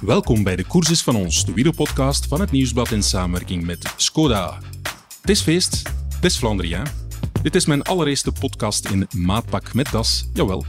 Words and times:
Welkom 0.00 0.42
bij 0.42 0.56
de 0.56 0.66
Courses 0.66 1.02
van 1.02 1.16
ons, 1.16 1.44
de 1.44 1.52
wielerpodcast 1.52 2.26
van 2.26 2.40
het 2.40 2.50
Nieuwsblad 2.50 2.90
in 2.90 3.02
samenwerking 3.02 3.64
met 3.64 3.92
Skoda. 3.96 4.58
Het 5.20 5.30
is 5.30 5.40
feest, 5.40 5.82
het 6.14 6.24
is 6.24 6.36
Flandrien. 6.36 6.86
Dit 7.42 7.54
is 7.54 7.66
mijn 7.66 7.82
allereerste 7.82 8.32
podcast 8.32 8.88
in 8.88 9.06
maatpak 9.16 9.74
met 9.74 9.90
das, 9.90 10.28
jawel. 10.32 10.64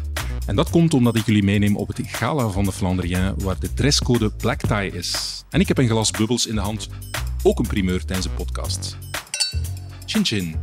En 0.46 0.56
dat 0.56 0.70
komt 0.70 0.94
omdat 0.94 1.16
ik 1.16 1.26
jullie 1.26 1.44
meeneem 1.44 1.76
op 1.76 1.88
het 1.88 2.02
gala 2.06 2.48
van 2.48 2.64
de 2.64 2.72
Flandrien, 2.72 3.34
waar 3.38 3.60
de 3.60 3.74
dresscode 3.74 4.32
black 4.32 4.60
tie 4.60 4.92
is. 4.92 5.44
En 5.50 5.60
ik 5.60 5.68
heb 5.68 5.78
een 5.78 5.90
glas 5.90 6.12
bubbels 6.12 6.46
in 6.46 6.56
de 6.56 6.62
hand, 6.62 6.88
ook 7.44 7.60
een 7.60 7.68
primeur 7.68 8.06
tijdens 8.06 8.28
de 8.28 8.34
podcast. 8.34 8.98
Chin 10.06 10.26
chin. 10.26 10.56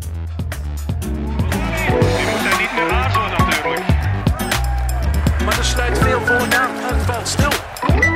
Je 1.03 2.27
moet 2.31 2.43
daar 2.45 2.61
niet 2.61 2.73
meer 2.75 2.91
aarzelen 2.93 3.31
natuurlijk. 3.31 3.87
Maar 5.45 5.59
er 5.59 5.65
sluit 5.65 5.99
veel 5.99 6.21
volk 6.21 6.55
aan. 6.55 6.71
Het 6.75 7.03
valt 7.07 7.29
stil. 7.29 7.51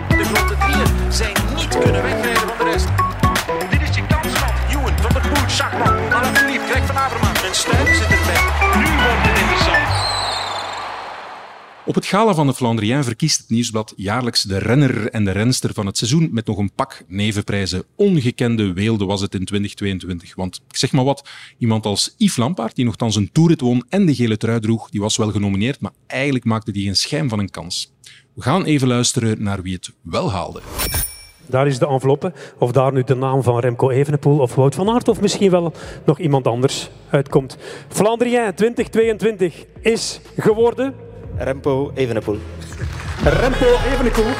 De 0.09 0.25
grote 0.25 0.57
drieën 0.59 1.13
zijn 1.13 1.35
niet 1.55 1.69
kunnen 1.69 2.03
wegrijden 2.03 2.49
van 2.49 2.59
de 2.59 2.65
rest. 2.73 2.89
Dit 3.71 3.83
is 3.89 3.97
je 3.97 4.03
kans, 4.07 4.41
man. 4.41 4.55
Van 5.01 5.13
der 5.13 5.21
Poel, 5.21 5.49
Schachman, 5.49 6.13
Alaphilippe, 6.13 6.67
Greg 6.71 6.87
van 6.87 6.97
Avermaat. 6.97 7.43
En 7.43 7.55
Stuy 7.55 7.96
Op 11.87 11.95
het 11.95 12.07
gala 12.07 12.35
van 12.35 12.47
de 12.47 12.55
Flandrien 12.55 13.05
verkiest 13.05 13.39
het 13.39 13.51
Nieuwsblad 13.51 13.93
jaarlijks 13.97 14.43
de 14.43 14.59
renner 14.59 15.11
en 15.11 15.25
de 15.25 15.31
renster 15.31 15.75
van 15.75 15.87
het 15.87 15.97
seizoen 15.97 16.29
met 16.33 16.47
nog 16.47 16.59
een 16.59 16.73
pak 16.75 17.05
nevenprijzen. 17.09 17.85
Ongekende 17.97 18.73
weelde 18.73 19.05
was 19.05 19.21
het 19.21 19.35
in 19.35 19.45
2022. 19.45 20.35
Want 20.35 20.61
ik 20.69 20.77
zeg 20.77 20.93
maar 20.93 21.05
wat, 21.05 21.29
iemand 21.59 21.87
als 21.87 22.15
Yves 22.17 22.37
Lampaard, 22.37 22.77
die 22.77 22.85
nogthans 22.85 23.17
een 23.17 23.33
toerit 23.33 23.61
won 23.61 23.85
en 23.89 24.07
de 24.07 24.15
gele 24.15 24.37
trui 24.37 24.61
droeg, 24.61 24.91
die 24.91 25.01
was 25.01 25.17
wel 25.17 25.31
genomineerd, 25.31 25.81
maar 25.81 25.93
eigenlijk 26.07 26.45
maakte 26.45 26.73
die 26.73 26.85
geen 26.85 26.97
schijn 26.97 27.29
van 27.29 27.39
een 27.39 27.51
kans. 27.51 27.93
We 28.35 28.43
gaan 28.43 28.65
even 28.65 28.89
luisteren 28.89 29.43
naar 29.43 29.63
wie 29.63 29.75
het 29.75 29.93
wel 30.03 30.33
haalde. 30.33 30.61
Daar 31.47 31.67
is 31.67 31.79
de 31.79 31.87
enveloppe. 31.87 32.33
Of 32.59 32.73
daar 32.73 32.93
nu 32.93 33.03
de 33.03 33.15
naam 33.15 33.43
van 33.43 33.59
Remco 33.59 33.91
Evenepoel 33.91 34.39
of 34.39 34.55
Wout 34.55 34.75
van 34.75 34.89
Aert 34.89 35.09
of 35.09 35.21
misschien 35.21 35.51
wel 35.51 35.73
nog 36.05 36.19
iemand 36.19 36.47
anders 36.47 36.91
uitkomt. 37.11 37.57
Flandrien 37.89 38.55
2022 38.55 39.65
is 39.81 40.21
geworden 40.37 41.06
Remco 41.39 41.91
Evenepoel. 41.95 42.39
Remco 43.25 43.67
Evenepoel. 43.93 44.33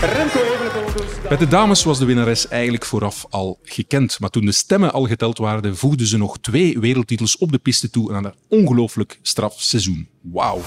Remco 0.00 0.38
Evenepoel 0.38 0.92
dus. 0.96 1.28
Bij 1.28 1.36
de 1.36 1.48
dames 1.48 1.84
was 1.84 1.98
de 1.98 2.04
winnares 2.04 2.48
eigenlijk 2.48 2.84
vooraf 2.84 3.26
al 3.30 3.58
gekend. 3.62 4.20
Maar 4.20 4.30
toen 4.30 4.44
de 4.44 4.52
stemmen 4.52 4.92
al 4.92 5.04
geteld 5.04 5.38
waren, 5.38 5.76
voegden 5.76 6.06
ze 6.06 6.18
nog 6.18 6.38
twee 6.38 6.78
wereldtitels 6.78 7.38
op 7.38 7.52
de 7.52 7.58
piste 7.58 7.90
toe 7.90 8.14
aan 8.14 8.24
een 8.24 8.34
ongelooflijk 8.48 9.18
straf 9.22 9.54
seizoen. 9.60 10.08
Wauw. 10.20 10.60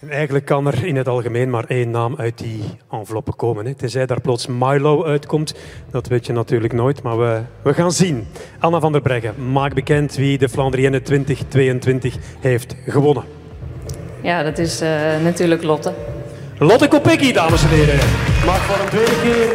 En 0.00 0.10
eigenlijk 0.10 0.44
kan 0.44 0.66
er 0.66 0.84
in 0.84 0.96
het 0.96 1.08
algemeen 1.08 1.50
maar 1.50 1.64
één 1.64 1.90
naam 1.90 2.14
uit 2.16 2.38
die 2.38 2.62
enveloppe 2.90 3.32
komen. 3.32 3.66
Hè. 3.66 3.74
Tenzij 3.74 4.06
daar 4.06 4.20
plots 4.20 4.46
Milo 4.46 5.04
uitkomt, 5.04 5.54
dat 5.90 6.06
weet 6.06 6.26
je 6.26 6.32
natuurlijk 6.32 6.72
nooit, 6.72 7.02
maar 7.02 7.18
we, 7.18 7.42
we 7.62 7.74
gaan 7.74 7.92
zien. 7.92 8.26
Anna 8.58 8.80
van 8.80 8.92
der 8.92 9.00
Breggen, 9.00 9.52
maak 9.52 9.74
bekend 9.74 10.14
wie 10.14 10.38
de 10.38 10.48
Flandrienne 10.48 11.02
2022 11.02 12.16
heeft 12.40 12.76
gewonnen. 12.86 13.37
Ja, 14.20 14.42
dat 14.42 14.58
is 14.58 14.80
eh, 14.80 14.90
natuurlijk 15.22 15.62
Lotte. 15.62 15.92
Lotte 16.58 16.88
Kopecky, 16.88 17.32
dames 17.32 17.62
en 17.62 17.68
heren. 17.68 17.98
Mag 18.46 18.58
voor 18.58 18.78
een 18.82 18.88
tweede 18.88 19.20
keer 19.22 19.48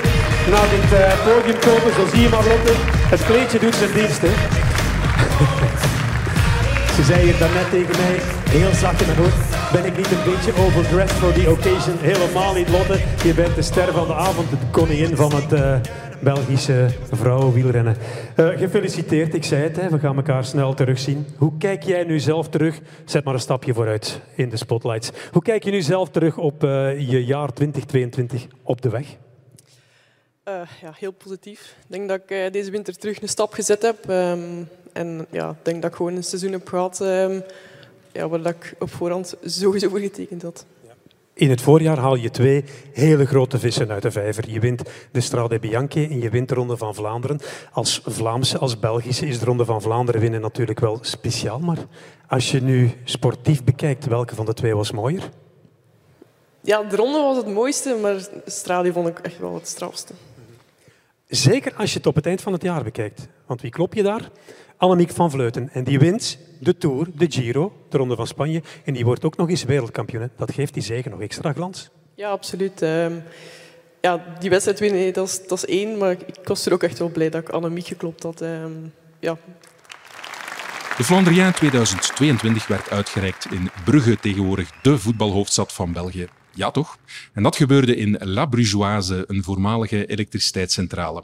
naar 0.51 0.69
dit 0.69 0.99
eh, 0.99 1.25
podium 1.25 1.59
komen. 1.59 1.93
Zo 1.93 2.05
zie 2.13 2.21
je 2.21 2.29
maar, 2.29 2.47
Lotte. 2.47 2.73
Het 3.13 3.25
kleedje 3.25 3.59
doet 3.59 3.75
zijn 3.75 3.93
dienst, 3.93 4.21
hè. 4.21 4.27
Ze 6.95 7.03
zei 7.03 7.23
hier 7.23 7.37
daarnet 7.39 7.69
tegen 7.69 7.95
mij, 8.01 8.19
heel 8.49 8.73
zacht 8.73 9.01
in 9.01 9.07
mijn 9.07 9.17
ben 9.73 9.85
ik 9.85 9.97
niet 9.97 10.11
een 10.11 10.31
beetje 10.31 10.53
overdressed 10.65 11.17
for 11.17 11.33
the 11.33 11.51
occasion? 11.51 11.97
Helemaal 11.99 12.53
niet, 12.53 12.69
Lotte. 12.69 12.99
Je 13.23 13.33
bent 13.33 13.55
de 13.55 13.61
ster 13.61 13.93
van 13.93 14.07
de 14.07 14.13
avond, 14.13 14.49
de 14.49 14.55
koningin 14.71 15.15
van 15.15 15.35
het 15.35 15.53
eh, 15.53 15.75
Belgische 16.23 16.87
vrouwenwielrennen. 17.11 17.97
Eh, 18.35 18.47
gefeliciteerd, 18.47 19.33
ik 19.33 19.43
zei 19.43 19.63
het, 19.63 19.75
hè. 19.75 19.89
we 19.89 19.99
gaan 19.99 20.15
elkaar 20.15 20.45
snel 20.45 20.73
terugzien. 20.73 21.25
Hoe 21.37 21.57
kijk 21.57 21.83
jij 21.83 22.03
nu 22.03 22.19
zelf 22.19 22.49
terug? 22.49 22.79
Zet 23.05 23.23
maar 23.23 23.33
een 23.33 23.39
stapje 23.39 23.73
vooruit 23.73 24.21
in 24.35 24.49
de 24.49 24.57
spotlights. 24.57 25.11
Hoe 25.31 25.41
kijk 25.41 25.63
je 25.63 25.71
nu 25.71 25.81
zelf 25.81 26.09
terug 26.09 26.37
op 26.37 26.63
eh, 26.63 27.09
je 27.09 27.25
jaar 27.25 27.53
2022 27.53 28.47
op 28.63 28.81
de 28.81 28.89
weg? 28.89 29.07
Eh, 30.43 30.53
ja, 30.81 30.93
heel 30.95 31.11
positief. 31.11 31.75
Ik 31.79 31.91
denk 31.91 32.09
dat 32.09 32.21
ik 32.27 32.53
deze 32.53 32.71
winter 32.71 32.97
terug 32.97 33.21
een 33.21 33.29
stap 33.29 33.53
gezet 33.53 33.81
heb. 33.81 34.09
ehm, 34.09 34.63
en 34.93 35.25
ja, 35.29 35.49
ik 35.49 35.57
denk 35.61 35.81
dat 35.81 35.91
ik 35.91 35.97
gewoon 35.97 36.15
een 36.15 36.23
seizoen 36.23 36.51
heb 36.51 36.67
gehad 36.67 37.01
ehm, 37.01 37.39
ja, 38.11 38.27
waar 38.27 38.45
ik 38.45 38.75
op 38.79 38.89
voorhand 38.89 39.35
sowieso 39.43 39.89
voor 39.89 39.99
getekend 39.99 40.41
had. 40.41 40.65
In 41.35 41.49
het 41.49 41.61
voorjaar 41.61 41.97
haal 41.97 42.15
je 42.15 42.29
twee 42.29 42.63
hele 42.91 43.25
grote 43.25 43.59
vissen 43.59 43.91
uit 43.91 44.01
de 44.01 44.11
vijver. 44.11 44.49
Je 44.49 44.59
wint 44.59 44.81
de 45.11 45.21
Strade 45.21 45.59
Bianche 45.59 46.07
en 46.07 46.19
je 46.19 46.29
wint 46.29 46.49
de 46.49 46.55
Ronde 46.55 46.77
van 46.77 46.95
Vlaanderen. 46.95 47.39
Als 47.71 48.01
Vlaamse, 48.05 48.57
als 48.57 48.79
Belgische 48.79 49.27
is 49.27 49.39
de 49.39 49.45
Ronde 49.45 49.65
van 49.65 49.81
Vlaanderen 49.81 50.21
winnen 50.21 50.41
natuurlijk 50.41 50.79
wel 50.79 50.97
speciaal. 51.01 51.59
Maar 51.59 51.77
als 52.27 52.51
je 52.51 52.61
nu 52.61 52.91
sportief 53.03 53.63
bekijkt, 53.63 54.05
welke 54.05 54.35
van 54.35 54.45
de 54.45 54.53
twee 54.53 54.75
was 54.75 54.91
mooier? 54.91 55.29
Ja, 56.61 56.83
de 56.83 56.95
ronde 56.95 57.19
was 57.19 57.37
het 57.37 57.47
mooiste, 57.47 57.97
maar 58.01 58.13
de 58.13 58.41
Strade 58.45 58.93
vond 58.93 59.07
ik 59.07 59.19
echt 59.19 59.39
wel 59.39 59.53
het 59.53 59.67
strafste. 59.67 60.13
Zeker 61.35 61.73
als 61.75 61.91
je 61.91 61.97
het 61.97 62.07
op 62.07 62.15
het 62.15 62.25
eind 62.25 62.41
van 62.41 62.53
het 62.53 62.61
jaar 62.61 62.83
bekijkt. 62.83 63.27
Want 63.45 63.61
wie 63.61 63.71
klop 63.71 63.93
je 63.93 64.03
daar? 64.03 64.29
Annemiek 64.77 65.09
van 65.09 65.31
Vleuten. 65.31 65.69
En 65.71 65.83
die 65.83 65.99
wint 65.99 66.37
de 66.59 66.77
Tour, 66.77 67.07
de 67.15 67.25
Giro, 67.31 67.73
de 67.89 67.97
Ronde 67.97 68.15
van 68.15 68.27
Spanje. 68.27 68.61
En 68.85 68.93
die 68.93 69.05
wordt 69.05 69.25
ook 69.25 69.37
nog 69.37 69.49
eens 69.49 69.63
wereldkampioen. 69.63 70.21
hè. 70.21 70.27
Dat 70.37 70.53
geeft 70.53 70.73
die 70.73 70.83
zegen 70.83 71.11
nog 71.11 71.21
extra 71.21 71.53
glans. 71.53 71.89
Ja, 72.15 72.29
absoluut. 72.29 72.81
ehm. 72.81 73.13
ja, 74.01 74.23
die 74.39 74.49
wedstrijd 74.49 74.79
winnen, 74.79 75.13
dat, 75.13 75.27
is, 75.27 75.47
dat 75.47 75.57
is 75.57 75.65
één. 75.65 75.97
Maar 75.97 76.11
ik 76.11 76.39
was 76.43 76.65
er 76.65 76.73
ook 76.73 76.83
echt 76.83 76.99
wel 76.99 77.09
blij 77.09 77.29
dat 77.29 77.41
ik 77.41 77.49
Annemiek 77.49 77.87
geklopt 77.87 78.23
had. 78.23 78.41
ehm. 78.41 78.71
ja, 79.19 79.37
De 80.97 81.03
Flandrien 81.03 81.51
2022 81.53 82.67
werd 82.67 82.89
uitgereikt 82.89 83.45
in 83.51 83.69
Brugge, 83.85 84.17
tegenwoordig 84.19 84.69
de 84.81 84.97
voetbalhoofdstad 84.97 85.73
van 85.73 85.91
België. 85.93 86.27
Ja, 86.55 86.71
toch? 86.71 86.97
En 87.33 87.43
dat 87.43 87.55
gebeurde 87.55 87.95
in 87.95 88.17
La 88.19 88.45
Brugeoise, 88.45 89.23
een 89.27 89.43
voormalige 89.43 90.05
elektriciteitscentrale. 90.05 91.23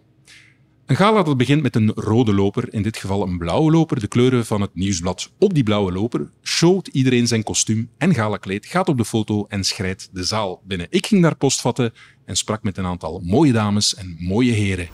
Een 0.85 0.95
gala 0.95 1.23
dat 1.23 1.37
begint 1.37 1.61
met 1.61 1.75
een 1.75 1.91
rode 1.95 2.33
loper, 2.33 2.73
in 2.73 2.81
dit 2.81 2.97
geval 2.97 3.21
een 3.23 3.37
blauwe 3.37 3.71
loper, 3.71 3.99
de 3.99 4.07
kleuren 4.07 4.45
van 4.45 4.61
het 4.61 4.75
nieuwsblad. 4.75 5.31
Op 5.37 5.53
die 5.53 5.63
blauwe 5.63 5.91
loper 5.91 6.29
showt 6.43 6.87
iedereen 6.87 7.27
zijn 7.27 7.43
kostuum 7.43 7.89
en 7.97 8.13
galakleed, 8.13 8.65
gaat 8.65 8.87
op 8.87 8.97
de 8.97 9.05
foto 9.05 9.45
en 9.47 9.63
schrijdt 9.63 10.09
de 10.11 10.23
zaal 10.23 10.61
binnen. 10.63 10.87
Ik 10.89 11.05
ging 11.05 11.21
daar 11.21 11.35
post 11.35 11.61
vatten 11.61 11.93
en 12.25 12.35
sprak 12.35 12.63
met 12.63 12.77
een 12.77 12.85
aantal 12.85 13.21
mooie 13.23 13.51
dames 13.51 13.95
en 13.95 14.15
mooie 14.19 14.51
heren. 14.51 14.87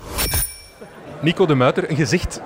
Nico 1.21 1.45
de 1.45 1.55
Muiter, 1.55 1.89
een 1.89 1.95
gezicht 1.95 2.41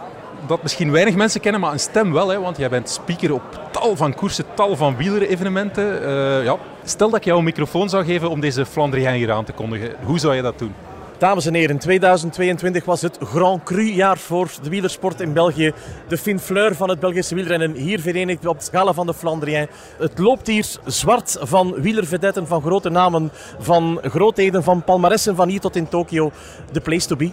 dat 0.47 0.61
misschien 0.61 0.91
weinig 0.91 1.15
mensen 1.15 1.41
kennen, 1.41 1.61
maar 1.61 1.71
een 1.71 1.79
stem 1.79 2.13
wel. 2.13 2.27
Hè, 2.27 2.39
want 2.39 2.57
jij 2.57 2.69
bent 2.69 2.89
speaker 2.89 3.33
op 3.33 3.69
tal 3.71 3.95
van 3.95 4.15
koersen, 4.15 4.45
tal 4.53 4.75
van 4.75 4.97
wielerevenementen. 4.97 6.03
Eh 6.03 6.43
ja. 6.43 6.57
Stel 6.83 7.09
dat 7.09 7.19
ik 7.19 7.25
jou 7.25 7.37
een 7.37 7.43
microfoon 7.43 7.89
zou 7.89 8.05
geven 8.05 8.29
om 8.29 8.39
deze 8.39 8.65
Flandrien 8.65 9.13
hier 9.13 9.31
aan 9.31 9.45
te 9.45 9.51
kondigen. 9.51 9.95
Hoe 10.03 10.19
zou 10.19 10.35
je 10.35 10.41
dat 10.41 10.59
doen? 10.59 10.73
Dames 11.19 11.45
en 11.45 11.53
heren, 11.53 11.77
2022 11.77 12.85
was 12.85 13.01
het 13.01 13.17
Grand 13.23 13.63
Cru 13.63 13.81
jaar 13.81 14.17
voor 14.17 14.51
de 14.61 14.69
wielersport 14.69 15.21
in 15.21 15.33
België. 15.33 15.73
De 16.07 16.17
finfleur 16.17 16.75
van 16.75 16.89
het 16.89 16.99
Belgische 16.99 17.35
wielrennen 17.35 17.73
hier 17.73 17.99
verenigd 17.99 18.45
op 18.45 18.57
het 18.57 18.69
gala 18.71 18.93
van 18.93 19.05
de 19.05 19.13
Flandrien. 19.13 19.67
Het 19.97 20.17
loopt 20.17 20.47
hier 20.47 20.65
zwart 20.85 21.37
van 21.39 21.73
wielervedetten, 21.81 22.47
van 22.47 22.61
grote 22.61 22.89
namen, 22.89 23.31
van 23.59 23.99
grootheden, 24.01 24.63
van 24.63 24.83
palmaressen 24.83 25.35
van 25.35 25.49
hier 25.49 25.59
tot 25.59 25.75
in 25.75 25.89
Tokio. 25.89 26.31
The 26.71 26.81
place 26.81 27.07
to 27.07 27.15
be. 27.15 27.31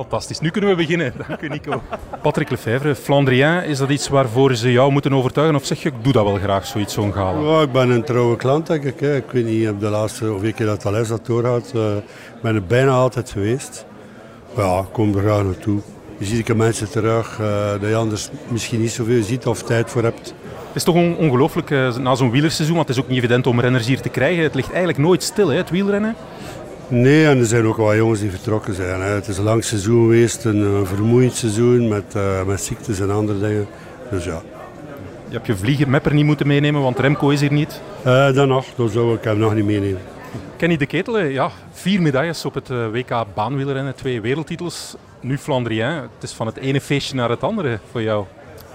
Fantastisch. 0.00 0.40
Nu 0.40 0.50
kunnen 0.50 0.70
we 0.70 0.76
beginnen. 0.76 1.12
Dank 1.28 1.40
u, 1.40 1.48
Nico. 1.48 1.82
Patrick 2.22 2.50
Lefevre, 2.50 2.94
Flandrien, 2.94 3.64
is 3.64 3.78
dat 3.78 3.88
iets 3.90 4.08
waarvoor 4.08 4.54
ze 4.54 4.72
jou 4.72 4.92
moeten 4.92 5.12
overtuigen? 5.12 5.56
Of 5.56 5.64
zeg 5.64 5.82
je, 5.82 5.88
ik 5.88 5.94
doe 6.02 6.12
dat 6.12 6.24
wel 6.24 6.34
graag, 6.38 6.66
zoiets, 6.66 6.94
zo'n 6.94 7.12
gala? 7.12 7.40
Ja, 7.56 7.62
ik 7.62 7.72
ben 7.72 7.90
een 7.90 8.04
trouwe 8.04 8.36
klant, 8.36 8.66
denk 8.66 8.84
ik. 8.84 9.00
hè. 9.00 9.16
Ik 9.16 9.30
weet 9.30 9.44
niet 9.44 9.68
op 9.68 9.80
de 9.80 9.88
laatste 9.88 10.24
hoeveel 10.26 10.52
keer 10.52 10.66
dat 10.66 10.80
Thalès 10.80 11.08
dat 11.08 11.26
doorgaat. 11.26 11.70
eh, 11.74 11.96
Ik 11.96 12.42
ben 12.42 12.54
er 12.54 12.62
bijna 12.64 12.90
altijd 12.90 13.30
geweest. 13.30 13.84
Maar 14.54 14.64
ja, 14.64 14.78
ik 14.78 14.86
kom 14.92 15.14
er 15.16 15.22
graag 15.22 15.42
naartoe. 15.44 15.80
Je 16.18 16.24
ziet 16.24 16.48
ik 16.48 16.56
mensen 16.56 16.90
terug 16.90 17.38
eh, 17.40 17.70
dat 17.80 17.88
je 17.88 17.94
anders 17.94 18.28
misschien 18.48 18.80
niet 18.80 18.92
zoveel 18.92 19.22
ziet 19.22 19.46
of 19.46 19.62
tijd 19.62 19.90
voor 19.90 20.02
hebt. 20.02 20.34
Het 20.66 20.76
is 20.76 20.84
toch 20.84 20.94
on- 20.94 21.16
ongelooflijk 21.16 21.70
eh, 21.70 21.96
na 21.96 22.14
zo'n 22.14 22.30
wielerseizoen, 22.30 22.76
want 22.76 22.88
het 22.88 22.96
is 22.96 23.02
ook 23.02 23.08
niet 23.08 23.18
evident 23.18 23.46
om 23.46 23.60
renners 23.60 23.86
hier 23.86 24.00
te 24.00 24.08
krijgen. 24.08 24.42
Het 24.42 24.54
ligt 24.54 24.68
eigenlijk 24.68 24.98
nooit 24.98 25.22
stil, 25.22 25.48
hè, 25.48 25.56
het 25.56 25.70
wielrennen. 25.70 26.14
Nee, 26.90 27.26
en 27.26 27.38
er 27.38 27.46
zijn 27.46 27.66
ook 27.66 27.76
wel 27.76 27.96
jongens 27.96 28.20
die 28.20 28.30
vertrokken 28.30 28.74
zijn. 28.74 29.00
Hè. 29.00 29.08
Het 29.08 29.28
is 29.28 29.38
een 29.38 29.44
lang 29.44 29.64
seizoen 29.64 30.02
geweest, 30.02 30.44
een, 30.44 30.64
eh, 30.64 30.86
vermoeiend 30.88 31.34
seizoen 31.34 31.88
met, 31.88 32.14
eh, 32.14 32.44
met 32.44 32.60
ziektes 32.60 33.00
en 33.00 33.10
andere 33.10 33.38
dingen. 33.38 33.66
Dus 34.10 34.24
ja, 34.24 34.42
Je 35.28 35.36
hebt 35.36 35.46
je 35.46 35.56
vlieger 35.56 35.88
Mepper 35.88 36.14
niet 36.14 36.24
moeten 36.24 36.46
meenemen, 36.46 36.82
want 36.82 36.98
Remco 36.98 37.28
is 37.28 37.40
hier 37.40 37.52
niet. 37.52 37.80
Eh 38.04 38.32
dan 38.32 38.48
nog, 38.48 38.66
dat 38.76 38.90
zou 38.90 39.14
ik 39.14 39.24
hem 39.24 39.38
nog 39.38 39.54
niet 39.54 39.64
meenemen. 39.64 40.00
Kenny 40.56 40.76
de 40.76 40.86
Ketelen, 40.86 41.32
ja, 41.32 41.50
vier 41.72 42.02
medailles 42.02 42.44
op 42.44 42.54
het 42.54 42.70
eh, 42.70 42.88
WK 42.92 43.24
baanwielrennen, 43.34 43.94
twee 43.94 44.20
wereldtitels. 44.20 44.96
Nu 45.20 45.38
Flandrien. 45.38 45.86
Het 45.86 46.22
is 46.22 46.32
van 46.32 46.46
het 46.46 46.56
ene 46.56 46.80
feestje 46.80 47.14
naar 47.14 47.30
het 47.30 47.42
andere 47.42 47.78
voor 47.90 48.02
jou. 48.02 48.24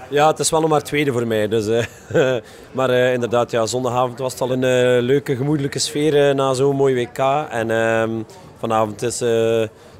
Ja, 0.08 0.26
het 0.26 0.38
is 0.38 0.50
wel 0.50 0.60
nog 0.60 0.70
maar 0.70 0.82
tweede 0.82 1.12
voor 1.12 1.26
mij. 1.26 1.48
Dus, 1.48 1.66
eh, 1.66 2.36
maar 2.76 2.90
eh, 2.90 3.12
inderdaad, 3.12 3.50
ja, 3.50 3.66
zondagavond 3.66 4.18
was 4.18 4.32
het 4.32 4.40
al 4.40 4.50
een 4.52 4.64
eh, 4.64 5.02
leuke, 5.02 5.36
gemoedelijke 5.36 5.78
sfeer 5.78 6.34
na 6.34 6.54
zo'n 6.54 6.76
mooi 6.76 6.94
WK. 6.94 7.18
En 7.50 7.70
ehm, 7.70 8.10
vanavond 8.58 9.02
is 9.02 9.20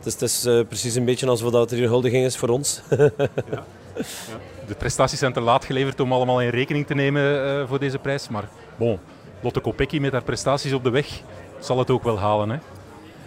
het 0.04 0.22
is, 0.22 0.44
het 0.44 0.68
precies 0.68 0.94
een 0.94 1.04
beetje 1.04 1.26
alsof 1.26 1.50
dat 1.50 1.70
er 1.70 1.76
hier 1.76 1.88
huldiging 1.88 2.24
is 2.24 2.36
voor 2.36 2.48
ons. 2.48 2.80
De 4.66 4.74
prestaties 4.78 5.18
zijn 5.18 5.32
te 5.32 5.40
laat 5.40 5.64
geleverd 5.64 6.00
om 6.00 6.12
allemaal 6.12 6.42
in 6.42 6.48
rekening 6.48 6.86
te 6.86 6.94
nemen 6.94 7.68
voor 7.68 7.78
deze 7.78 7.98
prijs. 7.98 8.28
Maar 8.28 8.48
bon, 8.76 8.98
Lotte 9.40 9.60
Kopecky 9.60 9.98
met 9.98 10.12
haar 10.12 10.22
prestaties 10.22 10.72
op 10.72 10.84
de 10.84 10.90
weg 10.90 11.20
zal 11.58 11.78
het 11.78 11.90
ook 11.90 12.02
wel 12.02 12.18
halen. 12.18 12.50
Hè? 12.50 12.56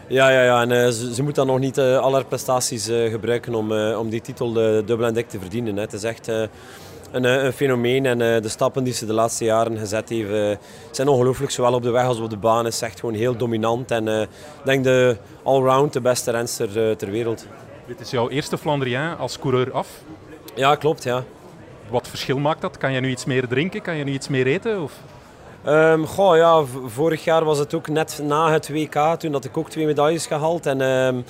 Ja, 0.09 0.29
ja, 0.29 0.43
ja. 0.43 0.61
En 0.61 0.71
eh, 0.71 0.87
ze, 0.87 1.13
ze 1.13 1.23
moet 1.23 1.35
dan 1.35 1.47
nog 1.47 1.59
niet 1.59 1.77
eh, 1.77 1.97
al 1.97 2.13
haar 2.13 2.25
prestaties 2.25 2.87
eh, 2.87 3.11
gebruiken 3.11 3.55
om, 3.55 3.71
om 3.73 4.09
die 4.09 4.21
titel 4.21 4.53
dubbel 4.53 5.05
en 5.05 5.13
dik 5.13 5.29
te 5.29 5.39
verdienen. 5.39 5.75
Hè. 5.75 5.81
Het 5.81 5.93
is 5.93 6.03
echt 6.03 6.27
een, 7.11 7.23
een 7.23 7.53
fenomeen 7.53 8.05
en 8.05 8.17
de 8.17 8.49
stappen 8.49 8.83
die 8.83 8.93
ze 8.93 9.05
de 9.05 9.13
laatste 9.13 9.43
jaren 9.43 9.77
gezet 9.77 10.09
heeft 10.09 10.59
zijn 10.91 11.07
ongelooflijk. 11.07 11.51
Zowel 11.51 11.73
op 11.73 11.83
de 11.83 11.89
weg 11.89 12.05
als 12.05 12.19
op 12.19 12.29
de 12.29 12.37
baan 12.37 12.67
is 12.67 12.81
echt 12.81 12.99
gewoon 12.99 13.15
heel 13.15 13.35
dominant. 13.35 13.91
En 13.91 14.07
ik 14.07 14.27
denk 14.63 14.83
de 14.83 15.17
allround 15.43 15.93
de 15.93 16.01
beste 16.01 16.31
renster 16.31 16.97
ter 16.97 17.11
wereld. 17.11 17.45
Dit 17.87 17.99
is 17.99 18.11
jouw 18.11 18.29
eerste 18.29 18.57
Flandrien 18.57 19.17
als 19.17 19.39
coureur 19.39 19.71
af. 19.71 19.87
Ja, 20.55 20.75
klopt. 20.75 21.03
Ja. 21.03 21.23
Wat 21.89 22.07
verschil 22.07 22.37
maakt 22.37 22.61
dat? 22.61 22.77
Kan 22.77 22.91
je 22.93 22.99
nu 22.99 23.09
iets 23.09 23.25
meer 23.25 23.47
drinken? 23.47 23.81
Kan 23.81 23.95
je 23.95 24.03
nu 24.03 24.11
iets 24.11 24.27
meer 24.27 24.47
eten? 24.47 24.81
Of? 24.83 24.93
Goh, 26.05 26.35
ja, 26.35 26.63
vorig 26.85 27.23
jaar 27.23 27.45
was 27.45 27.57
het 27.57 27.73
ook 27.73 27.87
net 27.87 28.19
na 28.23 28.51
het 28.51 28.69
WK, 28.69 29.15
toen 29.17 29.31
had 29.31 29.45
ik 29.45 29.57
ook 29.57 29.69
twee 29.69 29.85
medailles 29.85 30.27
gehaald. 30.27 30.65
En 30.65 30.81
ehm, 30.81 31.21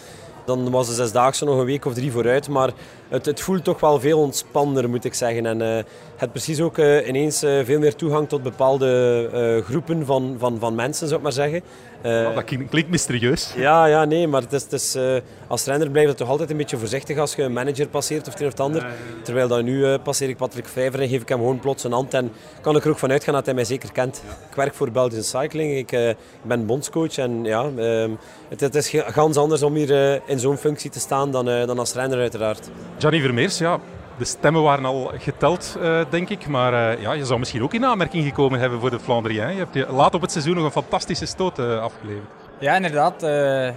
dan 0.46 0.72
was 0.72 0.88
de 0.88 0.94
zesdaagse 0.94 1.46
nog 1.46 1.58
een 1.58 1.66
week 1.66 1.86
of 1.86 1.94
drie 1.94 2.12
vooruit. 2.12 2.50
Maar 2.50 2.72
het, 3.08 3.26
het 3.26 3.42
voelt 3.42 3.64
toch 3.64 3.80
wel 3.80 4.00
veel 4.00 4.20
ontspannender, 4.20 4.90
moet 4.90 5.06
ik 5.06 5.14
zeggen. 5.14 5.46
En 5.46 5.62
eh, 5.62 5.84
het 6.16 6.32
precies 6.32 6.62
ook 6.62 6.78
eh, 6.78 7.08
ineens 7.08 7.44
eh, 7.44 7.60
veel 7.64 7.80
meer 7.80 7.96
toegang 7.96 8.30
tot 8.30 8.44
bepaalde 8.44 9.62
groepen 9.66 10.06
van, 10.06 10.36
van, 10.40 10.60
van 10.60 10.76
mensen, 10.76 11.08
zou 11.08 11.22
maar 11.22 11.32
zeggen. 11.32 11.62
Eh, 12.02 12.36
dat 12.36 12.44
klinkt, 12.44 12.90
mysterieus. 12.90 13.54
ja, 13.56 13.86
ja, 13.86 14.06
nee, 14.06 14.28
maar 14.28 14.42
het 14.42 14.54
is, 14.54 14.64
het 14.64 14.72
is, 14.72 14.96
eh, 14.96 15.16
als 15.48 15.66
renner 15.66 15.90
blijf 15.90 16.08
je 16.08 16.14
toch 16.14 16.30
altijd 16.30 16.50
een 16.50 16.58
beetje 16.58 16.78
voorzichtig 16.78 17.18
als 17.18 17.36
je 17.36 17.44
een 17.44 17.54
manager 17.54 17.88
passeert 17.88 18.28
of 18.28 18.34
het 18.34 18.42
een 18.42 18.46
of 18.46 18.52
het 18.52 18.62
ander. 18.62 18.86
Terwijl 19.24 19.48
dat 19.48 19.64
nu 19.64 19.86
eh, 19.86 20.00
passeer 20.04 20.30
ik 20.30 20.38
Patrick 20.38 20.68
Vijver 20.68 21.00
en 21.00 21.10
geef 21.10 21.22
ik 21.22 21.30
hem 21.30 21.38
gewoon 21.38 21.60
plots 21.60 21.84
een 21.84 21.92
hand 21.92 22.14
en 22.14 22.32
kan 22.62 22.76
ik 22.76 22.84
er 22.84 22.90
ook 22.90 22.98
vanuit 22.98 23.24
gaan 23.24 23.34
dat 23.34 23.46
hij 23.46 23.54
mij 23.54 23.64
zeker 23.64 23.92
kent. 23.92 24.24
Ik 24.50 24.56
werk 24.56 24.74
voor 24.74 24.92
Belgian 24.92 25.24
Cycling, 25.24 25.78
ik, 25.78 26.16
ben 26.42 26.66
bondscoach 26.66 27.18
en 27.18 27.44
ja, 27.44 27.70
ehm, 27.78 28.12
het, 28.50 28.60
het 28.60 28.76
is 28.76 28.94
gans 28.96 29.38
anders 29.38 29.62
om 29.62 29.76
hier 29.76 30.22
in 30.26 30.40
zo'n 30.40 30.58
functie 30.58 30.90
te 30.90 31.00
staan 31.00 31.32
dan, 31.32 31.46
dan 31.46 31.80
als 31.80 31.94
renner 31.94 32.20
uiteraard. 32.20 32.70
Gianni 32.98 33.22
Vermeers, 33.22 33.58
ja, 33.58 33.80
de 34.20 34.26
stemmen 34.26 34.62
waren 34.62 34.86
al 34.86 35.12
geteld, 35.18 35.78
eh, 35.82 36.02
denk 36.10 36.30
ik. 36.30 36.48
Maar 36.48 36.74
eh, 36.74 37.02
ja, 37.02 37.12
je 37.14 37.26
zou 37.26 37.40
misschien 37.40 37.64
ook 37.64 37.74
in 37.74 37.86
aanmerking 37.86 38.24
gekomen 38.24 38.60
hebben 38.60 38.80
voor 38.80 38.90
de 38.90 39.00
Flandrien. 39.00 39.36
Je 39.36 39.66
hebt 39.68 39.90
laat 39.90 40.14
op 40.14 40.22
het 40.22 40.32
seizoen 40.32 40.56
nog 40.56 40.64
een 40.64 40.72
fantastische 40.72 41.26
stoot 41.26 41.60
eh, 41.60 41.82
afgeleverd. 41.82 42.28
Ja, 42.60 42.76
inderdaad. 42.76 43.20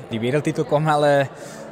die 0.09 0.21
wereldtitel 0.21 0.65
kwam 0.65 0.85
wel, 0.85 1.00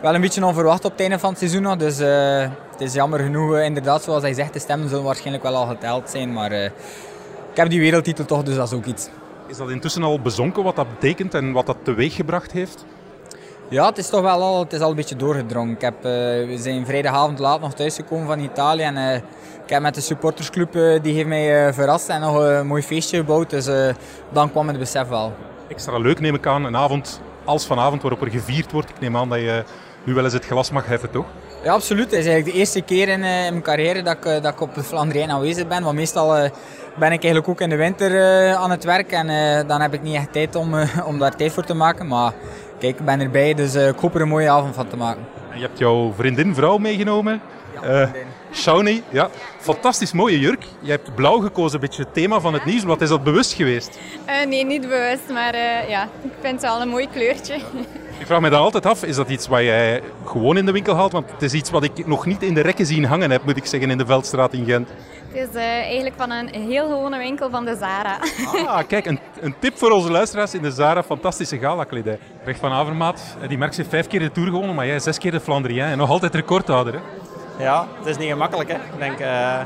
wel 0.01 0.15
een 0.15 0.21
beetje 0.21 0.47
onverwacht 0.47 0.85
op 0.85 0.91
het 0.91 1.01
einde 1.01 1.19
van 1.19 1.31
het 1.31 1.39
seizoen 1.39 1.63
nog. 1.63 1.77
Dus 1.77 1.99
het 1.99 2.81
is 2.81 2.93
jammer 2.93 3.21
genoeg, 3.21 3.59
inderdaad, 3.59 4.03
zoals 4.03 4.23
hij 4.23 4.33
zegt, 4.33 4.53
de 4.53 4.59
stemmen 4.59 4.89
zullen 4.89 5.05
waarschijnlijk 5.05 5.43
wel 5.43 5.57
al 5.57 5.67
geteld 5.67 6.11
zijn. 6.11 6.33
Maar 6.33 6.53
ik 6.53 6.73
heb 7.55 7.71
die 7.71 7.81
wereldtitel 7.81 8.25
toch, 8.25 8.43
dus 8.43 8.57
dat 8.57 8.67
is 8.67 8.75
ook 8.75 8.85
iets. 8.85 9.09
Is 9.47 9.57
dat 9.57 9.71
intussen 9.71 10.03
al 10.03 10.21
bezonken 10.21 10.63
wat 10.63 10.77
dat 10.77 10.87
betekent 10.91 11.35
en 11.35 11.53
wat 11.53 11.67
dat 11.67 11.77
teweeggebracht 11.83 12.53
heeft? 12.53 12.85
Ja, 13.71 13.87
het 13.87 13.99
is 13.99 14.09
toch 14.09 14.21
wel 14.21 14.43
al, 14.43 14.61
het 14.61 14.73
is 14.73 14.81
al 14.81 14.91
een 14.91 14.97
beetje 14.97 15.17
doorgedrongen. 15.17 15.75
Ik 15.75 15.81
heb, 15.81 15.95
eh, 15.97 16.11
we 16.47 16.57
zijn 16.59 16.87
vrijdagavond 16.87 17.39
laat 17.39 17.61
nog 17.61 17.75
thuisgekomen 17.75 18.27
van 18.27 18.41
Italië. 18.41 18.83
En, 18.83 18.97
eh, 18.97 19.15
ik 19.65 19.71
heb 19.71 19.83
met 19.83 19.95
de 19.95 20.01
supportersclub, 20.01 20.75
eh, 20.75 21.03
die 21.03 21.15
heeft 21.15 21.29
mij 21.29 21.75
verrast 21.75 22.09
en 22.09 22.21
nog 22.21 22.37
een 22.37 22.67
mooi 22.67 22.83
feestje 22.83 23.17
gebouwd. 23.17 23.51
Dus 23.51 23.69
dan 24.33 24.51
kwam 24.51 24.69
het 24.69 24.79
besef 24.79 25.09
wel. 25.09 25.33
Extra 25.69 25.99
leuk 25.99 26.21
neem 26.21 26.35
ik 26.35 26.47
aan, 26.47 26.65
een 26.65 26.77
avond 26.77 27.21
als 27.45 27.67
vanavond 27.67 28.03
waarop 28.03 28.23
er 28.23 28.31
gevierd 28.31 28.73
wordt. 28.73 28.91
Ik 28.91 29.01
neem 29.01 29.17
aan 29.17 29.29
dat 29.29 29.39
je 29.39 29.65
nu 30.05 30.15
wel 30.15 30.25
eens 30.25 30.33
het 30.33 30.45
glas 30.45 30.71
mag 30.71 30.87
heffen, 30.87 31.11
toch? 31.11 31.27
Ja, 31.63 31.73
absoluut. 31.73 32.11
Het 32.11 32.21
is 32.21 32.27
eigenlijk 32.27 32.55
de 32.55 32.59
eerste 32.59 32.81
keer 32.81 33.09
in, 33.09 33.15
in 33.15 33.21
mijn 33.23 33.63
carrière 33.63 34.03
dat 34.03 34.17
ik, 34.17 34.43
dat 34.43 34.53
ik 34.53 34.61
op 34.61 34.75
de 34.75 34.83
Flandrijn 34.83 35.31
aanwezig 35.31 35.67
ben. 35.67 35.83
Want 35.83 35.97
meestal 35.97 36.29
ben 36.99 37.13
ik 37.13 37.23
eigenlijk 37.23 37.49
ook 37.49 37.61
in 37.61 37.69
de 37.69 37.77
winter 37.77 38.55
aan 38.55 38.71
het 38.71 38.85
werk. 38.85 39.13
En 39.13 39.27
dan 39.67 39.81
heb 39.81 39.95
ik 39.95 40.03
niet 40.03 40.15
echt 40.15 40.33
tijd 40.33 40.57
om, 40.57 40.75
om 41.11 41.19
daar 41.19 41.37
tijd 41.37 41.53
voor 41.53 41.65
te 41.65 41.75
maken. 41.75 42.07
Maar 42.07 42.33
kijk, 42.81 42.99
ik 42.99 43.05
ben 43.05 43.21
erbij, 43.21 43.55
dus 43.55 43.75
eh, 43.75 43.89
ik 43.89 43.99
hoop 43.99 44.15
er 44.15 44.21
een 44.21 44.29
mooie 44.29 44.51
avond 44.51 44.75
van 44.75 44.89
te 44.89 44.97
maken. 44.97 45.23
En 45.51 45.59
je 45.59 45.65
hebt 45.67 45.79
jouw 45.79 46.13
vriendin, 46.17 46.55
vrouw 46.55 46.79
meegenomen. 46.79 47.41
Eh 47.83 48.09
Shawnee, 48.53 49.03
ja. 49.11 49.31
Fantastisch 49.59 50.13
mooie 50.13 50.39
jurk. 50.39 50.65
Je 50.81 50.91
hebt 50.91 51.15
blauw 51.15 51.39
gekozen, 51.39 51.75
een 51.75 51.81
beetje 51.81 52.03
het 52.03 52.15
thema 52.15 52.41
van 52.41 52.53
het 52.53 52.65
nieuws. 52.65 52.83
Wat 52.83 53.01
is 53.01 53.09
dat 53.09 53.25
bewust 53.25 53.53
geweest? 53.53 53.99
Eh, 54.25 54.47
nee, 54.47 54.65
niet 54.65 54.81
bewust, 54.81 55.29
maar 55.33 55.55
eh, 55.55 55.89
ja, 55.89 56.09
ik 56.23 56.33
vind 56.41 56.53
het 56.53 56.63
wel 56.63 56.81
een 56.81 56.89
mooi 56.89 57.09
kleurtje. 57.13 57.55
Ik 58.19 58.27
vraag 58.27 58.41
me 58.41 58.51
dan 58.51 58.61
altijd 58.61 58.87
af, 58.87 59.05
is 59.05 59.17
dat 59.17 59.29
iets 59.29 59.49
wat 59.49 59.61
jij 59.61 60.03
gewoon 60.25 60.57
in 60.57 60.67
de 60.67 60.73
winkel 60.73 60.95
haalt? 60.95 61.13
Want 61.13 61.31
het 61.31 61.43
is 61.43 61.53
iets 61.53 61.71
wat 61.71 61.83
ik 61.83 62.07
nog 62.07 62.27
niet 62.27 62.43
in 62.43 62.55
de 62.55 62.61
rekken 62.61 62.87
zien 62.87 63.05
hangen 63.05 63.31
heb, 63.31 63.45
moet 63.45 63.57
ik 63.57 63.67
zeggen, 63.67 63.91
in 63.91 63.99
de 63.99 64.07
Veldstraat 64.07 64.53
in 64.53 64.65
Gent. 64.65 64.89
Het 65.33 65.49
is 65.49 65.55
eh, 65.55 65.63
eigenlijk 65.67 66.15
van 66.17 66.31
een 66.31 66.49
heel 66.49 66.83
gewone 66.89 67.19
winkel 67.19 67.51
van 67.51 67.65
de 67.65 67.77
Zara. 67.81 68.19
Ah, 68.67 68.81
kijk, 68.89 69.07
een, 69.07 69.19
een 69.41 69.55
tip 69.59 69.79
voor 69.79 69.91
onze 69.91 70.11
luisteraars 70.11 70.55
in 70.55 70.63
de 70.63 70.71
Zara, 70.71 71.03
fantastische 71.03 71.59
gala-kledij. 71.59 72.19
Recht 72.45 72.61
van 72.61 72.73
Avermaat, 72.73 73.21
eh, 73.43 73.49
die 73.49 73.59
Merckx 73.59 73.77
heeft 73.77 73.89
vijf 73.89 74.07
keer 74.07 74.21
de 74.21 74.33
Tour 74.33 74.49
gewonnen, 74.49 74.75
maar 74.75 74.87
jij 74.87 74.99
zes 74.99 75.19
keer 75.19 75.31
de 75.31 75.41
Flandrien 75.41 75.81
en 75.85 75.99
nog 75.99 76.11
altijd 76.11 76.35
recordhouder. 76.35 76.95
Hè? 76.95 77.01
Ja, 77.65 77.87
het 77.99 78.07
is 78.07 78.17
niet 78.17 78.29
gemakkelijk. 78.31 78.69
Hè. 78.69 78.75
Ik, 78.75 78.99
denk, 78.99 79.19
eh, 79.19 79.61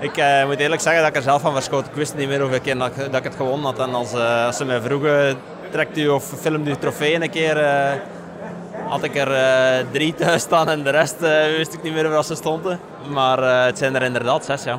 ik 0.00 0.16
eh, 0.16 0.46
moet 0.46 0.58
eerlijk 0.58 0.80
zeggen 0.82 1.00
dat 1.02 1.10
ik 1.10 1.16
er 1.16 1.22
zelf 1.22 1.42
van 1.42 1.52
verschoot. 1.52 1.86
Ik 1.86 1.92
wist 1.94 2.14
niet 2.16 2.28
meer 2.28 2.40
hoeveel 2.40 2.60
keer 2.60 2.78
dat, 2.78 2.88
ik- 2.88 2.96
dat 2.96 3.14
ik 3.14 3.24
het 3.24 3.34
gewonnen 3.34 3.66
had. 3.66 3.78
En 3.78 3.94
als, 3.94 4.12
eh, 4.12 4.46
als 4.46 4.56
ze 4.56 4.64
mij 4.64 4.80
vroegen, 4.80 5.36
trekt 5.70 5.98
u 5.98 6.08
of 6.08 6.24
filmt 6.40 6.68
u 6.68 6.76
trofeeën 6.76 7.22
een 7.22 7.30
keer, 7.30 7.56
eh, 7.58 7.92
had 8.94 9.02
ik 9.02 9.16
er 9.16 9.32
eh, 9.32 9.86
drie 9.90 10.14
thuis 10.14 10.42
staan 10.42 10.68
en 10.68 10.82
de 10.82 10.90
rest 10.90 11.22
eh, 11.22 11.56
wist 11.56 11.74
ik 11.74 11.82
niet 11.82 11.92
meer 11.92 12.08
waar 12.08 12.24
ze 12.24 12.34
stonden. 12.34 12.80
Maar 13.08 13.38
eh, 13.38 13.64
het 13.64 13.78
zijn 13.78 13.94
er 13.94 14.02
inderdaad 14.02 14.44
zes, 14.44 14.64
ja. 14.64 14.78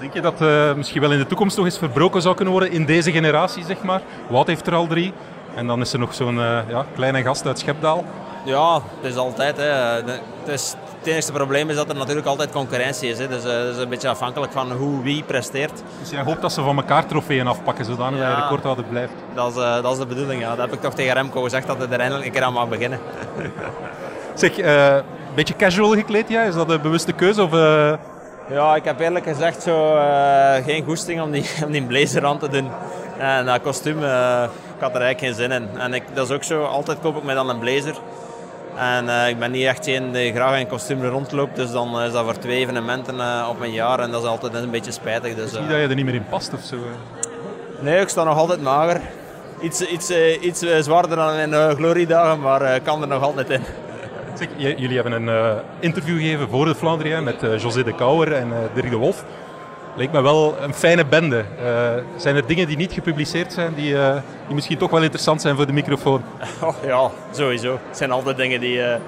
Denk 0.00 0.14
je 0.14 0.20
dat 0.20 0.40
misschien 0.76 1.00
wel 1.00 1.12
in 1.12 1.18
de 1.18 1.26
toekomst 1.26 1.56
nog 1.56 1.66
eens 1.66 1.78
verbroken 1.78 2.22
zou 2.22 2.34
kunnen 2.34 2.52
worden 2.54 2.72
in 2.72 2.84
deze 2.84 3.12
generatie, 3.12 3.64
zeg 3.64 3.82
maar? 3.82 4.00
Wout 4.28 4.46
heeft 4.46 4.66
er 4.66 4.74
al 4.74 4.86
drie. 4.86 5.12
En 5.54 5.66
dan 5.66 5.80
is 5.80 5.92
er 5.92 5.98
nog 5.98 6.14
zo'n 6.14 6.36
ja, 6.68 6.86
kleine 6.94 7.22
gast 7.22 7.46
uit 7.46 7.58
Schepdaal. 7.58 8.04
Ja, 8.44 8.74
het 9.00 9.12
is 9.12 9.16
altijd. 9.16 9.56
Hè. 9.56 9.64
Het, 9.64 10.20
is, 10.46 10.74
het 11.04 11.12
enige 11.12 11.32
probleem 11.32 11.70
is 11.70 11.76
dat 11.76 11.88
er 11.88 11.96
natuurlijk 11.96 12.26
altijd 12.26 12.50
concurrentie 12.50 13.10
is. 13.10 13.18
Hè. 13.18 13.28
Dus 13.28 13.44
eh, 13.44 13.58
het 13.58 13.76
is 13.76 13.82
een 13.82 13.88
beetje 13.88 14.08
afhankelijk 14.08 14.52
van 14.52 14.72
hoe 14.72 15.02
wie 15.02 15.22
presteert. 15.22 15.82
Dus 16.00 16.10
jij 16.10 16.22
hoopt 16.22 16.40
dat 16.40 16.52
ze 16.52 16.62
van 16.62 16.76
elkaar 16.76 17.06
trofeeën 17.06 17.46
afpakken, 17.46 17.84
zodanig 17.84 18.20
dat 18.20 18.28
je 18.28 18.42
recordhouder 18.42 18.84
blijft. 18.84 19.12
Dat 19.34 19.50
is, 19.50 19.62
eh, 19.62 19.82
dat 19.82 19.92
is 19.92 19.98
de 19.98 20.06
bedoeling. 20.06 20.40
Ja. 20.40 20.48
Dat 20.48 20.58
heb 20.58 20.72
ik 20.72 20.80
toch 20.80 20.94
tegen 20.94 21.14
Remco 21.14 21.42
gezegd 21.42 21.66
dat 21.66 21.78
hij 21.78 21.86
er 21.88 22.00
eindelijk 22.00 22.26
een 22.26 22.32
keer 22.32 22.42
aan 22.42 22.52
mag 22.52 22.68
beginnen. 22.68 22.98
Zeg, 24.34 24.58
eh, 24.58 24.94
een 24.94 25.34
beetje 25.34 25.56
casual 25.56 25.92
gekleed, 25.92 26.28
ja? 26.28 26.42
Is 26.42 26.54
dat 26.54 26.70
een 26.70 26.80
bewuste 26.80 27.12
keuze? 27.12 27.42
Of, 27.42 27.50
Ja, 28.50 28.74
ik 28.74 28.84
heb 28.84 29.00
eerlijk 29.00 29.24
gezegd 29.24 29.62
zo, 29.62 29.98
geen 30.64 30.84
goesting 30.84 31.22
om 31.22 31.30
die, 31.30 31.46
om 31.66 31.72
die 31.72 31.82
blazer 31.82 32.26
aan 32.26 32.38
te 32.38 32.48
doen. 32.48 32.68
En 33.18 33.46
dat 33.46 33.60
kostuum, 33.62 33.98
ik 33.98 34.80
had 34.80 34.94
er 34.94 35.00
eigenlijk 35.00 35.18
geen 35.18 35.34
zin 35.34 35.50
in. 35.50 35.68
En 35.78 35.94
ik, 35.94 36.02
dat 36.14 36.28
is 36.28 36.34
ook 36.34 36.44
zo, 36.44 36.64
altijd 36.64 36.98
koop 37.00 37.16
ik 37.16 37.22
mij 37.22 37.34
dan 37.34 37.48
een 37.48 37.58
blazer. 37.58 37.94
En 38.78 39.08
eh, 39.08 39.28
ik 39.28 39.38
ben 39.38 39.50
niet 39.50 39.66
echt 39.66 39.86
een 39.86 40.12
die 40.12 40.32
graag 40.32 40.58
in 40.60 40.66
kostuum 40.66 41.04
rondloopt, 41.04 41.56
dus 41.56 41.70
dan 41.70 42.00
is 42.00 42.12
dat 42.12 42.24
voor 42.24 42.38
twee 42.38 42.58
evenementen 42.58 43.20
eh, 43.20 43.46
op 43.50 43.60
een 43.60 43.72
jaar 43.72 44.00
en 44.00 44.10
dat 44.10 44.22
is 44.22 44.28
altijd 44.28 44.54
een 44.54 44.70
beetje 44.70 44.92
spijtig. 44.92 45.34
Dus, 45.34 45.50
zie 45.50 45.58
eh, 45.58 45.68
dat 45.68 45.76
je 45.80 45.88
er 45.88 45.94
niet 45.94 46.04
meer 46.04 46.14
in 46.14 46.26
past 46.30 46.52
of 46.54 46.60
zo? 46.62 46.76
eh? 46.76 46.82
Nee, 47.80 48.00
ik 48.00 48.08
sta 48.08 48.24
nog 48.24 48.36
altijd 48.38 48.62
mager. 48.62 49.00
Iets, 49.60 49.80
iets, 49.80 50.10
eh, 50.10 50.42
iets 50.42 50.62
eh, 50.62 50.78
zwaarder 50.80 51.16
dan 51.16 51.34
in 51.34 51.50
uh, 51.50 51.68
gloriedagen, 51.70 52.40
maar 52.40 52.62
eh, 52.62 52.74
ik 52.74 52.82
kan 52.82 53.02
er 53.02 53.08
nog 53.08 53.22
altijd 53.22 53.50
in. 53.50 53.60
Zeg, 54.34 54.48
jullie 54.56 54.94
hebben 55.00 55.12
een 55.12 55.28
eh, 55.28 55.52
interview 55.80 56.18
gegeven 56.18 56.48
voor 56.48 56.64
de 56.64 56.74
Flandrien 56.74 57.24
met 57.24 57.42
eh, 57.42 57.58
José 57.58 57.82
de 57.84 57.94
Kouwer 57.94 58.32
en 58.32 58.52
eh, 58.52 58.58
Dirk 58.74 58.90
de 58.90 58.96
Wolf. 58.96 59.24
Leek 59.96 60.12
me 60.12 60.20
wel 60.20 60.54
een 60.60 60.74
fijne 60.74 61.04
bende. 61.04 61.44
Eh, 61.64 61.90
zijn 62.16 62.36
er 62.36 62.46
dingen 62.46 62.66
die 62.66 62.76
niet 62.76 62.92
gepubliceerd 62.92 63.52
zijn, 63.52 63.74
die, 63.74 63.98
eh, 63.98 64.14
die 64.46 64.54
misschien 64.54 64.78
toch 64.78 64.90
wel 64.90 65.02
interessant 65.02 65.40
zijn 65.40 65.56
voor 65.56 65.66
de 65.66 65.72
microfoon? 65.72 66.22
Oh, 66.62 66.74
ja, 66.84 67.10
sowieso. 67.30 67.78
Het 67.88 67.96
zijn 67.96 68.10
altijd 68.10 68.36
dingen 68.36 68.60
die... 68.60 68.82
eh, 68.82 69.00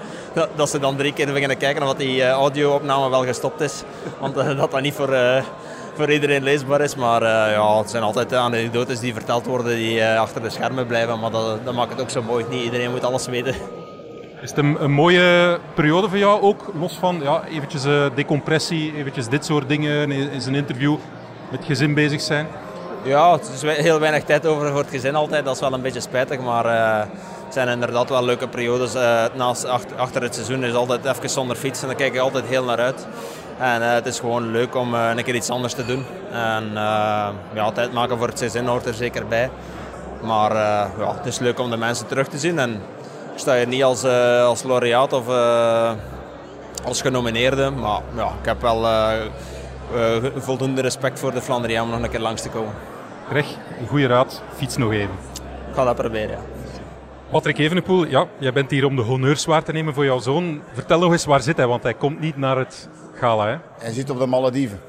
dat, 0.57 0.71
ze 0.71 0.79
dan 0.79 0.97
drie 0.97 1.13
keer 1.13 1.33
beginnen 1.33 1.57
kijken 1.57 1.83
of 1.83 1.95
die 1.95 2.29
audio-opname 2.29 3.11
wel 3.11 3.25
gestopt 3.25 3.61
is. 3.61 3.83
Want 4.21 4.35
dat 4.35 4.71
dat 4.71 4.81
niet 4.81 4.95
voor, 4.95 5.17
voor 5.95 6.11
iedereen 6.11 6.43
leesbaar 6.43 6.81
is. 6.81 6.95
Maar 6.95 7.23
ja, 7.51 7.79
het 7.79 7.91
zijn 7.91 8.03
altijd 8.03 8.35
anekdotes 8.35 9.01
die 9.01 9.15
verteld 9.15 9.47
worden 9.47 9.77
die 9.77 10.05
achter 10.05 10.43
de 10.43 10.51
schermen 10.51 10.87
blijven. 10.87 11.19
Maar 11.19 11.31
dat, 11.31 11.65
dat 11.65 11.75
maakt 11.75 11.91
het 11.91 12.01
ook 12.01 12.11
zo 12.11 12.23
mooi. 12.23 12.45
Niet 12.49 12.65
iedereen 12.65 12.91
moet 12.91 13.05
alles 13.05 13.27
weten. 13.27 13.55
Is 14.41 14.51
het 14.51 14.59
een, 14.59 14.91
mooie 14.91 15.59
periode 15.75 16.09
voor 16.09 16.19
jou 16.19 16.43
ook? 16.43 16.73
Los 16.79 16.95
van 16.95 17.21
ja, 17.23 17.45
eventjes 17.45 17.85
eh, 17.85 18.07
decompressie, 18.15 18.95
eventjes 18.97 19.29
dit 19.29 19.45
soort 19.45 19.69
dingen, 19.69 20.11
is 20.11 20.47
een 20.47 20.55
interview 20.55 20.97
met 21.51 21.65
gezin 21.65 21.95
bezig 21.95 22.21
zijn? 22.21 22.47
Ja, 23.03 23.33
het 23.33 23.51
is 23.55 23.63
heel 23.63 24.01
weinig 24.01 24.25
tijd 24.25 24.47
over 24.47 24.69
voor 24.69 24.79
het 24.79 24.91
gezin 24.91 25.15
altijd. 25.15 25.45
Dat 25.45 25.55
is 25.55 25.61
wel 25.61 25.73
een 25.73 25.83
beetje 25.83 26.01
spijtig, 26.01 26.41
maar 26.41 26.65
eh, 26.65 26.99
het 27.45 27.55
zijn 27.55 27.69
inderdaad 27.69 28.09
wel 28.09 28.25
leuke 28.25 28.49
periodes. 28.49 28.95
Eh, 28.95 29.25
naast, 29.35 29.65
achter, 29.97 30.23
het 30.23 30.35
seizoen 30.35 30.65
is 30.65 30.75
altijd 30.75 31.05
even 31.05 31.31
zonder 31.31 31.57
fiets 31.57 31.81
en 31.83 31.87
daar 31.87 31.97
kijk 31.97 32.15
ik 32.15 32.21
altijd 32.21 32.45
heel 32.47 32.65
naar 32.65 32.79
uit. 32.79 33.07
En 33.59 33.83
het 33.83 34.07
is 34.07 34.19
gewoon 34.21 34.51
leuk 34.51 34.75
om 34.75 34.95
een 34.95 35.25
keer 35.25 35.35
iets 35.35 35.51
anders 35.51 35.75
te 35.75 35.87
doen. 35.87 36.05
En 36.31 36.71
ja, 37.55 37.71
tijd 37.75 37.93
maken 37.93 38.19
voor 38.19 38.29
het 38.29 38.39
seizoen 38.39 38.67
hoort 38.67 38.87
er 38.87 38.95
zeker 38.95 39.27
bij. 39.27 39.51
Maar 40.23 40.53
ja, 40.99 41.15
het 41.17 41.27
is 41.27 41.39
leuk 41.39 41.59
om 41.59 41.71
de 41.71 41.77
mensen 41.77 42.07
terug 42.07 42.29
te 42.29 42.39
zien. 42.39 42.59
En 42.59 42.83
sta 43.39 43.57
hier 43.57 43.67
niet 43.67 43.85
als, 43.85 44.05
eh, 44.05 44.45
als 44.45 44.63
laureaat 44.63 45.13
of 45.13 45.29
eh, 45.29 45.93
als 46.85 47.01
genomineerde. 47.01 47.71
Maar 47.71 48.01
ja, 48.15 48.27
ik 48.27 48.45
heb 48.45 48.61
wel 48.61 48.87
eh, 48.87 49.13
voldoende 50.37 50.81
respect 50.81 51.19
voor 51.19 51.33
de 51.33 51.43
Flandriaan 51.43 51.85
om 51.85 51.91
nog 51.91 52.03
een 52.03 52.11
keer 52.11 52.21
langs 52.21 52.43
te 52.43 52.49
komen. 52.49 52.73
Greg, 53.29 53.47
een 53.81 53.87
goede 53.87 54.07
raad. 54.07 54.43
Fiets 54.55 54.77
nog 54.77 54.93
even. 54.93 55.15
Ik 55.69 55.75
ga 55.75 55.85
dat 55.85 55.97
proberen, 55.97 56.31
ja. 56.31 56.43
Patrick 57.31 57.59
Evenepoel, 57.59 58.07
ja, 58.07 58.27
jij 58.39 58.53
bent 58.53 58.71
hier 58.71 58.85
om 58.85 58.97
de 58.97 59.03
honneurs 59.03 59.45
waar 59.45 59.63
te 59.63 59.73
nemen 59.73 59.95
voor 59.95 60.05
jouw 60.05 60.19
zoon. 60.19 60.63
Vertel 60.73 60.99
nog 60.99 61.13
eens, 61.13 61.25
waar 61.25 61.41
zit 61.41 61.57
hij? 61.57 61.67
Want 61.67 61.83
hij 61.83 61.95
komt 61.95 62.21
niet 62.21 62.37
naar 62.37 62.57
het 62.57 62.89
gala. 63.15 63.47
Hè? 63.47 63.57
Hij 63.79 63.93
zit 63.93 64.11
op 64.11 64.19
de 64.19 64.27
Malediven. 64.27 64.81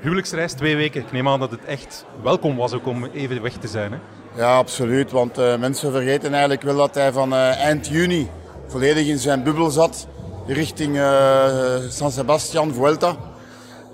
Huwelijksreis, 0.00 0.52
twee 0.52 0.76
weken. 0.76 1.00
Ik 1.00 1.12
neem 1.12 1.28
aan 1.28 1.40
dat 1.40 1.50
het 1.50 1.64
echt 1.64 2.04
welkom 2.22 2.56
was 2.56 2.72
ook 2.72 2.86
om 2.86 3.04
even 3.04 3.42
weg 3.42 3.52
te 3.52 3.68
zijn. 3.68 3.92
Hè? 3.92 3.98
Ja, 4.38 4.56
absoluut. 4.56 5.10
Want 5.10 5.38
eh, 5.38 5.56
mensen 5.56 5.92
vergeten 5.92 6.30
eigenlijk 6.30 6.62
wel 6.62 6.76
dat 6.76 6.94
hij 6.94 7.12
van 7.12 7.32
eh, 7.32 7.56
eind 7.56 7.86
juni 7.86 8.30
volledig 8.66 9.06
in 9.06 9.18
zijn 9.18 9.42
bubbel 9.42 9.70
zat. 9.70 10.06
Richting 10.46 10.98
eh, 10.98 11.76
San 11.88 12.10
Sebastian, 12.10 12.74
Vuelta. 12.74 13.16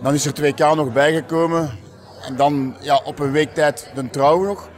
Dan 0.02 0.14
is 0.14 0.26
er 0.26 0.32
2K 0.32 0.76
nog 0.76 0.92
bijgekomen. 0.92 1.70
En 2.26 2.36
dan 2.36 2.76
ja, 2.80 3.00
op 3.04 3.18
een 3.18 3.32
week 3.32 3.54
tijd 3.54 3.90
de 3.94 4.10
trouw 4.10 4.42
nog. 4.42 4.68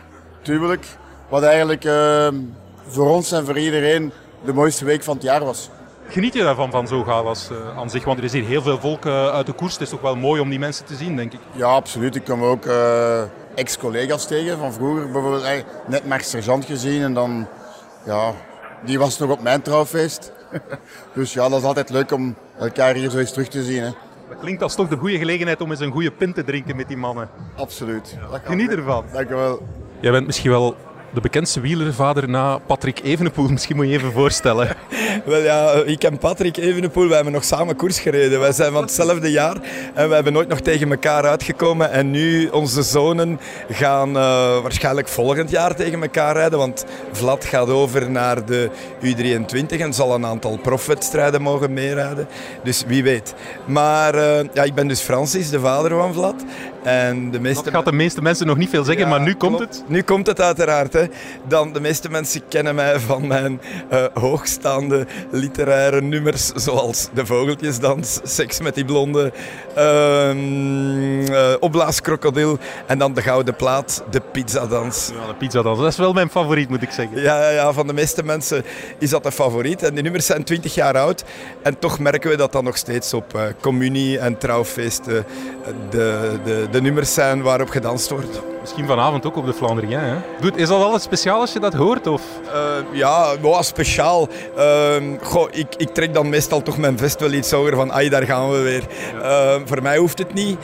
Tuurlijk. 0.43 0.87
Wat 1.29 1.43
eigenlijk 1.43 1.89
voor 2.87 3.11
ons 3.11 3.33
en 3.33 3.45
voor 3.45 3.59
iedereen 3.59 4.13
de 4.45 4.53
mooiste 4.53 4.85
week 4.85 5.03
van 5.03 5.15
het 5.15 5.23
jaar 5.23 5.45
was. 5.45 5.71
Geniet 6.09 6.35
je 6.35 6.43
daarvan, 6.43 6.71
van 6.71 6.89
zo'n 6.89 7.05
galas 7.05 7.51
eh, 7.51 7.79
aan 7.79 7.91
zich? 7.91 8.05
Want 8.05 8.19
er 8.19 8.25
is 8.25 8.33
hier 8.33 8.45
heel 8.45 8.63
veel 8.63 8.79
volk 8.79 9.07
eh, 9.07 9.29
uit 9.29 9.47
de 9.47 9.53
koers. 9.53 9.73
Het 9.73 9.83
is 9.83 9.89
toch 9.89 10.01
wel 10.01 10.17
mooi 10.17 10.41
om 10.41 10.49
die 10.51 10.59
mensen 10.59 10.85
te 10.85 10.95
zien, 10.95 11.17
denk 11.17 11.33
ik. 11.33 11.41
Ja, 11.53 11.67
absoluut. 11.67 12.15
Ik 12.15 12.25
kom 12.25 12.43
ook 12.43 12.67
eh, 12.67 13.23
ex-collega's 13.57 14.27
tegen 14.27 14.59
van 14.59 14.73
vroeger. 14.73 15.11
Bijvoorbeeld 15.11 15.43
eh, 15.43 15.63
net 15.87 16.07
Max 16.07 16.31
Sergeant 16.31 16.65
gezien 16.65 17.03
en 17.03 17.15
dan, 17.15 17.47
ja, 18.05 18.33
die 18.85 18.99
was 18.99 19.19
nog 19.19 19.31
op 19.31 19.43
mijn 19.43 19.63
trouwfeest. 19.63 20.33
dus 21.15 21.33
ja, 21.33 21.49
dat 21.49 21.59
is 21.59 21.65
altijd 21.65 21.91
leuk 21.91 22.13
om 22.13 22.35
elkaar 22.59 22.95
hier 22.95 23.11
zo 23.11 23.19
eens 23.19 23.33
terug 23.33 23.49
te 23.49 23.63
zien. 23.63 23.83
Hè. 23.83 23.91
Dat 24.29 24.39
klinkt 24.41 24.63
als 24.63 24.75
toch 24.75 24.89
de 24.89 24.97
goede 24.97 25.19
gelegenheid 25.19 25.61
om 25.61 25.71
eens 25.71 25.81
een 25.81 25.93
goede 25.93 26.11
pint 26.11 26.35
te 26.35 26.45
drinken 26.45 26.77
met 26.77 26.89
die 26.89 26.97
mannen. 26.97 27.29
Absoluut. 27.57 28.19
Geniet 28.45 28.71
ervan. 28.71 29.05
Dank 29.13 29.31
u 29.31 29.35
wel. 29.35 29.67
Jij 30.01 30.11
bent 30.11 30.27
misschien 30.27 30.51
wel 30.51 30.77
de 31.11 31.21
bekendste 31.21 31.61
wielervader 31.61 32.29
na 32.29 32.59
Patrick 32.59 33.01
Evenepoel. 33.03 33.49
Misschien 33.49 33.77
moet 33.77 33.89
je 33.89 33.93
even 33.93 34.13
voorstellen. 34.13 34.69
Wel 35.25 35.41
ja, 35.41 35.73
ik 35.73 36.03
en 36.03 36.19
Patrick 36.19 36.57
Evenepoel, 36.57 37.07
wij 37.07 37.15
hebben 37.15 37.33
nog 37.33 37.45
samen 37.45 37.77
koers 37.77 38.01
gereden. 38.01 38.41
Wij 38.41 38.53
zijn 38.53 38.73
van 38.73 38.83
hetzelfde 38.83 39.31
jaar 39.31 39.57
en 39.95 40.09
we 40.09 40.15
hebben 40.15 40.33
nooit 40.33 40.49
nog 40.49 40.61
tegen 40.61 40.91
elkaar 40.91 41.25
uitgekomen. 41.25 41.91
En 41.91 42.11
nu, 42.11 42.49
onze 42.49 42.83
zonen 42.83 43.41
gaan 43.71 44.09
eh, 44.09 44.63
waarschijnlijk 44.63 45.09
volgend 45.09 45.51
jaar 45.51 45.75
tegen 45.75 46.03
elkaar 46.03 46.35
rijden. 46.35 46.59
Want 46.59 46.85
Vlad 47.13 47.45
gaat 47.45 47.69
over 47.69 48.11
naar 48.11 48.47
de 48.47 48.71
U23 49.03 49.81
en 49.81 49.95
zal 49.95 50.15
een 50.15 50.27
aantal 50.27 50.59
profwedstrijden 50.63 51.43
mogen 51.43 51.73
meerijden. 51.73 52.29
Dus 52.63 52.85
wie 52.87 53.03
weet. 53.03 53.35
Maar 53.65 54.15
eh, 54.15 54.45
ja, 54.53 54.63
ik 54.63 54.75
ben 54.75 54.89
dus 54.89 55.01
Francis, 55.01 55.51
de 55.51 55.61
vader 55.61 55.91
van 55.91 56.13
Vlad. 56.13 56.45
En 56.87 57.31
de 57.31 57.41
meeste 57.41 57.63
Dat 57.65 57.73
gaat 57.73 57.85
de 57.85 57.93
meeste 57.93 58.23
mensen 58.23 58.47
nog 58.47 58.57
niet 58.57 58.69
veel 58.69 58.85
zeggen, 58.85 59.05
Ja, 59.05 59.11
maar 59.11 59.21
nu 59.21 59.35
komt 59.35 59.59
het. 59.59 59.85
Nu 59.87 60.03
komt 60.03 60.27
het 60.27 60.41
uiteraard. 60.41 60.93
Hè. 60.93 61.05
Dan, 61.49 61.73
de 61.73 61.81
meeste 61.81 62.11
mensen 62.11 62.43
kennen 62.49 62.75
mij 62.75 63.01
van 63.01 63.27
mijn 63.27 63.61
eh, 63.91 64.05
hoogstaande 64.15 65.07
literaire 65.31 66.03
nummers, 66.03 66.53
zoals 66.55 67.09
De 67.15 67.27
Vogeltjesdans, 67.27 68.21
Seks 68.23 68.61
met 68.61 68.75
die 68.75 68.85
blonde, 68.85 69.33
ehm 69.75 71.33
eh, 71.33 71.55
Opblaaskrokodil 71.61 72.59
en 72.87 72.99
dan 72.99 73.15
De 73.15 73.23
Gouden 73.23 73.57
Plaat, 73.57 74.05
De 74.11 74.21
Pizzadans. 74.33 75.11
Ja, 75.15 75.27
de 75.27 75.35
pizza 75.35 75.63
dan. 75.63 75.77
Dat 75.79 75.93
is 75.93 75.97
wel 75.97 76.13
mijn 76.13 76.31
favoriet, 76.31 76.69
moet 76.69 76.83
ik 76.83 76.91
zeggen. 76.91 77.23
Ja, 77.23 77.51
ja, 77.51 77.73
van 77.73 77.87
de 77.87 77.93
meeste 77.93 78.23
mensen 78.23 78.65
is 78.99 79.11
dat 79.11 79.27
een 79.27 79.33
favoriet. 79.33 79.83
En 79.83 79.95
die 79.95 80.03
nummers 80.03 80.27
zijn 80.27 80.45
20 80.45 80.75
jaar 80.75 80.99
oud. 80.99 81.25
En 81.63 81.79
toch 81.79 81.99
merken 81.99 82.31
we 82.31 82.37
dat 82.37 82.53
dat 82.53 82.63
nog 82.63 82.77
steeds 82.77 83.15
op 83.15 83.35
eh, 83.35 83.43
communie- 83.61 84.19
en 84.19 84.39
trouwfeesten 84.39 85.25
de, 85.91 86.39
de, 86.45 86.67
de 86.77 86.83
nummers 86.83 87.15
zijn 87.15 87.43
waarop 87.43 87.69
gedanst 87.69 88.11
wordt. 88.11 88.41
Misschien 88.61 88.87
vanavond 88.87 89.27
ook 89.27 89.37
op 89.37 89.47
de 89.47 89.53
Flandrien. 89.53 89.99
Hè? 89.99 90.17
Doet, 90.41 90.57
is 90.57 90.69
dat 90.69 90.83
altijd 90.83 91.03
speciaal 91.03 91.41
als 91.41 91.53
je 91.53 91.61
dat 91.61 91.73
hoort? 91.73 92.07
Of? 92.07 92.23
Eh, 92.53 92.99
ja, 92.99 93.39
wow, 93.41 93.63
speciaal. 93.63 94.29
Ehm, 94.57 95.05
goh, 95.23 95.49
ik, 95.51 95.75
ik 95.77 95.89
trek 95.89 96.15
dan 96.15 96.29
meestal 96.29 96.63
toch 96.63 96.79
mijn 96.79 96.99
vest 96.99 97.21
wel 97.21 97.33
iets 97.33 97.51
hoger 97.51 97.77
van, 97.77 97.93
ai, 97.93 98.09
daar 98.09 98.23
gaan 98.23 98.51
we 98.51 98.59
weer. 98.59 98.83
Ehm, 99.23 99.67
voor 99.67 99.83
mij 99.83 99.97
hoeft 99.97 100.19
het 100.19 100.35
niet, 100.35 100.59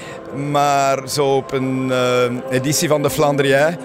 maar 0.50 1.09
zo 1.09 1.37
op 1.37 1.52
een 1.52 1.92
eh, 1.92 2.57
editie 2.57 2.88
van 2.88 3.02
de 3.02 3.11
Flandrien, 3.11 3.78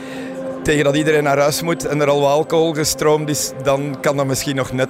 tegen 0.63 0.83
dat 0.83 0.95
iedereen 0.95 1.23
naar 1.23 1.39
huis 1.39 1.61
moet 1.61 1.85
en 1.85 2.01
er 2.01 2.09
al 2.09 2.21
wat 2.21 2.31
alcohol 2.31 2.73
gestroomd 2.73 3.29
is, 3.29 3.51
dan 3.63 3.97
kan 4.01 4.17
dat 4.17 4.25
misschien 4.25 4.55
nog 4.55 4.71
net. 4.71 4.89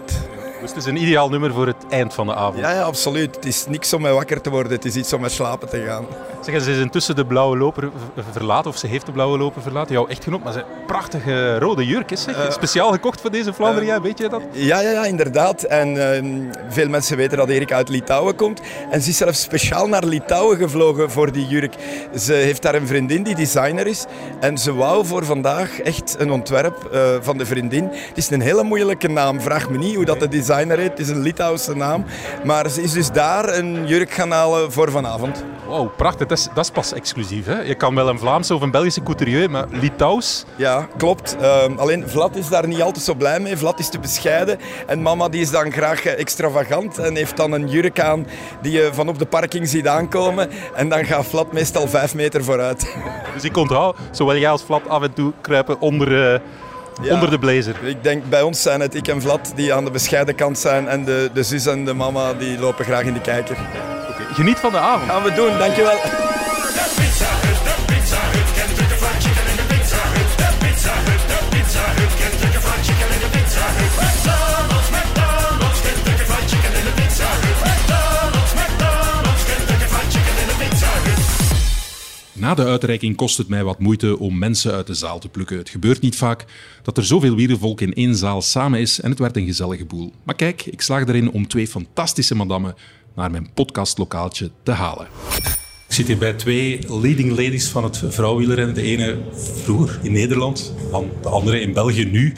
Dus 0.68 0.76
het 0.86 0.86
is 0.86 1.02
een 1.02 1.08
ideaal 1.08 1.30
nummer 1.30 1.54
voor 1.54 1.68
het 1.68 1.86
eind 1.90 2.14
van 2.14 2.28
de 2.28 2.36
avond. 2.36 2.58
Ja, 2.58 2.72
ja, 2.72 2.82
absoluut. 2.82 3.36
Het 3.36 3.46
is 3.46 3.66
niks 3.68 3.94
om 3.94 4.02
mee 4.02 4.14
wakker 4.14 4.42
te 4.42 4.50
worden, 4.50 4.72
het 4.72 4.86
is 4.86 4.96
iets 4.96 5.14
om 5.14 5.22
mee 5.22 5.30
slapen 5.30 5.70
te 5.70 5.84
gaan. 5.88 6.06
Zeg, 6.42 6.64
ze 6.64 6.72
is 6.72 6.78
intussen 6.78 7.16
de 7.16 7.26
blauwe 7.26 7.58
loper 7.58 7.90
verlaten, 8.32 8.72
of 8.72 8.78
ze 8.78 8.88
heeft 8.88 9.06
de 9.06 9.12
blauwe 9.12 9.38
loper 9.38 9.62
verlaten. 9.62 9.94
Jouw 9.94 10.08
echtgenoot, 10.08 10.44
maar 10.44 10.54
ze 10.54 10.64
prachtige 10.88 11.60
rode 11.60 11.86
jurk 11.86 12.12
is 12.12 12.24
zeg. 12.24 12.36
Eh, 12.46 12.52
Speciaal 12.52 12.92
gekocht 12.92 13.22
voor 13.22 13.32
deze 13.32 13.54
Flandrien, 13.54 14.02
weet 14.02 14.18
je 14.18 14.30
dat? 14.30 14.42
Ja, 14.52 14.80
ja, 14.82 14.92
ja, 14.92 15.06
inderdaad. 15.06 15.64
En 15.64 16.12
ehm, 16.14 16.26
veel 16.70 16.90
mensen 16.90 17.18
weten 17.18 17.38
dat 17.38 17.50
Erik 17.50 17.72
uit 17.72 17.90
Litouwen 17.90 18.36
komt. 18.36 18.62
En 18.90 19.02
ze 19.02 19.10
is 19.10 19.18
zelfs 19.18 19.42
speciaal 19.42 19.88
naar 19.88 20.04
Litouwen 20.06 20.58
gevlogen 20.58 21.12
voor 21.12 21.32
die 21.32 21.48
jurk. 21.48 21.74
Ze 22.20 22.34
heeft 22.34 22.62
daar 22.62 22.76
een 22.76 22.88
vriendin 22.88 23.24
die 23.24 23.36
designer 23.36 23.88
is. 23.88 24.06
En 24.40 24.58
ze 24.58 24.74
wou 24.74 25.06
voor 25.06 25.26
vandaag 25.26 25.80
echt 25.80 26.16
een 26.20 26.32
ontwerp 26.32 26.90
eh, 26.92 27.02
van 27.22 27.38
de 27.38 27.46
vriendin. 27.46 27.84
Het 27.92 28.18
is 28.18 28.30
een 28.30 28.42
hele 28.42 28.64
moeilijke 28.64 29.08
naam. 29.08 29.42
Vraag 29.42 29.70
me 29.70 29.78
niet 29.78 29.96
hoe 29.96 30.06
dat 30.06 30.20
de 30.20 30.28
designer 30.28 30.56
Het 30.66 31.00
is 31.00 31.10
een 31.10 31.22
Litouwse 31.22 31.76
naam. 31.76 32.06
Maar 32.44 32.70
ze 32.70 32.82
is 32.82 32.92
dus 32.92 33.12
daar 33.12 33.58
een 33.58 33.88
jurk 33.88 34.12
gaan 34.12 34.32
halen 34.32 34.72
voor 34.72 34.92
vanavond. 34.92 35.44
Wow, 35.68 35.96
prachtig. 35.96 36.28
Dat 36.28 36.38
is, 36.38 36.48
dat 36.54 36.64
is 36.64 36.72
pas 36.72 36.94
exclusief. 36.94 37.46
Hè? 37.46 37.62
Je 37.62 37.76
kan 37.76 37.96
wel 37.96 38.10
een 38.10 38.20
Vlaamse 38.20 38.56
of 38.56 38.62
een 38.62 38.72
Belgische 38.72 39.04
couturier, 39.04 39.50
maar 39.50 39.66
Litouws. 39.70 40.46
Ja, 40.56 40.88
klopt. 40.98 41.36
Ehm, 41.40 41.78
alleen 41.78 42.10
Vlad 42.10 42.36
is 42.36 42.48
daar 42.48 42.68
niet 42.68 42.82
altijd 42.82 43.06
zo 43.06 43.14
blij 43.14 43.40
mee. 43.40 43.58
Vlad 43.58 43.80
is 43.80 43.90
te 43.90 44.00
bescheiden. 44.00 44.60
En 44.88 45.02
mama 45.02 45.30
die 45.30 45.42
is 45.42 45.52
dan 45.52 45.72
graag 45.72 46.06
eh, 46.06 46.20
extravagant 46.20 46.98
en 46.98 47.16
heeft 47.16 47.38
dan 47.38 47.52
een 47.52 47.68
jurk 47.68 48.00
aan 48.00 48.28
die 48.62 48.72
je 48.72 48.90
van 48.94 49.10
op 49.10 49.20
de 49.20 49.26
parking 49.26 49.68
ziet 49.68 49.88
aankomen. 49.88 50.50
En 50.74 50.90
dan 50.90 51.06
gaat 51.06 51.26
Vlad 51.26 51.52
meestal 51.54 51.88
vijf 51.88 52.16
meter 52.16 52.44
vooruit. 52.44 52.96
Dus 53.34 53.44
ik 53.44 53.58
onthoud, 53.58 53.98
zowel 54.12 54.38
jij 54.38 54.50
als 54.50 54.64
Vlad 54.64 54.90
af 54.90 55.02
en 55.02 55.14
toe 55.14 55.34
kruipen 55.42 55.80
onder, 55.80 56.34
eh, 56.34 56.40
Ja. 57.02 57.14
onder 57.14 57.30
de 57.30 57.40
blazer. 57.40 57.76
Ik 57.84 58.04
denk 58.04 58.30
bij 58.30 58.42
ons 58.42 58.62
zijn 58.62 58.80
het 58.80 58.96
ik 58.96 59.08
en 59.08 59.22
Vlad 59.22 59.52
die 59.56 59.74
aan 59.74 59.86
de 59.86 59.92
bescheiden 59.92 60.36
kant 60.36 60.60
zijn. 60.60 60.88
En 60.88 61.06
de, 61.06 61.30
de 61.34 61.44
zus 61.44 61.66
en 61.66 61.86
de 61.86 61.94
mama 61.94 62.34
die 62.34 62.60
lopen 62.60 62.86
graag 62.86 63.04
in 63.04 63.14
de 63.14 63.22
kijker. 63.22 63.58
Geniet 64.34 64.60
van 64.60 64.72
de 64.72 64.78
avond. 64.78 65.12
Gaan 65.12 65.24
we 65.24 65.34
doen, 65.34 65.58
dankjewel. 65.58 65.98
Na 82.40 82.54
de 82.54 82.66
uitreiking 82.66 83.16
kost 83.16 83.38
het 83.38 83.48
mij 83.48 83.64
wat 83.64 83.80
moeite 83.80 84.20
om 84.20 84.38
mensen 84.38 84.74
uit 84.74 84.88
de 84.88 84.94
zaal 84.94 85.20
te 85.20 85.30
plukken. 85.30 85.58
Het 85.58 85.70
gebeurt 85.70 86.02
niet 86.02 86.16
vaak 86.16 86.46
dat 86.84 86.98
er 86.98 87.06
zoveel 87.06 87.36
wielervolk 87.36 87.82
in 87.82 87.94
één 87.94 88.16
zaal 88.16 88.42
samen 88.42 88.80
is 88.80 89.02
en 89.02 89.10
het 89.10 89.20
werd 89.20 89.38
een 89.38 89.46
gezellige 89.46 89.86
boel. 89.86 90.14
Maar 90.24 90.36
kijk, 90.36 90.66
ik 90.66 90.82
slaag 90.82 91.08
erin 91.08 91.32
om 91.32 91.48
twee 91.48 91.68
fantastische 91.68 92.36
madammen 92.36 92.76
naar 93.16 93.32
mijn 93.32 93.50
podcastlokaaltje 93.54 94.52
te 94.64 94.72
halen. 94.72 95.08
Ik 95.88 95.94
zit 95.94 96.08
hier 96.08 96.18
bij 96.18 96.34
twee 96.34 96.80
leading 97.02 97.30
ladies 97.30 97.68
van 97.68 97.84
het 97.84 98.04
vrouwenwielrennen. 98.08 98.76
De 98.76 98.82
ene 98.82 99.18
vroeger 99.64 100.00
in 100.02 100.12
Nederland, 100.12 100.74
dan 100.92 101.10
de 101.22 101.30
andere 101.30 101.62
in 101.62 101.74
België 101.74 102.06
nu. 102.06 102.34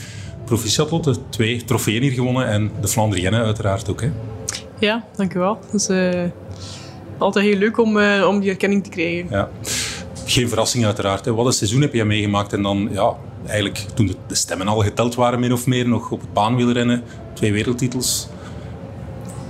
Proficiat 0.46 0.92
Lotte, 0.92 1.16
twee 1.30 1.64
trofeeën 1.64 2.02
hier 2.02 2.12
gewonnen 2.12 2.48
en 2.48 2.72
de 2.82 2.88
Flandrienne 2.88 3.44
uiteraard 3.44 3.90
ook. 3.90 4.02
Hè? 4.02 4.12
Ja, 4.80 5.06
dank 5.16 5.34
u 5.34 5.40
wel. 5.40 5.60
Het 5.66 5.74
is 5.74 5.88
eh, 5.88 6.24
altijd 7.18 7.46
heel 7.46 7.58
leuk 7.58 7.78
om, 7.78 8.00
eh, 8.00 8.28
om 8.28 8.40
die 8.40 8.50
erkenning 8.50 8.84
te 8.84 8.90
krijgen. 8.90 9.28
Ja. 9.30 9.50
Geen 10.30 10.48
verrassing 10.50 10.86
uiteraard. 10.86 11.26
Hè. 11.26 11.34
Wat 11.34 11.46
een 11.46 11.54
seizoen 11.54 11.82
heb 11.82 11.94
je 11.94 12.06
meegemaakt 12.06 12.54
en 12.54 12.62
dan 12.62 12.90
ja, 12.92 13.14
eigenlijk 13.48 13.78
toen 13.94 14.16
de, 14.28 14.36
stemmen 14.36 14.68
al 14.68 14.80
geteld 14.80 15.16
waren 15.16 15.40
min 15.40 15.54
of 15.54 15.66
meer 15.66 15.88
nog 15.88 16.12
op 16.12 16.22
het 16.22 16.34
baanwielrennen. 16.34 17.04
Twee 17.34 17.52
wereldtitels. 17.52 18.28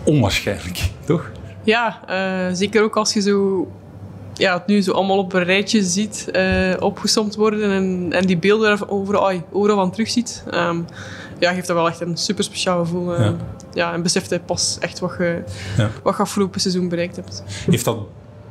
Onwaarschijnlijk, 0.04 0.90
toch? 1.06 1.32
Ja, 1.64 2.00
eh, 2.08 2.56
zeker 2.56 2.84
ook 2.84 2.98
als 2.98 3.14
je 3.14 3.22
zo, 3.22 3.68
ja, 4.34 4.54
het 4.54 4.68
nu 4.68 4.82
zo 4.82 4.92
allemaal 4.92 5.18
op 5.18 5.34
een 5.34 5.44
rijtje 5.44 5.84
ziet 5.84 6.32
eh, 6.32 6.74
opgesomd 6.80 7.36
worden 7.36 7.72
en, 7.72 8.08
en 8.12 8.26
die 8.26 8.38
beelden 8.38 8.70
er 8.72 8.90
overal, 8.90 9.76
van 9.76 9.92
terugziet. 9.92 10.44
Ehm 10.50 10.78
ja, 11.40 11.54
geeft 11.54 11.68
dat 11.68 11.76
wel 11.76 11.88
echt 11.88 12.02
een 12.02 12.18
super 12.18 12.44
speciaal 12.44 12.80
gevoel. 12.80 13.16
eh. 13.16 13.26
Ja. 13.26 13.36
ja, 13.74 13.94
en 13.94 14.02
beseft 14.02 14.30
hij 14.30 14.40
pas 14.40 14.78
echt 14.80 15.00
wat 15.00 15.16
je, 15.18 15.44
Ja. 15.78 15.90
wat 16.04 16.16
je 16.16 16.22
afgelopen 16.22 16.62
seizoen 16.62 16.90
bereikt 16.90 17.16
hebt. 17.16 17.44
Heeft 17.70 17.86
dat 17.86 17.98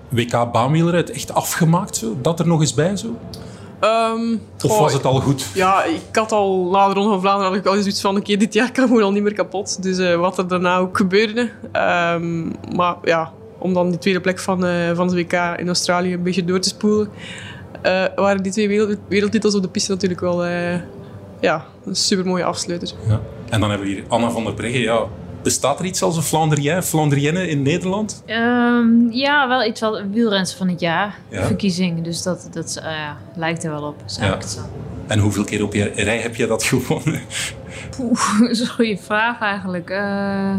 WK 0.08 0.52
baanwielrijd 0.52 1.10
echt 1.10 1.34
afgemaakt? 1.34 1.96
Zo? 1.96 2.16
Dat 2.22 2.40
er 2.40 2.46
nog 2.46 2.60
eens 2.60 2.74
bij? 2.74 2.96
Zo? 2.96 3.16
Ehm, 3.80 4.36
Of 4.64 4.78
was 4.78 4.92
het 4.92 5.04
al 5.04 5.20
goed? 5.20 5.46
Ja, 5.54 5.84
ik 5.84 6.00
had 6.12 6.32
al 6.32 6.68
na 6.70 6.88
de 6.88 6.94
Ronde 6.94 7.10
van 7.10 7.20
Vlaanderen 7.20 7.50
had 7.52 7.60
ik 7.60 7.66
al 7.66 7.76
zoiets 7.76 8.00
van 8.00 8.16
oké, 8.16 8.36
dit 8.36 8.54
jaar 8.54 8.72
kan 8.72 8.86
gewoon 8.86 9.02
al 9.02 9.12
niet 9.12 9.22
meer 9.22 9.34
kapot. 9.34 9.82
Dus 9.82 9.98
eh, 9.98 10.14
wat 10.14 10.38
er 10.38 10.48
daarna 10.48 10.76
ook 10.78 10.96
gebeurde. 10.96 11.50
Ehm, 11.72 12.46
maar 12.76 12.96
ja, 13.02 13.32
om 13.58 13.74
dan 13.74 13.90
die 13.90 13.98
tweede 13.98 14.20
plek 14.20 14.38
van, 14.38 14.64
eh, 14.64 14.94
van 14.94 15.06
het 15.06 15.14
WK 15.14 15.32
in 15.32 15.66
Australië 15.66 16.12
een 16.12 16.22
beetje 16.22 16.44
door 16.44 16.60
te 16.60 16.68
spoelen, 16.68 17.08
eh, 17.82 18.04
waren 18.16 18.42
die 18.42 18.52
twee 18.52 18.68
wereld, 18.68 18.98
wereldtitels 19.08 19.54
op 19.54 19.62
de 19.62 19.68
piste 19.68 19.90
natuurlijk 19.90 20.20
wel 20.20 20.44
ja, 21.40 21.64
een 21.84 21.96
supermooie 21.96 22.44
afsluiter. 22.44 22.92
Ja. 23.08 23.20
En 23.48 23.60
dan 23.60 23.70
hebben 23.70 23.88
we 23.88 23.94
hier 23.94 24.04
Anna 24.08 24.30
van 24.30 24.44
der 24.44 24.54
Breggen. 24.54 24.80
Ja, 24.80 25.02
bestaat 25.42 25.78
er 25.78 25.84
iets 25.84 26.02
als 26.02 26.16
een 26.16 26.22
Flandrien, 26.22 26.82
Flandrienne 26.82 27.48
in 27.48 27.62
Nederland? 27.62 28.22
Ehm, 28.26 29.10
ja, 29.10 29.48
wel 29.48 29.64
iets 29.64 29.80
wat 29.80 30.02
wielrens 30.12 30.54
van 30.54 30.68
het 30.68 30.80
jaar. 30.80 31.18
Ja. 31.28 31.46
Verkiezing. 31.46 32.04
Dus 32.04 32.22
dat, 32.22 32.48
dat 32.52 32.80
eh, 32.82 32.90
ja, 32.90 33.16
lijkt 33.36 33.64
er 33.64 33.70
wel 33.70 33.82
op. 33.82 34.02
Zo. 34.06 34.36
En 35.06 35.18
hoeveel 35.18 35.44
keer 35.44 35.62
op 35.62 35.74
je 35.74 35.84
rij 35.84 36.18
heb 36.18 36.36
je 36.36 36.46
dat 36.46 36.62
gewonnen? 36.62 37.20
Poeh, 37.96 38.38
dat 38.40 38.50
is 38.50 38.60
een 38.60 38.68
goede 38.68 38.96
vraag 38.96 39.40
eigenlijk. 39.40 39.90
Eh, 39.90 40.54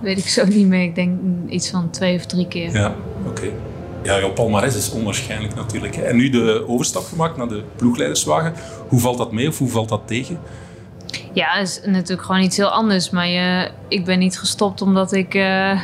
weet 0.00 0.18
ik 0.18 0.28
zo 0.28 0.46
niet 0.46 0.66
meer. 0.66 0.82
Ik 0.82 0.94
denk 0.94 1.20
iets 1.48 1.70
van 1.70 1.90
twee 1.90 2.16
of 2.16 2.26
drie 2.26 2.48
keer. 2.48 2.72
Ja, 2.72 2.94
oké. 3.26 3.50
Ja, 4.02 4.18
jouw 4.18 4.32
palmarès 4.32 4.76
is 4.76 4.90
onwaarschijnlijk 4.90 5.54
natuurlijk. 5.54 5.96
En 5.96 6.16
nu 6.16 6.30
de 6.30 6.64
overstap 6.66 7.04
gemaakt 7.04 7.36
naar 7.36 7.48
de 7.48 7.62
ploegleiderswagen. 7.76 8.54
Hoe 8.88 9.00
valt 9.00 9.18
dat 9.18 9.32
mee 9.32 9.48
of 9.48 9.58
hoe 9.58 9.68
valt 9.68 9.88
dat 9.88 10.02
tegen? 10.04 10.38
Ja, 11.32 11.56
is 11.56 11.80
natuurlijk 11.84 12.26
gewoon 12.26 12.42
iets 12.42 12.56
heel 12.56 12.68
anders. 12.68 13.10
Maar 13.10 13.28
je, 13.28 13.70
ik 13.88 14.04
ben 14.04 14.18
niet 14.18 14.38
gestopt 14.38 14.82
omdat 14.82 15.12
ik, 15.12 15.34
eh, 15.34 15.80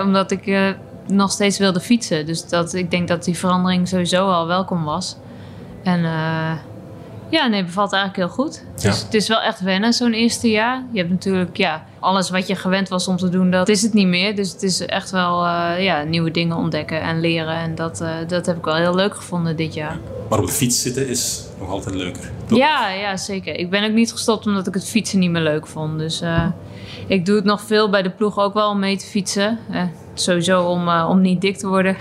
omdat 0.00 0.30
ik 0.30 0.46
eh, 0.46 0.68
nog 1.06 1.30
steeds 1.30 1.58
wilde 1.58 1.80
fietsen. 1.80 2.26
Dus 2.26 2.48
dat, 2.48 2.74
ik 2.74 2.90
denk 2.90 3.08
dat 3.08 3.24
die 3.24 3.38
verandering 3.38 3.88
sowieso 3.88 4.28
al 4.30 4.46
welkom 4.46 4.84
was. 4.84 5.16
En 5.82 6.04
eh, 6.04 6.52
ja, 7.30 7.46
nee, 7.46 7.64
bevalt 7.64 7.92
eigenlijk 7.92 8.22
heel 8.22 8.44
goed. 8.44 8.64
Ja. 8.76 8.90
Dus 8.90 9.02
het 9.02 9.14
is 9.14 9.28
wel 9.28 9.40
echt 9.40 9.60
wennen, 9.60 9.92
zo'n 9.92 10.12
eerste 10.12 10.50
jaar. 10.50 10.82
Je 10.92 10.98
hebt 10.98 11.10
natuurlijk, 11.10 11.56
ja, 11.56 11.84
alles 12.00 12.30
wat 12.30 12.46
je 12.46 12.54
gewend 12.54 12.88
was 12.88 13.08
om 13.08 13.16
te 13.16 13.28
doen, 13.28 13.50
dat 13.50 13.68
is 13.68 13.82
het 13.82 13.92
niet 13.92 14.06
meer. 14.06 14.36
Dus 14.36 14.52
het 14.52 14.62
is 14.62 14.80
echt 14.80 15.10
wel 15.10 15.44
eh, 15.44 15.84
ja, 15.84 16.02
nieuwe 16.02 16.30
dingen 16.30 16.56
ontdekken 16.56 17.00
en 17.00 17.20
leren. 17.20 17.54
En 17.54 17.74
dat, 17.74 18.00
eh, 18.00 18.14
dat 18.26 18.46
heb 18.46 18.56
ik 18.56 18.64
wel 18.64 18.74
heel 18.74 18.94
leuk 18.94 19.14
gevonden 19.14 19.56
dit 19.56 19.74
jaar. 19.74 19.98
Maar 20.28 20.38
op 20.38 20.46
de 20.46 20.52
fiets 20.52 20.82
zitten 20.82 21.08
is 21.08 21.44
nog 21.58 21.68
altijd 21.68 21.94
leuker. 21.94 22.30
Ja, 22.48 22.90
ja, 22.90 23.16
zeker. 23.16 23.58
Ik 23.58 23.70
ben 23.70 23.84
ook 23.84 23.92
niet 23.92 24.12
gestopt 24.12 24.46
omdat 24.46 24.66
ik 24.66 24.74
het 24.74 24.88
fietsen 24.88 25.18
niet 25.18 25.30
meer 25.30 25.42
leuk 25.42 25.66
vond. 25.66 25.98
Dus 25.98 26.20
eh, 26.20 26.46
ik 27.08 27.26
doe 27.26 27.36
het 27.36 27.44
nog 27.44 27.62
veel 27.62 27.90
bij 27.90 28.02
de 28.02 28.10
ploeg 28.10 28.38
ook 28.38 28.54
wel 28.54 28.70
om 28.70 28.78
mee 28.78 28.96
te 28.96 29.06
fietsen. 29.06 29.58
Eh, 29.70 29.82
sowieso 30.14 30.62
om, 30.62 30.88
eh, 30.88 31.06
om 31.10 31.20
niet 31.20 31.40
dik 31.40 31.56
te 31.56 31.68
worden. 31.68 31.96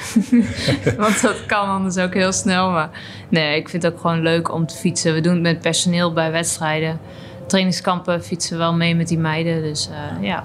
Want 0.97 1.21
dat 1.21 1.45
kan 1.45 1.67
anders 1.67 1.97
ook 1.97 2.13
heel 2.13 2.31
snel. 2.31 2.69
Maar 2.69 2.89
nee, 3.29 3.57
ik 3.57 3.69
vind 3.69 3.83
het 3.83 3.93
ook 3.93 3.99
gewoon 3.99 4.21
leuk 4.21 4.53
om 4.53 4.65
te 4.65 4.75
fietsen. 4.75 5.13
We 5.13 5.21
doen 5.21 5.33
het 5.33 5.41
met 5.41 5.61
personeel 5.61 6.13
bij 6.13 6.31
wedstrijden. 6.31 6.99
Trainingskampen 7.45 8.23
fietsen 8.23 8.51
we 8.51 8.57
wel 8.57 8.73
mee 8.73 8.95
met 8.95 9.07
die 9.07 9.17
meiden. 9.17 9.61
Dus 9.61 9.89
eh, 9.89 10.23
ja. 10.23 10.43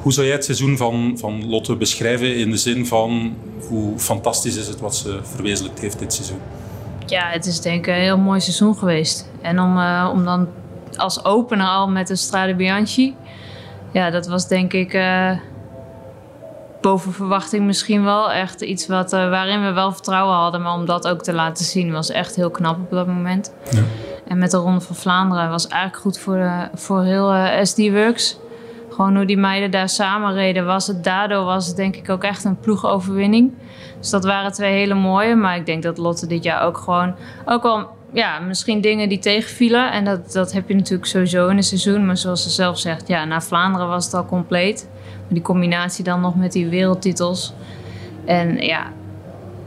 Hoe 0.00 0.12
zou 0.12 0.26
jij 0.26 0.34
het 0.34 0.44
seizoen 0.44 0.76
van, 0.76 1.14
van 1.18 1.48
Lotte 1.48 1.76
beschrijven 1.76 2.36
in 2.36 2.50
de 2.50 2.56
zin 2.56 2.86
van 2.86 3.36
hoe 3.68 3.98
fantastisch 3.98 4.56
is 4.56 4.66
het 4.66 4.80
wat 4.80 4.96
ze 4.96 5.18
verwezenlijkt 5.22 5.80
heeft 5.80 5.98
dit 5.98 6.12
seizoen? 6.12 6.38
Ja, 7.06 7.28
het 7.28 7.46
is 7.46 7.60
denk 7.60 7.86
ik 7.86 7.94
een 7.94 8.00
heel 8.00 8.18
mooi 8.18 8.40
seizoen 8.40 8.76
geweest. 8.76 9.30
En 9.40 9.60
om, 9.60 9.78
om 10.10 10.24
dan 10.24 10.48
als 10.96 11.24
opener 11.24 11.66
al 11.66 11.88
met 11.88 12.06
de 12.06 12.16
Strade 12.16 12.54
Bianchi... 12.54 13.14
Ja, 13.92 14.10
dat 14.10 14.26
was 14.26 14.48
denk 14.48 14.72
ik 14.72 14.94
eh, 14.94 15.30
boven 16.80 17.12
verwachting 17.12 17.66
misschien 17.66 18.04
wel. 18.04 18.32
Echt 18.32 18.60
iets 18.60 18.86
wat, 18.86 19.12
eh, 19.12 19.30
waarin 19.30 19.62
we 19.64 19.72
wel 19.72 19.92
vertrouwen 19.92 20.34
hadden. 20.36 20.62
Maar 20.62 20.74
om 20.74 20.86
dat 20.86 21.08
ook 21.08 21.22
te 21.22 21.32
laten 21.32 21.64
zien 21.64 21.92
was 21.92 22.10
echt 22.10 22.36
heel 22.36 22.50
knap 22.50 22.78
op 22.78 22.90
dat 22.90 23.06
moment. 23.06 23.54
En 24.28 24.38
met 24.38 24.50
de 24.50 24.56
Ronde 24.56 24.80
van 24.80 24.96
Vlaanderen 24.96 25.50
was 25.50 25.68
eigenlijk 25.68 26.02
goed 26.02 26.18
voor, 26.18 26.34
de, 26.34 26.68
voor 26.74 27.02
heel 27.02 27.32
eh, 27.32 27.64
SD 27.64 27.78
Works. 27.78 28.38
Gewoon 28.90 29.16
hoe 29.16 29.24
die 29.24 29.36
meiden 29.36 29.70
daar 29.70 29.88
samen 29.88 30.32
reden 30.32 30.66
was 30.66 30.86
het. 30.86 31.04
Daardoor 31.04 31.44
was 31.44 31.66
het 31.66 31.76
denk 31.76 31.96
ik 31.96 32.10
ook 32.10 32.24
echt 32.24 32.44
een 32.44 32.60
ploegoverwinning. 32.60 33.52
Dus 33.98 34.10
dat 34.10 34.24
waren 34.24 34.52
twee 34.52 34.72
hele 34.72 34.94
mooie. 34.94 35.34
Maar 35.34 35.56
ik 35.56 35.66
denk 35.66 35.82
dat 35.82 35.98
Lotte 35.98 36.26
dit 36.26 36.44
jaar 36.44 36.62
ook 36.62 36.78
gewoon... 36.78 37.14
Ook 37.44 37.62
wel, 37.62 37.88
ja, 38.12 38.38
misschien 38.38 38.80
dingen 38.80 39.08
die 39.08 39.18
tegenvielen. 39.18 39.92
En 39.92 40.04
dat, 40.04 40.32
dat 40.32 40.52
heb 40.52 40.68
je 40.68 40.74
natuurlijk 40.74 41.08
sowieso 41.08 41.48
in 41.48 41.56
een 41.56 41.62
seizoen. 41.62 42.06
Maar 42.06 42.16
zoals 42.16 42.42
ze 42.42 42.50
zelf 42.50 42.78
zegt, 42.78 43.08
ja, 43.08 43.24
na 43.24 43.40
Vlaanderen 43.40 43.88
was 43.88 44.04
het 44.04 44.14
al 44.14 44.26
compleet. 44.26 44.88
Maar 45.02 45.34
die 45.34 45.42
combinatie 45.42 46.04
dan 46.04 46.20
nog 46.20 46.36
met 46.36 46.52
die 46.52 46.68
wereldtitels. 46.68 47.52
En 48.24 48.56
ja, 48.56 48.86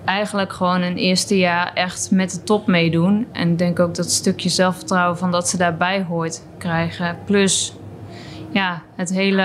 eigenlijk 0.05 0.53
gewoon 0.53 0.81
een 0.81 0.97
eerste 0.97 1.38
jaar 1.38 1.71
echt 1.73 2.12
met 2.12 2.31
de 2.31 2.43
top 2.43 2.67
meedoen. 2.67 3.27
En 3.31 3.51
ik 3.51 3.58
denk 3.58 3.79
ook 3.79 3.95
dat 3.95 4.12
stukje 4.12 4.49
zelfvertrouwen 4.49 5.17
van 5.17 5.31
dat 5.31 5.49
ze 5.49 5.58
daarbij 5.58 6.03
hoort 6.03 6.41
krijgen. 6.58 7.17
Plus 7.25 7.73
ja, 8.51 8.81
het 8.95 9.10
hele 9.10 9.43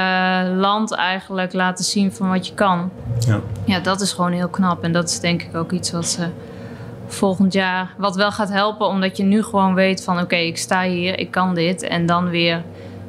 land 0.57 0.93
eigenlijk 0.93 1.53
laten 1.53 1.85
zien 1.85 2.13
van 2.13 2.29
wat 2.29 2.47
je 2.47 2.55
kan. 2.55 2.91
Ja. 3.19 3.41
Ja, 3.65 3.81
dat 3.81 4.01
is 4.01 4.13
gewoon 4.13 4.33
heel 4.33 4.49
knap. 4.49 4.83
En 4.83 4.93
dat 4.93 5.09
is 5.09 5.21
denk 5.21 5.43
ik 5.43 5.55
ook 5.55 5.73
iets 5.73 5.91
wat 5.91 6.07
ze 6.07 6.29
volgend 7.13 7.53
jaar... 7.53 7.95
wat 7.99 8.17
wel 8.17 8.33
gaat 8.33 8.49
helpen, 8.49 8.87
omdat 8.87 9.17
je 9.17 9.23
nu 9.23 9.43
gewoon 9.43 9.75
weet 9.75 10.05
van... 10.05 10.21
oké, 10.21 10.37
ik 10.37 10.57
sta 10.57 10.83
hier, 10.83 11.19
ik 11.19 11.31
kan 11.31 11.55
dit. 11.55 11.83
En 11.83 12.07
dan 12.07 12.29
weer... 12.29 12.63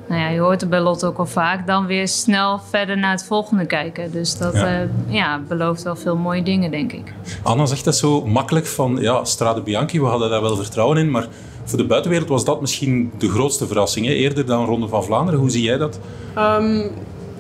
Nou 0.08 0.24
ja, 0.24 0.30
je 0.30 0.40
hoort 0.40 0.62
het 0.62 0.70
bij 0.70 0.80
Lotte 0.80 1.06
ook 1.06 1.18
al 1.18 1.26
vaak. 1.26 1.68
Dan 1.68 1.86
weer 1.86 2.08
snel 2.08 2.60
verder 2.70 2.98
naar 2.98 3.12
het 3.12 3.26
volgende 3.26 3.66
kijken. 3.66 4.12
Dus 4.12 4.38
dat 4.38 4.54
Ja. 4.54 4.68
ja. 4.68 4.88
ja, 5.08 5.42
belooft 5.48 5.84
wel 5.84 5.96
veel 5.96 6.16
mooie 6.16 6.44
dingen, 6.44 6.72
denk 6.72 6.92
ik. 6.92 7.14
Anna 7.44 7.66
zegt 7.66 7.86
dat 7.86 7.96
zo 7.96 8.26
makkelijk 8.26 8.66
van, 8.66 8.98
ja, 9.02 9.24
Strade 9.24 9.62
Bianchi, 9.62 10.00
we 10.00 10.06
hadden 10.06 10.30
daar 10.30 10.42
wel 10.42 10.56
vertrouwen 10.56 10.98
in, 10.98 11.12
maar 11.12 11.28
voor 11.64 11.78
de 11.78 11.86
buitenwereld 11.86 12.30
was 12.30 12.46
dat 12.46 12.62
misschien 12.62 13.12
de 13.18 13.30
grootste 13.30 13.68
verrassing, 13.68 14.06
hè? 14.06 14.12
eerder 14.12 14.46
dan 14.46 14.66
Ronde 14.66 14.88
van 14.88 15.04
Vlaanderen. 15.04 15.40
Hoe 15.40 15.50
zie 15.50 15.64
jij 15.64 15.78
dat? 15.78 16.00
Ehm, 16.36 16.88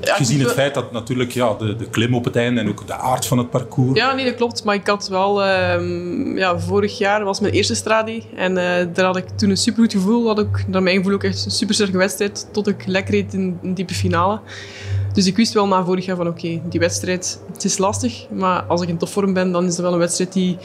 ja, 0.01 0.15
Gezien 0.15 0.39
het 0.39 0.51
feit 0.51 0.73
dat 0.73 0.91
natuurlijk 0.91 1.31
ja, 1.31 1.53
de, 1.53 1.75
de 1.75 1.89
klim 1.89 2.15
op 2.15 2.25
het 2.25 2.35
einde 2.35 2.61
en 2.61 2.69
ook 2.69 2.87
de 2.87 2.93
aard 2.93 3.25
van 3.25 3.37
het 3.37 3.49
parcours... 3.49 3.99
Ja, 3.99 4.13
nee, 4.13 4.25
dat 4.25 4.35
klopt. 4.35 4.63
Maar 4.63 4.75
ik 4.75 4.87
had 4.87 5.07
wel... 5.07 5.43
ehm, 5.43 6.37
ja, 6.37 6.59
vorig 6.59 6.97
jaar 6.97 7.23
was 7.23 7.39
mijn 7.39 7.53
eerste 7.53 7.75
stradi. 7.75 8.23
En 8.35 8.57
eh, 8.57 8.87
daar 8.93 9.05
had 9.05 9.17
ik 9.17 9.29
toen 9.35 9.49
een 9.49 9.57
supergoed 9.57 9.91
gevoel. 9.91 10.27
Had 10.27 10.39
ik, 10.39 10.67
naar 10.67 10.83
mijn 10.83 10.97
gevoel 10.97 11.13
ook 11.13 11.23
echt 11.23 11.45
een 11.45 11.51
super 11.51 11.75
sterke 11.75 11.97
wedstrijd. 11.97 12.47
Tot 12.51 12.67
ik 12.67 12.85
lekker 12.85 13.13
reed 13.13 13.33
in 13.33 13.59
een 13.63 13.73
diepe 13.73 13.93
finale. 13.93 14.39
Dus 15.13 15.25
ik 15.25 15.35
wist 15.35 15.53
wel 15.53 15.67
na 15.67 15.85
vorig 15.85 16.05
jaar 16.05 16.15
van 16.15 16.27
oké, 16.27 16.61
die 16.69 16.79
wedstrijd, 16.79 17.41
het 17.51 17.63
is 17.63 17.77
lastig. 17.77 18.25
Maar 18.29 18.63
als 18.63 18.81
ik 18.81 18.89
in 18.89 18.97
topvorm 18.97 19.33
ben, 19.33 19.51
dan 19.51 19.65
is 19.65 19.71
het 19.71 19.81
wel 19.81 19.93
een 19.93 19.99
wedstrijd 19.99 20.33
die, 20.33 20.57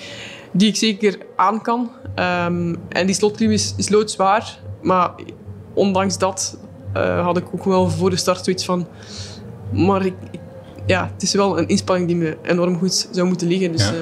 die 0.53 0.69
ik 0.69 0.77
zeker 0.77 1.19
aan 1.37 1.63
kan. 1.63 1.91
Ehm, 2.15 2.75
en 2.89 3.07
die 3.07 3.15
slotklim 3.15 3.51
is, 3.51 3.75
is 3.77 3.89
loodzwaar. 3.89 4.59
Maar 4.83 5.11
ondanks 5.75 6.19
dat 6.19 6.59
eh, 7.03 7.25
had 7.25 7.37
ik 7.37 7.45
ook 7.55 7.65
wel 7.65 7.91
voor 7.91 8.11
de 8.11 8.17
start 8.17 8.45
zoiets 8.45 8.65
van... 8.65 8.87
Maar 9.73 10.07
ik, 10.07 10.15
ik- 10.31 10.41
ja, 10.87 11.11
het 11.15 11.23
is 11.23 11.33
wel 11.35 11.59
een 11.59 11.69
inspanning 11.69 12.09
die 12.09 12.17
me 12.17 12.37
enorm 12.43 12.79
goed 12.79 13.09
zou 13.11 13.27
moeten 13.27 13.49
liggen. 13.49 13.73
Dus, 13.73 13.83
Ja. 13.89 13.93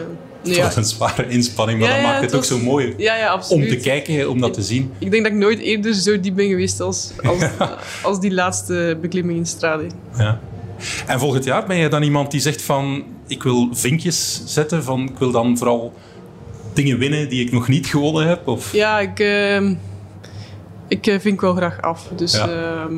nee, 0.44 0.57
ja. 0.57 0.76
een 0.76 0.85
zware 0.85 1.28
inspanning, 1.28 1.80
maar 1.80 1.88
Ja, 1.88 1.94
dat 1.94 2.04
maakt 2.04 2.20
het, 2.20 2.30
het 2.30 2.35
ook 2.40 2.44
zo 2.44 2.59
mooi 2.59 2.94
Ja, 2.96 3.16
ja, 3.16 3.40
om 3.48 3.68
te 3.68 3.76
kijken, 3.76 4.30
om 4.30 4.40
dat 4.40 4.54
te 4.54 4.62
zien. 4.62 4.92
Ik 4.98 5.11
denk 5.11 5.22
dat 5.22 5.33
ik 5.33 5.38
nooit 5.38 5.59
eerder 5.59 5.94
zo 5.94 6.20
diep 6.20 6.35
ben 6.35 6.48
geweest 6.48 6.80
als, 6.80 7.11
als, 7.22 7.42
als 8.02 8.20
die 8.20 8.33
laatste 8.33 8.98
beklimming 9.00 9.38
in 9.38 9.46
Strade. 9.46 9.87
Ja. 10.18 10.40
En 11.07 11.18
volgend 11.18 11.44
jaar 11.44 11.66
ben 11.66 11.78
jij 11.78 11.88
dan 11.88 12.02
iemand 12.02 12.30
die 12.30 12.40
zegt 12.40 12.62
van 12.62 13.04
ik 13.26 13.42
wil 13.42 13.68
vinkjes 13.72 14.42
zetten, 14.46 14.83
van 14.85 15.00
ik 15.02 15.18
wil 15.18 15.30
dan 15.30 15.59
vooral 15.59 15.92
dingen 16.72 16.98
winnen 16.98 17.28
die 17.28 17.44
ik 17.46 17.52
nog 17.52 17.68
niet 17.68 17.87
gewonnen 17.87 18.26
heb? 18.28 18.48
Of... 18.48 18.72
Ja, 18.72 19.00
ik, 19.00 19.20
ehm, 19.20 19.74
ik 20.96 21.07
eh, 21.07 21.20
vink 21.20 21.40
wel 21.40 21.54
graag 21.54 21.80
af. 21.83 22.09
Dus 22.16 22.33
Ja. 22.37 22.46
ja, 22.48 22.88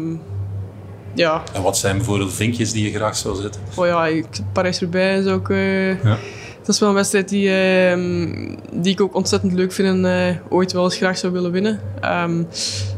ja. 1.15 1.43
En 1.53 1.63
wat 1.63 1.79
zijn 1.79 1.97
bijvoorbeeld 1.97 2.33
vinkjes 2.33 2.73
die 2.73 2.85
je 2.85 2.97
graag 2.99 3.17
zou 3.17 3.37
zetten? 3.43 3.61
Oh 3.77 3.87
ja, 3.87 4.07
ik, 4.07 4.27
Parijs-Roubaix 4.53 5.25
is 5.27 5.33
ook... 5.33 5.51
eh, 5.51 6.03
Ja. 6.05 6.17
Dat 6.65 6.75
is 6.75 6.81
wel 6.81 6.89
een 6.91 6.95
wedstrijd 6.95 7.29
die, 7.29 7.51
ehm, 7.51 8.55
die 8.83 8.93
ik 8.93 9.01
ook 9.01 9.15
ontzettend 9.15 9.53
leuk 9.53 9.73
vind 9.73 9.89
en 9.89 10.05
eh, 10.29 10.37
ooit 10.49 10.73
wel 10.73 10.85
eens 10.85 10.97
graag 10.97 11.19
zou 11.19 11.33
willen 11.33 11.51
winnen. 11.53 11.81
Ehm, 12.01 12.43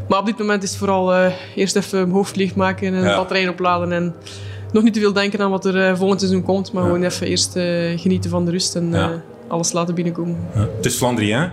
maar 0.09 0.19
op 0.19 0.27
dit 0.27 0.39
moment 0.39 0.63
is 0.63 0.69
het 0.71 0.79
vooral 0.79 1.15
eh, 1.15 1.33
eerst 1.55 1.77
even 1.77 1.99
mijn 1.99 2.11
hoofd 2.11 2.37
leegmaken 2.37 2.95
en 2.95 3.03
Ja. 3.03 3.17
batterijen 3.17 3.49
opladen. 3.51 3.93
En 3.93 4.15
nog 4.73 4.83
niet 4.83 4.95
te 4.95 5.01
veel 5.01 5.13
denken 5.13 5.41
aan 5.41 5.51
wat 5.51 5.65
er 5.65 5.97
volgend 5.97 6.21
seizoen 6.21 6.43
komt, 6.43 6.73
maar 6.73 6.83
Ja. 6.83 6.89
gewoon 6.89 7.05
even 7.05 7.27
eerst 7.27 7.57
eh, 7.57 7.99
genieten 7.99 8.31
van 8.31 8.45
de 8.45 8.51
rust 8.51 8.77
en 8.77 8.91
Ja. 8.91 9.11
eh, 9.11 9.17
alles 9.49 9.73
laten 9.73 9.95
binnenkomen. 9.95 10.37
Ja. 10.55 10.61
Het 10.77 10.87
is 10.87 10.95
Flandrien. 10.97 11.51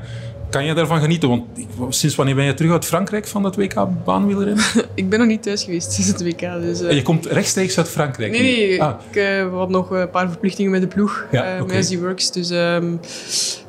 Kan 0.49 0.65
je 0.65 0.73
daarvan 0.73 0.99
genieten? 1.01 1.29
Want 1.29 1.43
sinds 1.89 2.15
wanneer 2.15 2.35
ben 2.35 2.45
je 2.45 2.53
terug 2.53 2.71
uit 2.71 2.85
Frankrijk 2.85 3.27
van 3.27 3.43
dat 3.43 3.55
WK 3.55 3.73
baanwielrennen? 4.03 4.63
ik 4.95 5.09
ben 5.09 5.19
nog 5.19 5.27
niet 5.27 5.43
thuis 5.43 5.63
geweest 5.63 5.91
sinds 5.91 6.09
het 6.09 6.23
WK. 6.23 6.39
Dus, 6.39 6.81
eh, 6.81 6.91
Je 6.91 7.01
komt 7.01 7.25
rechtstreeks 7.25 7.77
uit 7.77 7.89
Frankrijk? 7.89 8.31
Nee, 8.31 8.41
nee. 8.41 8.83
Ah, 8.83 8.99
Ik 9.09 9.15
eh, 9.15 9.53
had 9.53 9.69
nog 9.69 9.89
een 9.89 10.09
paar 10.09 10.29
verplichtingen 10.29 10.71
met 10.71 10.81
de 10.81 10.87
ploeg. 10.87 11.25
Ja, 11.31 11.55
eh. 11.57 11.63
Met 11.65 11.99
Works. 11.99 12.31
Dus 12.31 12.49
ehm, 12.49 12.95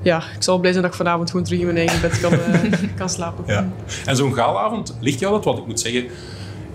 ja, 0.03 0.17
ik 0.37 0.43
zal 0.43 0.59
blij 0.59 0.71
zijn 0.71 0.83
dat 0.83 0.93
ik 0.93 0.99
vanavond 0.99 1.31
gewoon 1.31 1.45
terug 1.45 1.61
in 1.61 1.67
mijn 1.67 1.79
eigen 1.79 2.01
bed 2.01 2.21
kan, 2.21 2.33
eh, 2.33 2.61
kan 2.99 3.09
slapen. 3.09 3.45
ja. 3.47 3.69
En 4.07 4.17
zo'n 4.17 4.35
gaalavond, 4.35 4.97
ligt 5.01 5.19
jou 5.19 5.33
dat? 5.33 5.45
Want 5.45 5.59
ik 5.59 5.67
moet 5.67 5.81
zeggen, 5.81 6.05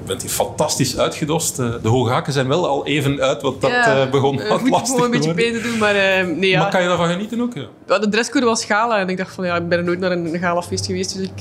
bent 0.06 0.22
hier 0.22 0.32
fantastisch 0.32 0.98
uitgedost. 0.98 1.60
Eh, 1.60 1.74
De 1.82 1.90
hoge 1.90 2.12
haken 2.12 2.34
zijn 2.34 2.48
wel 2.48 2.68
al 2.68 2.86
even 2.86 3.22
uit, 3.22 3.42
want 3.42 3.62
dat 3.62 3.72
eh, 3.72 4.10
begon 4.10 4.42
eh, 4.42 4.50
wat 4.50 4.60
moet 4.60 4.68
ik 4.68 4.74
lastig 4.74 4.90
gewoon 4.90 5.06
een 5.06 5.20
beetje 5.20 5.34
beter 5.34 5.64
doen, 5.64 5.78
maar 5.78 5.94
nee, 6.26 6.50
ja. 6.50 6.62
Maar 6.62 6.72
kan 6.72 6.82
je 6.82 6.88
daarvan 6.88 7.10
genieten 7.10 7.42
ook? 7.42 7.54
Ja. 7.54 8.00
De 8.00 8.10
dresscode 8.10 8.46
was 8.46 8.66
gala 8.66 9.00
en 9.00 9.10
ik 9.10 9.18
dacht 9.18 9.36
van 9.36 9.46
ja, 9.46 9.56
ik 9.56 9.68
ben 9.68 9.78
er 9.78 9.84
nooit 9.84 10.00
naar 10.00 10.12
een 10.12 10.40
galafeest 10.40 10.86
geweest, 10.86 11.18
dus 11.18 11.28
ik, 11.36 11.40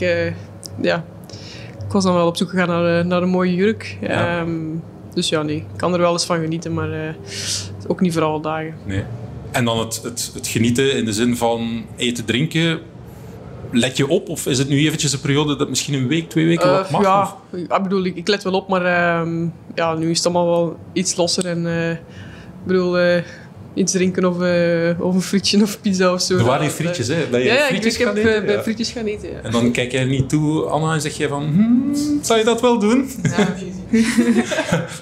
ja, 0.81 1.05
ik 1.87 1.93
was 1.93 2.05
dan 2.05 2.15
wel 2.15 2.27
op 2.27 2.37
zoek 2.37 2.51
gegaan 2.51 2.69
naar, 2.69 3.07
naar 3.07 3.23
een 3.23 3.29
mooie 3.29 3.55
jurk. 3.55 3.99
Ja. 4.01 4.39
Ehm, 4.39 4.59
dus 5.15 5.29
ja, 5.29 5.43
nee, 5.43 5.57
ik 5.57 5.65
kan 5.77 5.93
er 5.93 6.01
wel 6.01 6.13
eens 6.13 6.25
van 6.25 6.41
genieten, 6.41 6.75
maar 6.75 7.15
ook 7.87 8.01
niet 8.01 8.13
voor 8.13 8.23
alle 8.23 8.41
dagen. 8.41 8.75
Nee. 8.85 9.05
En 9.51 9.65
dan 9.65 9.79
het, 9.79 10.01
het, 10.03 10.31
het 10.35 10.47
genieten 10.47 10.97
in 10.97 11.05
de 11.05 11.13
zin 11.13 11.37
van 11.37 11.85
eten, 11.97 12.25
drinken. 12.25 12.81
Let 13.73 13.97
je 13.97 14.09
op? 14.09 14.29
Of 14.29 14.47
is 14.47 14.59
het 14.59 14.69
nu 14.69 14.79
eventjes 14.79 15.13
een 15.13 15.21
periode 15.21 15.57
dat 15.57 15.69
misschien 15.69 15.95
een 15.95 16.09
week, 16.09 16.29
twee 16.29 16.47
weken 16.47 16.71
wat 16.71 16.87
Eh, 16.87 16.91
mag? 16.93 17.03
ja, 17.03 17.37
ik 17.77 17.83
bedoel, 17.83 18.05
ik, 18.05 18.17
ik 18.17 18.29
let 18.29 18.43
wel 18.43 18.53
op, 18.53 18.69
maar 18.69 18.85
ehm, 18.85 19.47
ja, 19.75 19.95
nu 19.95 20.11
is 20.11 20.17
het 20.17 20.27
allemaal 20.27 20.47
wel 20.47 20.77
iets 20.93 21.17
losser. 21.17 21.47
En 21.47 21.67
eh, 21.67 21.91
ik 21.91 21.99
bedoel, 22.67 22.99
eh, 22.99 23.23
iets 23.75 23.93
drinken 23.93 24.25
of, 24.25 24.41
eh, 24.43 25.01
of 25.01 25.15
een 25.15 25.21
frietje 25.23 25.63
of 25.63 25.81
pizza 25.81 26.13
of 26.13 26.21
zo. 26.21 26.37
Er 26.39 26.45
waren 26.45 26.71
frietjes, 26.71 27.09
hè? 27.09 27.27
Ben 27.31 27.41
je 27.41 27.47
ja, 27.47 27.55
ja, 27.55 27.61
frietjes 27.67 27.95
ik, 27.95 28.01
ik 28.01 28.07
heb 28.07 28.17
eten? 28.17 28.35
eh, 28.37 28.45
bij 28.45 28.55
Ja. 28.55 28.63
frietjes 28.63 28.91
gaan 28.91 29.05
eten. 29.05 29.31
Ja. 29.31 29.39
En 29.43 29.51
dan 29.53 29.73
kijk 29.73 29.93
jij 29.93 30.01
er 30.01 30.07
niet 30.07 30.29
toe, 30.29 30.63
Anna, 30.65 30.93
en 30.95 31.01
zeg 31.01 31.17
je 31.17 31.29
van... 31.29 31.43
Hmm, 31.45 31.95
zou 32.23 32.39
je 32.39 32.45
dat 32.45 32.61
wel 32.61 32.79
doen? 32.79 33.11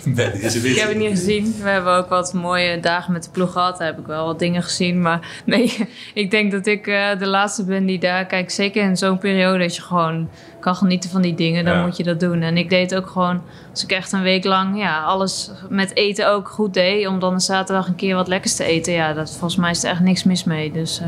Bij 0.05 0.31
deze 0.41 0.57
Ik 0.57 0.63
week. 0.63 0.79
heb 0.79 0.89
het 0.89 0.99
niet 0.99 1.09
gezien. 1.09 1.55
We 1.63 1.69
hebben 1.69 1.93
ook 1.97 2.09
wat 2.09 2.33
mooie 2.33 2.81
dagen 2.81 3.13
met 3.13 3.25
de 3.25 3.31
ploeg 3.31 3.53
gehad. 3.53 3.79
Daar 3.79 3.87
heb 3.87 3.99
ik 3.99 4.07
wel 4.07 4.27
wat 4.27 4.39
dingen 4.39 4.63
gezien. 4.63 5.03
Maar 5.03 5.43
nee, 5.45 5.73
ik 6.15 6.31
denk 6.31 6.53
dat 6.53 6.67
ik 6.67 6.87
eh, 6.87 7.19
de 7.19 7.27
laatste 7.27 7.65
ben 7.65 7.87
die 7.87 7.99
daar... 7.99 8.27
Kijk, 8.27 8.51
zeker 8.51 8.83
in 8.83 8.97
zo'n 8.97 9.19
periode 9.19 9.59
dat 9.59 9.77
je 9.77 9.83
gewoon 9.83 10.29
kan 10.61 10.75
genieten 10.77 11.11
van 11.11 11.23
die 11.23 11.35
dingen. 11.35 11.65
Dan 11.65 11.75
Ja. 11.75 11.85
moet 11.85 11.97
je 11.97 12.03
dat 12.03 12.21
doen. 12.21 12.43
En 12.43 12.57
ik 12.57 12.71
deed 12.71 12.95
ook 12.95 13.07
gewoon... 13.07 13.43
Als 13.71 13.83
ik 13.83 13.93
echt 13.93 14.13
een 14.13 14.23
week 14.23 14.45
lang 14.45 14.79
ja, 14.79 15.03
alles 15.03 15.51
met 15.69 15.97
eten 15.97 16.31
ook 16.31 16.49
goed 16.49 16.75
deed... 16.75 17.07
om 17.07 17.19
dan 17.21 17.33
een 17.33 17.41
zaterdag 17.41 17.87
een 17.87 17.95
keer 17.97 18.15
wat 18.15 18.29
lekkers 18.29 18.55
te 18.55 18.65
eten. 18.65 18.93
Ja, 18.93 19.13
dat, 19.13 19.31
volgens 19.31 19.57
mij 19.57 19.71
is 19.71 19.85
er 19.85 19.91
echt 19.91 20.01
niks 20.01 20.25
mis 20.25 20.45
mee. 20.45 20.73
Dus 20.73 21.01
eh 21.01 21.07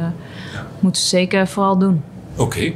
moeten 0.81 1.03
we 1.03 1.09
zeker 1.09 1.49
vooral 1.49 1.79
doen. 1.79 2.03
Oké. 2.37 2.73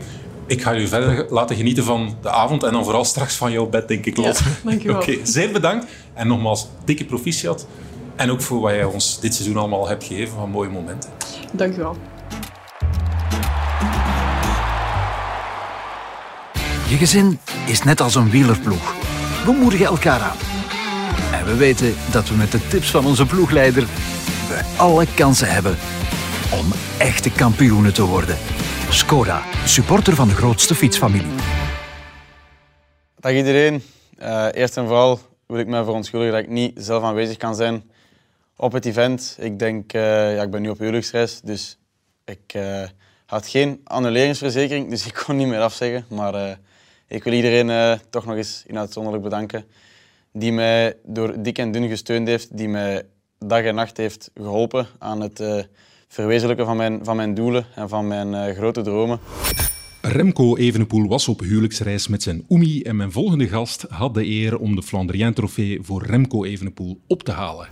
Ik 0.47 0.63
ga 0.63 0.73
jullie 0.73 0.89
verder 0.89 1.27
laten 1.31 1.57
genieten 1.57 1.85
van 1.85 2.17
de 2.23 2.31
avond 2.31 2.63
en 2.63 2.73
dan 2.73 2.85
vooral 2.85 3.05
straks 3.05 3.35
van 3.37 3.53
jouw 3.53 3.67
bed, 3.67 3.89
denk 3.89 4.07
ik, 4.07 4.17
Lot. 4.17 4.39
Ja, 4.39 4.45
dankjewel. 4.71 4.97
Oké, 5.01 5.17
zeer 5.23 5.53
bedankt. 5.53 5.87
En 6.15 6.27
nogmaals, 6.27 6.67
dikke 6.85 7.05
proficiat. 7.05 7.67
En 8.17 8.31
ook 8.31 8.41
voor 8.41 8.61
wat 8.61 8.71
jij 8.73 8.85
ons 8.85 9.21
dit 9.21 9.35
seizoen 9.35 9.57
allemaal 9.57 9.89
hebt 9.89 10.05
gegeven 10.05 10.35
van 10.39 10.51
mooie 10.51 10.71
momenten. 10.71 11.11
Dank 11.53 11.77
Je 16.89 16.97
gezin 16.97 17.39
is 17.67 17.83
net 17.83 18.01
als 18.01 18.15
een 18.15 18.31
wielerploeg. 18.31 18.95
We 19.45 19.53
moedigen 19.53 19.87
elkaar 19.87 20.21
aan. 20.21 20.37
En 21.33 21.45
we 21.47 21.57
weten 21.57 21.95
dat 22.13 22.29
we 22.29 22.35
met 22.35 22.53
de 22.53 22.67
tips 22.67 22.91
van 22.91 23.07
onze 23.07 23.27
ploegleider 23.27 23.87
alle 24.77 25.07
kansen 25.15 25.49
hebben 25.49 25.77
om 26.53 26.73
echte 26.99 27.31
kampioenen 27.33 27.95
te 27.95 28.05
worden. 28.05 28.37
Skoda, 28.91 29.43
supporter 29.65 30.15
van 30.15 30.29
de 30.29 30.35
grootste 30.35 30.75
fietsfamilie. 30.75 31.35
Dag 33.17 33.33
iedereen. 33.33 33.83
Eh, 34.19 34.47
eerst 34.53 34.77
en 34.77 34.87
vooral 34.87 35.21
wil 35.47 35.59
ik 35.59 35.67
me 35.67 35.85
verontschuldigen 35.85 36.35
dat 36.35 36.43
ik 36.43 36.51
niet 36.51 36.73
zelf 36.75 37.03
aanwezig 37.03 37.37
kan 37.37 37.55
zijn 37.55 37.91
op 38.57 38.73
het 38.73 38.85
event. 38.85 39.37
Ik 39.41 39.59
denk, 39.59 39.93
eh, 39.93 40.35
ja, 40.35 40.43
ik 40.43 40.51
ben 40.51 40.63
nu 40.63 40.69
op 40.69 40.79
huwelijksreis, 40.79 41.41
dus 41.41 41.79
ik 42.25 42.53
eh, 42.53 42.83
had 43.27 43.47
geen 43.47 43.81
annuleringsverzekering, 43.85 44.91
dus 44.91 45.07
ik 45.11 45.23
kon 45.27 45.37
niet 45.37 45.49
meer 45.49 45.61
afzeggen. 45.61 46.05
Maar 46.09 46.59
ik 47.15 47.25
wil 47.25 47.33
iedereen 47.33 47.71
eh, 47.71 47.93
toch 48.11 48.25
nog 48.25 48.37
eens 48.37 48.63
in 48.67 48.79
uitzonderlijk 48.79 49.25
bedanken 49.25 49.65
die 50.33 50.53
mij 50.53 50.97
door 51.05 51.43
dik 51.43 51.59
en 51.59 51.73
dun 51.73 51.89
gesteund 51.89 52.29
heeft, 52.29 52.57
die 52.57 52.69
mij 52.69 53.03
dag 53.39 53.63
en 53.63 53.75
nacht 53.75 53.97
heeft 53.97 54.31
geholpen 54.35 54.87
aan 54.99 55.21
het 55.21 55.41
eh, 55.41 55.63
verwezenlijken 56.09 56.67
van 56.67 56.77
mijn, 56.77 57.05
van 57.05 57.17
mijn 57.17 57.35
doelen 57.35 57.67
en 57.75 57.89
van 57.89 58.09
mijn 58.09 58.35
eh, 58.35 58.57
grote 58.57 58.83
dromen. 58.83 59.19
Remco 60.01 60.57
Evenepoel 60.57 61.09
was 61.09 61.29
op 61.29 61.41
huwelijksreis 61.41 62.09
met 62.09 62.23
zijn 62.23 62.45
Oemi 62.49 62.83
en 62.83 62.97
mijn 62.97 63.13
volgende 63.13 63.49
gast 63.49 63.87
had 63.89 64.15
de 64.15 64.27
eer 64.27 64.59
om 64.59 64.77
de 64.77 64.83
Flandrien 64.83 65.35
trofee 65.35 65.79
voor 65.83 66.07
Remco 66.07 66.45
Evenepoel 66.45 67.01
op 67.07 67.23
te 67.23 67.33
halen. 67.33 67.69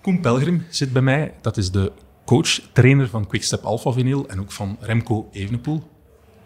Koen 0.00 0.20
Pelgrim 0.20 0.66
zit 0.68 0.92
bij 0.92 1.02
mij. 1.02 1.34
Dat 1.40 1.56
is 1.56 1.70
de 1.70 1.92
coach-trainer 2.24 3.08
van 3.08 3.26
Quickstep 3.26 3.64
Alpha 3.64 3.92
Vinyl 3.92 4.28
en 4.28 4.40
ook 4.40 4.52
van 4.52 4.76
Remco 4.80 5.28
Evenepoel. 5.32 5.82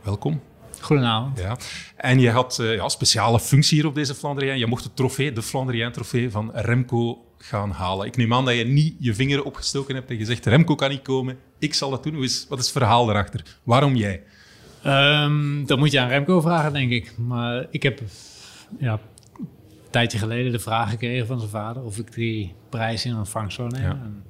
Welkom. 0.03 0.48
Goedenavond. 0.81 1.39
Ja. 1.39 1.57
En 1.97 2.21
je 2.21 2.31
had 2.31 2.59
eh, 2.59 2.75
ja, 2.75 2.85
een 2.85 2.91
speciale 2.91 3.41
functie 3.41 3.79
hier 3.79 3.87
op 3.87 3.95
deze 3.95 4.15
Flandrien. 4.15 4.59
Je 4.59 4.67
mocht 4.67 4.83
de 4.83 4.95
trofee, 4.95 5.33
de 5.33 5.43
Flandrien 5.43 5.93
trofee 5.93 6.31
van 6.31 6.51
Remco 6.55 7.25
gaan 7.39 7.71
halen. 7.71 8.07
Ik 8.07 8.17
neem 8.17 8.35
aan 8.35 8.45
dat 8.45 8.57
je 8.57 8.65
niet 8.65 8.95
je 8.99 9.15
vinger 9.15 9.45
opgestoken 9.45 9.95
hebt 9.95 10.11
en 10.11 10.17
gezegd 10.17 10.47
Remco 10.47 10.75
kan 10.75 10.91
niet 10.91 11.03
komen, 11.03 11.39
ik 11.59 11.75
zal 11.75 11.91
dat 11.91 12.03
doen. 12.03 12.15
Hoe 12.15 12.25
is, 12.25 12.47
wat 12.49 12.59
is 12.59 12.65
het 12.65 12.75
verhaal 12.75 13.07
daarachter? 13.07 13.43
Waarom 13.63 13.97
jij? 13.97 14.23
Ehm, 14.83 15.65
dat 15.65 15.79
moet 15.79 15.93
je 15.93 16.01
aan 16.01 16.09
Remco 16.09 16.41
vragen, 16.41 16.73
denk 16.73 16.91
ik. 16.91 17.13
Maar 17.19 17.67
ik 17.71 17.83
heb 17.83 18.01
ja, 18.79 18.93
een 19.39 19.47
tijdje 19.91 20.19
geleden 20.19 20.53
de 20.53 20.59
vraag 20.59 20.91
gekregen 20.91 21.27
van 21.27 21.39
zijn 21.39 21.51
vader 21.51 21.83
of 21.83 21.99
ik 21.99 22.15
die 22.15 22.55
prijs 22.69 23.05
in 23.05 23.17
ontvangst 23.17 23.57
zou 23.57 23.69
nemen. 23.69 23.89
Ja. 23.89 24.01
En 24.03 24.23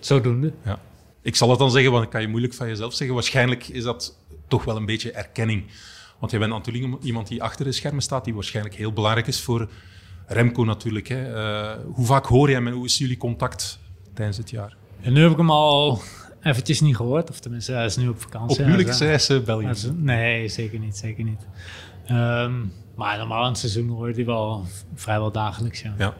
zodoende. 0.00 0.52
Ja. 0.64 0.78
Ik 1.22 1.36
zal 1.36 1.50
het 1.50 1.58
dan 1.58 1.70
zeggen, 1.70 1.90
want 1.90 2.02
dat 2.04 2.12
kan 2.12 2.22
je 2.22 2.28
moeilijk 2.28 2.54
van 2.54 2.68
jezelf 2.68 2.94
zeggen. 2.94 3.14
Waarschijnlijk 3.14 3.68
is 3.68 3.82
dat 3.82 4.16
toch 4.52 4.64
wel 4.64 4.76
een 4.76 4.86
beetje 4.86 5.12
erkenning. 5.12 5.64
Want 6.18 6.32
je 6.32 6.38
bent 6.38 6.50
natuurlijk 6.50 7.02
iemand 7.02 7.28
die 7.28 7.42
achter 7.42 7.64
de 7.64 7.72
schermen 7.72 8.02
staat, 8.02 8.24
die 8.24 8.34
waarschijnlijk 8.34 8.74
heel 8.74 8.92
belangrijk 8.92 9.26
is 9.26 9.40
voor 9.40 9.68
Remco 10.26 10.64
natuurlijk. 10.64 11.08
Hè. 11.08 11.34
Eh, 11.34 11.78
hoe 11.94 12.06
vaak 12.06 12.26
hoor 12.26 12.48
je 12.48 12.54
hem 12.54 12.66
en 12.66 12.72
hoe 12.72 12.84
is 12.84 12.98
jullie 12.98 13.16
contact 13.16 13.78
tijdens 14.14 14.36
het 14.36 14.50
jaar? 14.50 14.76
En 15.00 15.12
nu 15.12 15.22
heb 15.22 15.30
ik 15.30 15.36
hem 15.36 15.50
al 15.50 16.00
eventjes 16.42 16.80
niet 16.80 16.96
gehoord. 16.96 17.30
Of 17.30 17.40
tenminste, 17.40 17.72
hij 17.72 17.84
is 17.84 17.96
nu 17.96 18.08
op 18.08 18.20
vakantie. 18.20 18.58
Op 18.58 18.64
huwelijksreis, 18.64 19.28
eh, 19.28 19.40
België. 19.40 19.64
Hij 19.64 19.72
is- 19.72 19.88
Nee, 19.96 20.48
zeker 20.48 20.78
niet. 20.78 20.96
Zeker 20.96 21.24
niet. 21.24 21.46
Ehm, 22.06 22.52
maar 22.96 23.18
normaal 23.18 23.42
in 23.42 23.48
het 23.48 23.58
seizoen 23.58 23.88
hoor 23.88 24.08
je 24.08 24.14
die 24.14 24.24
wel 24.26 24.64
vrijwel 24.94 25.32
dagelijks. 25.32 25.82
Ja. 25.82 25.94
Ja. 25.98 26.14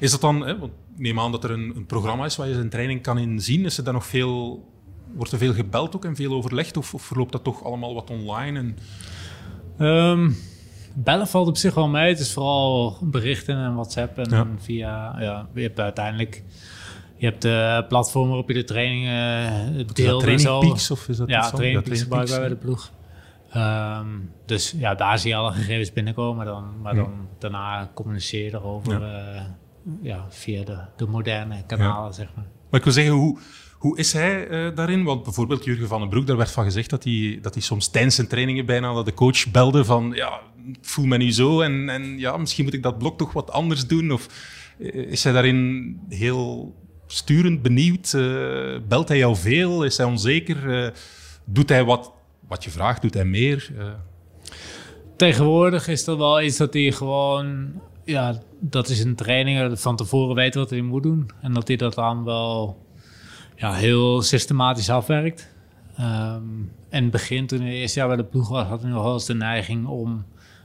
Is 0.00 0.10
dat 0.10 0.20
dan, 0.20 0.40
hè, 0.46 0.58
want 0.58 0.72
ik 0.72 0.98
neem 1.04 1.20
aan 1.20 1.32
dat 1.32 1.44
er 1.44 1.50
een, 1.50 1.72
een 1.76 1.86
programma 1.86 2.24
is 2.24 2.36
waar 2.36 2.48
je 2.48 2.54
zijn 2.54 2.68
training 2.70 3.02
kan 3.02 3.18
inzien. 3.18 3.64
Is 3.64 3.78
er 3.78 3.84
dan 3.84 3.94
nog 3.94 4.06
veel, 4.06 4.64
wordt 5.14 5.32
er 5.32 5.38
veel 5.38 5.52
gebeld 5.54 5.96
ook 5.96 6.04
en 6.04 6.16
veel 6.16 6.32
overlegd? 6.32 6.76
Of, 6.76 6.94
of 6.94 7.02
verloopt 7.02 7.32
dat 7.32 7.44
toch 7.44 7.64
allemaal 7.64 7.94
wat 7.94 8.10
online? 8.10 8.58
En... 8.58 8.76
Ehm, 9.78 10.30
bellen 10.94 11.26
valt 11.26 11.48
op 11.48 11.56
zich 11.56 11.74
wel 11.74 11.88
mee. 11.88 12.08
Het 12.08 12.18
is 12.20 12.32
vooral 12.32 12.96
berichten 13.02 13.56
en 13.56 13.74
WhatsApp 13.74 14.18
en 14.18 14.30
Ja. 14.30 14.46
via... 14.58 15.16
Ja, 15.20 15.48
je 15.54 15.60
hebt 15.62 15.80
uiteindelijk... 15.80 16.42
Je 17.16 17.26
hebt 17.26 17.42
de 17.42 17.84
platform 17.88 18.26
waarop 18.28 18.48
je 18.48 18.54
de 18.54 18.64
trainingen 18.64 19.86
dat 19.86 19.96
deelt 19.96 20.20
Training. 20.22 20.60
Peaks 20.60 20.90
of 20.90 21.08
is 21.08 21.16
dat 21.16 21.28
Ja? 21.28 21.50
Training 21.50 21.82
Peaks 21.84 22.02
gebruiken 22.02 22.32
wij 22.32 22.40
bij 22.40 22.48
de 22.48 22.64
ploeg. 22.64 22.90
Ehm, 23.50 24.06
dus 24.46 24.74
ja, 24.76 24.94
daar 24.94 25.18
zie 25.18 25.30
je 25.30 25.36
alle 25.36 25.52
gegevens 25.52 25.92
binnenkomen. 25.92 26.46
Dan, 26.46 26.80
maar 26.82 26.94
Ja. 26.96 27.02
dan 27.02 27.28
daarna 27.38 27.90
communiceer 27.94 28.44
je 28.44 28.54
erover 28.54 29.02
eh, 29.02 29.42
ja, 30.02 30.26
via 30.28 30.64
de, 30.64 30.78
de 30.96 31.06
moderne 31.06 31.62
kanalen, 31.66 32.14
zeg 32.14 32.28
maar. 32.36 32.46
Maar 32.70 32.78
ik 32.80 32.84
wil 32.84 32.92
zeggen, 32.92 33.12
hoe, 33.14 33.38
hoe 33.78 33.98
is 33.98 34.12
hij 34.12 34.48
eh, 34.48 34.74
daarin? 34.74 35.04
Want 35.04 35.22
bijvoorbeeld 35.22 35.64
Jurgen 35.64 35.88
van 35.88 36.00
den 36.00 36.08
Broek, 36.08 36.26
daar 36.26 36.36
werd 36.36 36.50
van 36.50 36.64
gezegd 36.64 36.90
dat 36.90 37.04
hij, 37.04 37.38
dat 37.42 37.54
hij 37.54 37.62
soms 37.62 37.88
tijdens 37.88 38.14
zijn 38.14 38.26
trainingen 38.26 38.66
bijna 38.66 38.94
dat 38.94 39.04
de 39.04 39.14
coach 39.14 39.50
belde 39.50 39.84
van 39.84 40.12
ja, 40.14 40.40
ik 40.66 40.78
voel 40.80 41.06
me 41.06 41.16
nu 41.16 41.32
zo 41.32 41.60
en, 41.60 41.88
en 41.88 42.18
ja, 42.18 42.36
misschien 42.36 42.64
moet 42.64 42.74
ik 42.74 42.82
dat 42.82 42.98
blok 42.98 43.18
toch 43.18 43.32
wat 43.32 43.50
anders 43.50 43.86
doen. 43.86 44.12
Of 44.12 44.28
eh, 44.78 44.94
is 44.94 45.24
hij 45.24 45.32
daarin 45.32 45.98
heel 46.08 46.74
sturend, 47.06 47.62
benieuwd? 47.62 48.12
Eh, 48.14 48.76
belt 48.88 49.08
hij 49.08 49.18
jou 49.18 49.36
veel? 49.36 49.84
Is 49.84 49.96
hij 49.96 50.06
onzeker? 50.06 50.92
Doet 51.44 51.68
hij 51.68 51.84
wat, 51.84 52.12
wat 52.48 52.64
je 52.64 52.70
vraagt? 52.70 53.02
Doet 53.02 53.14
hij 53.14 53.24
meer? 53.24 53.72
Tegenwoordig 55.16 55.88
is 55.88 56.04
dat 56.04 56.16
wel 56.18 56.42
iets 56.42 56.56
dat 56.56 56.72
hij 56.74 56.92
gewoon, 56.92 57.72
ja, 58.04 58.42
dat 58.60 58.88
is 58.88 59.00
een 59.00 59.14
training 59.14 59.80
van 59.80 59.96
tevoren 59.96 60.34
weet 60.34 60.54
wat 60.54 60.70
hij 60.70 60.80
moet 60.80 61.02
doen. 61.02 61.30
En 61.42 61.52
dat 61.52 61.68
hij 61.68 61.76
dat 61.76 61.94
dan 61.94 62.24
wel 62.24 62.86
ja, 63.58 63.72
heel 63.72 64.22
systematisch 64.22 64.90
afwerkt. 64.90 65.48
Ehm, 65.96 66.60
in 66.90 67.02
het 67.02 67.10
begin, 67.10 67.46
toen 67.46 67.60
hij 67.60 67.72
eerst 67.72 67.94
jaar 67.94 68.06
bij 68.06 68.16
de 68.16 68.24
ploeg 68.24 68.48
was, 68.48 68.66
had 68.66 68.82
hij 68.82 68.90
nog 68.90 69.02
wel 69.02 69.12
eens 69.12 69.26
de 69.26 69.34
neiging 69.34 69.86
om 69.86 70.24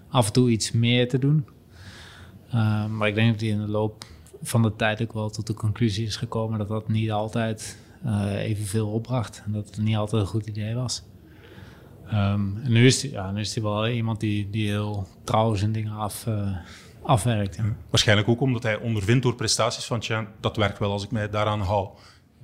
af 0.09 0.27
en 0.27 0.33
toe 0.33 0.49
iets 0.49 0.71
meer 0.71 1.09
te 1.09 1.19
doen. 1.19 1.45
Ehm, 2.49 2.97
maar 2.97 3.07
ik 3.07 3.15
denk 3.15 3.31
dat 3.31 3.41
hij 3.41 3.49
in 3.49 3.59
de 3.59 3.67
loop 3.67 4.05
van 4.41 4.61
de 4.61 4.75
tijd 4.75 5.01
ook 5.01 5.13
wel 5.13 5.29
tot 5.29 5.47
de 5.47 5.53
conclusie 5.53 6.05
is 6.05 6.15
gekomen 6.15 6.57
dat 6.59 6.67
dat 6.67 6.87
niet 6.87 7.11
altijd 7.11 7.77
eh, 8.03 8.43
evenveel 8.43 8.87
opbracht. 8.87 9.41
En 9.45 9.51
dat 9.51 9.65
het 9.65 9.77
niet 9.77 9.95
altijd 9.95 10.21
een 10.21 10.27
goed 10.27 10.45
idee 10.45 10.75
was. 10.75 11.03
Ehm, 12.07 12.57
en 12.63 12.71
nu 12.71 12.85
is, 12.85 13.01
hij, 13.01 13.11
ja, 13.11 13.31
nu 13.31 13.39
is 13.39 13.53
hij 13.53 13.63
wel 13.63 13.87
iemand 13.87 14.19
die, 14.19 14.49
die 14.49 14.67
heel 14.67 15.07
trouw 15.23 15.55
zijn 15.55 15.71
dingen 15.71 15.93
af, 15.93 16.27
eh, 16.27 16.57
afwerkt. 17.01 17.55
Ja. 17.55 17.63
waarschijnlijk 17.89 18.27
ook 18.27 18.41
omdat 18.41 18.63
hij 18.63 18.77
ondervindt 18.77 19.23
door 19.23 19.35
prestaties 19.35 19.85
van 19.85 19.99
tja, 19.99 20.27
dat 20.39 20.57
werkt 20.57 20.79
wel 20.79 20.91
als 20.91 21.03
ik 21.03 21.11
mij 21.11 21.29
daaraan 21.29 21.61
hou. 21.61 21.87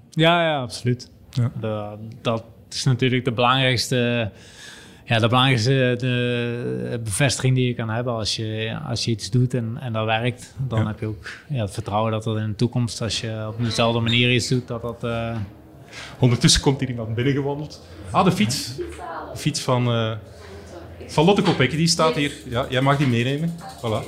Ja, 0.10 0.44
ja, 0.44 0.62
absoluut. 0.62 1.10
Ja. 1.30 1.52
De- 1.60 1.98
dat 2.22 2.44
is 2.72 2.84
natuurlijk 2.84 3.26
de 3.26 3.32
belangrijkste 3.32 4.32
ja, 5.06 5.20
de 5.20 5.28
belangrijkste 5.28 5.96
de 6.00 7.00
bevestiging 7.04 7.56
die 7.56 7.68
je 7.68 7.74
kan 7.74 7.90
hebben 7.90 8.14
als 8.14 8.36
je, 8.36 8.78
als 8.88 9.06
je 9.06 9.12
iets 9.12 9.30
doet 9.30 9.54
en, 9.54 9.78
en 9.80 9.94
dat 9.94 10.06
werkt. 10.06 10.54
Dan 10.68 10.80
Ja. 10.80 10.88
heb 10.88 11.00
je 11.00 11.06
ook 11.06 11.30
ja, 11.48 11.62
het 11.62 11.72
vertrouwen 11.74 12.12
dat 12.12 12.24
dat 12.24 12.38
in 12.38 12.48
de 12.48 12.56
toekomst, 12.56 13.02
als 13.02 13.22
je 13.22 13.46
op 13.48 13.64
dezelfde 13.64 14.00
manier 14.00 14.34
iets 14.34 14.48
doet, 14.48 14.68
dat 14.68 14.82
dat... 14.82 15.04
eh, 15.04 15.36
Ondertussen 16.20 16.62
komt 16.62 16.80
hier 16.80 16.90
iemand 16.90 17.16
binnengewandeld. 17.16 17.82
Ah, 18.12 18.24
de 18.26 18.32
fiets. 18.32 18.76
De 18.76 19.38
fiets 19.38 19.60
van, 19.62 19.88
eh 19.88 20.12
van 21.08 21.26
Lotte 21.26 21.42
Kopecky, 21.42 21.76
die 21.76 21.88
staat 21.88 22.16
hier. 22.16 22.32
Ja, 22.50 22.66
jij 22.70 22.82
mag 22.82 22.98
die 22.98 23.08
meenemen. 23.08 23.54
Voilà. 23.78 24.08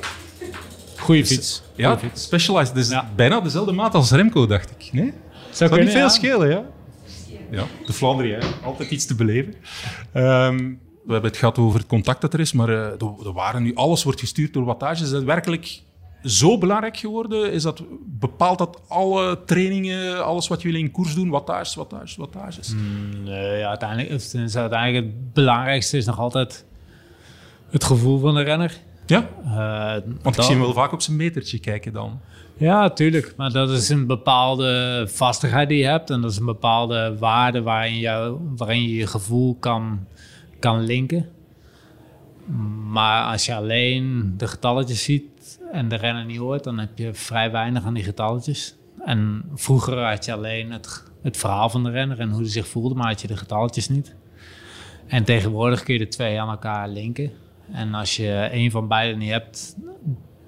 Goeie 0.98 1.26
fiets. 1.26 1.62
Ja, 1.76 1.92
Goeie 1.94 2.10
fiets. 2.10 2.24
Specialized. 2.24 2.76
Dus 2.76 2.94
bijna 3.16 3.40
dezelfde 3.40 3.72
maat 3.72 3.94
als 3.94 4.12
Remco, 4.12 4.46
dacht 4.48 4.72
ik. 4.78 4.90
Nee? 4.94 5.14
Zou, 5.52 5.70
kunnen, 5.70 5.88
niet 5.88 5.96
veel 5.96 6.06
ja. 6.06 6.10
schelen, 6.10 6.50
ja? 6.50 6.64
Ja, 7.52 7.64
de 7.86 7.94
Vlaanderen, 7.94 8.40
altijd 8.64 8.92
iets 8.92 9.06
te 9.06 9.16
beleven. 9.16 9.54
Ehm, 10.12 10.58
we 11.06 11.12
hebben 11.12 11.30
het 11.30 11.40
gehad 11.40 11.58
over 11.58 11.80
het 11.80 11.88
contact 11.88 12.22
dat 12.22 12.34
er 12.34 12.40
is, 12.40 12.54
maar 12.54 12.70
eh, 12.70 12.98
de, 12.98 13.14
de 13.24 13.32
waren 13.32 13.64
nu, 13.64 13.76
alles 13.76 14.04
wordt 14.04 14.20
gestuurd 14.20 14.54
door 14.54 14.66
wattage. 14.66 15.04
Is 15.04 15.10
dat 15.10 15.24
werkelijk 15.24 15.82
zo 16.24 16.58
belangrijk 16.58 16.98
geworden? 16.98 17.52
Is 17.52 17.64
dat, 17.64 17.84
bepaalt 18.06 18.58
dat 18.58 18.82
alle 18.88 19.40
trainingen, 19.46 20.26
alles 20.26 20.48
wat 20.48 20.62
jullie 20.62 20.84
in 20.84 20.92
koers 20.92 21.16
doen, 21.16 21.30
wattages, 21.30 21.76
wattages, 21.76 22.16
wattages? 22.16 22.74
Mm, 22.74 23.24
Nee, 23.24 23.58
ja, 23.58 23.70
uiteindelijk, 23.70 24.10
het 24.10 24.34
is 24.34 24.56
uiteindelijk 24.56 25.06
het 25.06 25.34
belangrijkste 25.34 25.98
is 25.98 26.06
nog 26.06 26.20
altijd 26.20 26.66
het 27.70 27.84
gevoel 27.84 28.20
van 28.20 28.36
de 28.36 28.42
renner. 28.42 28.78
Ja? 29.06 29.30
Eh, 29.46 30.12
Want 30.22 30.38
ik 30.38 30.42
zie 30.44 30.52
hem 30.52 30.62
wel 30.62 30.74
vaak 30.74 30.92
op 30.92 31.02
zijn 31.02 31.18
metertje 31.18 31.60
kijken 31.60 31.94
dan. 31.94 32.20
Ja, 32.62 32.90
tuurlijk. 32.90 33.34
Maar 33.38 33.52
dat 33.52 33.70
is 33.70 33.90
een 33.90 34.08
bepaalde 34.08 35.04
vastigheid 35.10 35.70
die 35.70 35.78
je 35.78 35.86
hebt. 35.86 36.10
En 36.10 36.22
dat 36.22 36.32
is 36.32 36.38
een 36.38 36.46
bepaalde 36.46 37.18
waarde 37.18 37.62
waarin, 37.62 38.38
waarin 38.56 38.82
je 38.82 38.96
je 38.96 39.08
gevoel 39.08 39.56
kan, 39.60 40.06
kan 40.60 40.80
linken. 40.82 41.30
Maar 42.88 43.32
als 43.32 43.46
je 43.46 43.56
alleen 43.56 44.34
de 44.38 44.48
getalletjes 44.48 45.04
ziet 45.04 45.60
en 45.72 45.88
de 45.88 45.96
renner 45.96 46.26
niet 46.26 46.38
hoort, 46.38 46.64
dan 46.64 46.80
heb 46.80 46.98
je 46.98 47.14
vrij 47.14 47.52
weinig 47.52 47.86
aan 47.86 47.94
die 47.94 48.04
getalletjes. 48.04 48.76
En 49.06 49.44
vroeger 49.56 50.04
had 50.04 50.26
je 50.26 50.34
alleen 50.34 50.72
het, 50.72 51.04
het 51.22 51.38
verhaal 51.38 51.70
van 51.70 51.84
de 51.84 51.90
renner 51.90 52.20
en 52.20 52.30
hoe 52.30 52.42
hij 52.42 52.50
zich 52.50 52.68
voelde, 52.68 52.96
maar 52.96 53.08
had 53.08 53.22
je 53.22 53.28
de 53.28 53.38
getalletjes 53.38 53.90
niet. 53.90 54.16
En 55.08 55.24
tegenwoordig 55.24 55.84
kun 55.84 55.94
je 55.94 56.00
de 56.00 56.08
twee 56.08 56.42
aan 56.42 56.50
elkaar 56.50 56.90
linken. 56.90 57.32
En 57.72 57.94
als 57.94 58.16
je 58.16 58.50
een 58.52 58.72
van 58.72 58.88
beide 58.88 59.18
niet 59.18 59.32
hebt, 59.32 59.76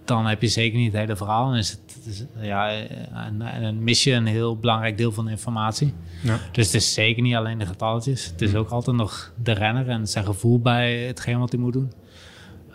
dan 0.05 0.25
heb 0.25 0.41
je 0.41 0.47
zeker 0.47 0.77
niet 0.79 0.91
het 0.91 1.01
hele 1.01 1.15
verhaal. 1.15 1.51
En, 1.51 1.57
is 1.57 1.69
het, 1.71 1.99
is- 2.05 2.25
ja, 2.41 2.71
en, 3.13 3.83
mis 3.83 4.03
je 4.03 4.11
een 4.11 4.25
heel 4.25 4.57
belangrijk 4.57 4.97
deel 4.97 5.11
van 5.11 5.25
de 5.25 5.31
informatie. 5.31 5.93
Ja. 6.23 6.39
Dus 6.51 6.65
het 6.65 6.75
is 6.75 6.93
zeker 6.93 7.21
niet 7.21 7.35
alleen 7.35 7.57
de 7.57 7.65
getalletjes. 7.65 8.25
Het 8.25 8.41
is 8.41 8.55
ook 8.55 8.69
altijd 8.69 8.95
nog 8.95 9.33
de 9.43 9.51
renner 9.51 9.89
en 9.89 10.07
zijn 10.07 10.25
gevoel 10.25 10.59
bij 10.59 10.97
hetgeen 10.99 11.39
wat 11.39 11.51
hij 11.51 11.59
moet 11.61 11.73
doen. 11.73 11.91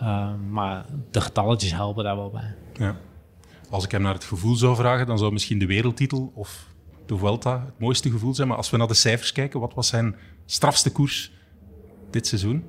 Uh, 0.02 0.28
maar 0.50 0.84
de 1.10 1.20
getalletjes 1.20 1.72
helpen 1.72 2.04
daar 2.04 2.16
wel 2.16 2.30
bij. 2.30 2.54
Ja. 2.74 2.96
Als 3.70 3.84
ik 3.84 3.90
hem 3.90 4.02
naar 4.02 4.14
het 4.14 4.24
gevoel 4.24 4.56
zou 4.56 4.76
vragen, 4.76 5.06
dan 5.06 5.18
zou 5.18 5.32
misschien 5.32 5.58
de 5.58 5.66
wereldtitel 5.66 6.32
of 6.34 6.66
de 7.06 7.16
Vuelta 7.16 7.60
het 7.64 7.78
mooiste 7.78 8.10
gevoel 8.10 8.34
zijn. 8.34 8.48
Maar 8.48 8.56
als 8.56 8.70
we 8.70 8.76
naar 8.76 8.86
de 8.88 8.94
cijfers 8.94 9.32
kijken, 9.32 9.60
wat 9.60 9.74
was 9.74 9.88
zijn 9.88 10.16
strafste 10.46 10.92
koers 10.92 11.32
dit 12.10 12.26
seizoen? 12.26 12.64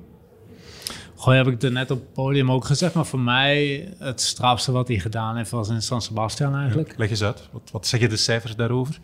Goh, 1.20 1.34
heb 1.34 1.46
ik 1.46 1.52
het 1.52 1.62
er 1.64 1.72
net 1.72 1.90
op 1.90 2.00
het 2.00 2.12
podium 2.12 2.50
ook 2.50 2.64
gezegd. 2.64 2.94
Maar 2.94 3.06
voor 3.06 3.20
mij 3.20 3.88
het 3.98 4.20
strafste 4.20 4.72
wat 4.72 4.88
hij 4.88 4.98
gedaan 4.98 5.36
heeft 5.36 5.50
was 5.50 5.68
in 5.68 5.82
San 5.82 6.02
Sebastian 6.02 6.54
eigenlijk. 6.56 6.94
Leg 6.98 7.10
eens 7.10 7.22
uit. 7.22 7.48
Wat, 7.52 7.70
wat 7.72 7.86
zeggen 7.86 8.08
de 8.08 8.16
cijfers 8.16 8.56
daarover? 8.56 8.98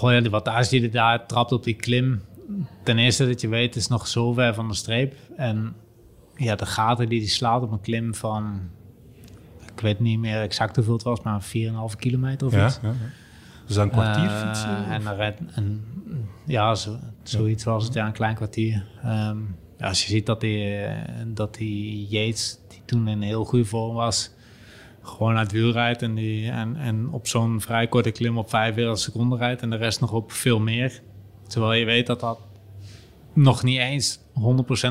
Ja, 0.00 0.20
de 0.20 0.30
wattage 0.30 0.70
die 0.70 0.80
hij 0.80 0.90
daar 0.90 1.26
trapt 1.26 1.52
op 1.52 1.64
die 1.64 1.74
klim. 1.74 2.22
Ten 2.82 2.98
eerste 2.98 3.26
dat 3.26 3.40
je 3.40 3.48
weet, 3.48 3.76
is 3.76 3.88
nog 3.88 4.06
zo 4.06 4.32
ver 4.32 4.54
van 4.54 4.68
de 4.68 4.74
streep. 4.74 5.14
En 5.36 5.74
ja, 6.36 6.54
de 6.56 6.66
gaten 6.66 7.08
die 7.08 7.18
hij 7.20 7.28
slaat 7.28 7.62
op 7.62 7.72
een 7.72 7.80
klim 7.80 8.14
van... 8.14 8.60
Ik 9.74 9.80
weet 9.80 10.00
niet 10.00 10.18
meer 10.18 10.40
exact 10.40 10.76
hoeveel 10.76 10.92
het 10.94 11.02
was, 11.02 11.20
maar 11.22 11.42
4,5 11.92 11.96
kilometer 11.98 12.46
of 12.46 12.52
Ja, 12.52 12.66
iets. 12.66 12.78
ja, 12.82 12.88
ja. 12.88 12.94
Dus 13.66 13.76
een 13.76 13.90
kwartier 13.90 14.24
Eh, 14.24 14.46
fietsen, 14.46 14.84
en, 15.18 15.36
en 15.54 15.84
ja, 16.46 16.74
zo, 16.74 16.96
zoiets 17.22 17.64
was 17.64 17.84
het, 17.84 17.94
ja, 17.94 18.06
een 18.06 18.12
klein 18.12 18.34
kwartier. 18.34 18.84
Ehm, 19.02 19.36
ja, 19.82 19.88
als 19.88 20.04
je 20.04 20.10
ziet 20.10 20.26
dat 20.26 20.40
die, 20.40 20.76
eh, 20.76 20.96
dat 21.26 21.54
die 21.54 22.06
Yates, 22.08 22.58
die 22.68 22.82
toen 22.84 23.08
in 23.08 23.22
heel 23.22 23.44
goede 23.44 23.64
vorm 23.64 23.94
was, 23.94 24.30
gewoon 25.02 25.36
uit 25.36 25.50
het 25.50 25.60
wiel 25.60 25.72
rijdt 25.72 26.02
en, 26.02 26.14
die, 26.14 26.50
en, 26.50 26.76
en 26.76 27.08
op 27.10 27.26
zo'n 27.26 27.60
vrij 27.60 27.86
korte 27.86 28.10
klim 28.10 28.38
op 28.38 28.50
45 28.50 28.98
seconden 28.98 29.38
rijdt 29.38 29.62
en 29.62 29.70
de 29.70 29.76
rest 29.76 30.00
nog 30.00 30.12
op 30.12 30.32
veel 30.32 30.60
meer. 30.60 31.00
Terwijl 31.46 31.72
je 31.72 31.84
weet 31.84 32.06
dat 32.06 32.20
dat 32.20 32.38
nog 33.32 33.62
niet 33.62 33.78
eens 33.78 34.18
100% 34.18 34.22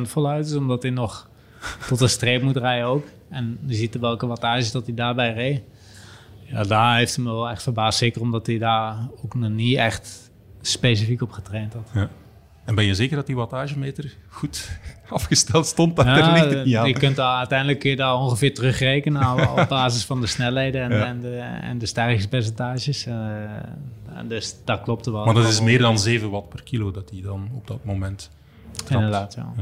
voluit 0.02 0.46
is, 0.46 0.56
omdat 0.56 0.82
hij 0.82 0.92
nog 0.92 1.30
tot 1.88 2.00
de 2.00 2.08
streep 2.08 2.42
moet 2.42 2.58
rijden 2.58 2.88
ook. 2.88 3.06
En 3.30 3.60
je 3.66 3.76
ziet 3.76 4.00
welke 4.00 4.28
wattages 4.28 4.72
dat 4.72 4.86
hij 4.86 4.96
daarbij 4.96 5.34
reed. 5.34 5.62
Ja, 6.46 6.64
daar 6.64 6.98
heeft 6.98 7.16
hij 7.16 7.24
me 7.24 7.32
wel 7.32 7.50
echt 7.50 7.64
verbaasd. 7.64 7.98
Zeker 7.98 8.22
omdat 8.22 8.48
hij 8.48 8.58
daar 8.58 9.08
ook 9.24 9.36
nog 9.36 9.50
niet 9.50 9.78
echt 9.78 10.32
specifiek 10.62 11.22
op 11.22 11.32
getraind 11.32 11.74
had. 11.74 11.90
Ja. 11.94 12.10
En 12.66 12.76
ben 12.76 12.86
je 12.86 12.96
zeker 12.96 13.16
dat 13.16 13.26
die 13.26 13.36
wattagemeter 13.36 14.14
goed 14.30 14.70
afgesteld 15.10 15.66
stond? 15.66 15.96
Dat 15.96 16.06
Ja, 16.06 16.16
daar 16.16 16.34
ligt 16.34 16.54
het 16.56 16.66
niet 16.66 16.76
aan. 16.76 16.88
Je 16.88 16.94
kunt 16.94 17.20
uiteindelijk 17.20 17.80
kun 17.80 17.90
je 17.96 18.14
ongeveer 18.14 18.54
terugrekenen 18.54 19.50
op- 19.58 19.66
basis 19.70 20.06
van 20.06 20.22
de 20.22 20.28
snelheden 20.28 20.82
en, 20.82 20.98
Ja. 20.98 21.06
en, 21.06 21.22
de, 21.22 21.38
en 21.62 21.78
de 21.78 21.86
stijgingspercentages. 21.86 23.06
Eh, 23.06 23.14
en 24.16 24.28
dus 24.28 24.56
dat 24.66 24.82
klopte 24.82 25.12
wel. 25.12 25.26
Maar 25.26 25.34
dat 25.34 25.48
is 25.48 25.62
meer 25.62 25.80
dan 25.80 26.00
7 26.00 26.30
watt 26.30 26.50
per 26.50 26.64
kilo 26.64 26.92
dat 26.92 27.10
hij 27.10 27.22
dan 27.22 27.50
op 27.54 27.68
dat 27.68 27.84
moment 27.86 28.30
trapt. 28.74 28.92
Inderdaad, 28.92 29.34
ja. 29.34 29.54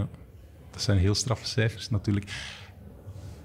Dat 0.72 0.82
zijn 0.82 0.98
heel 0.98 1.16
straffe 1.16 1.46
cijfers 1.46 1.90
natuurlijk. 1.90 2.26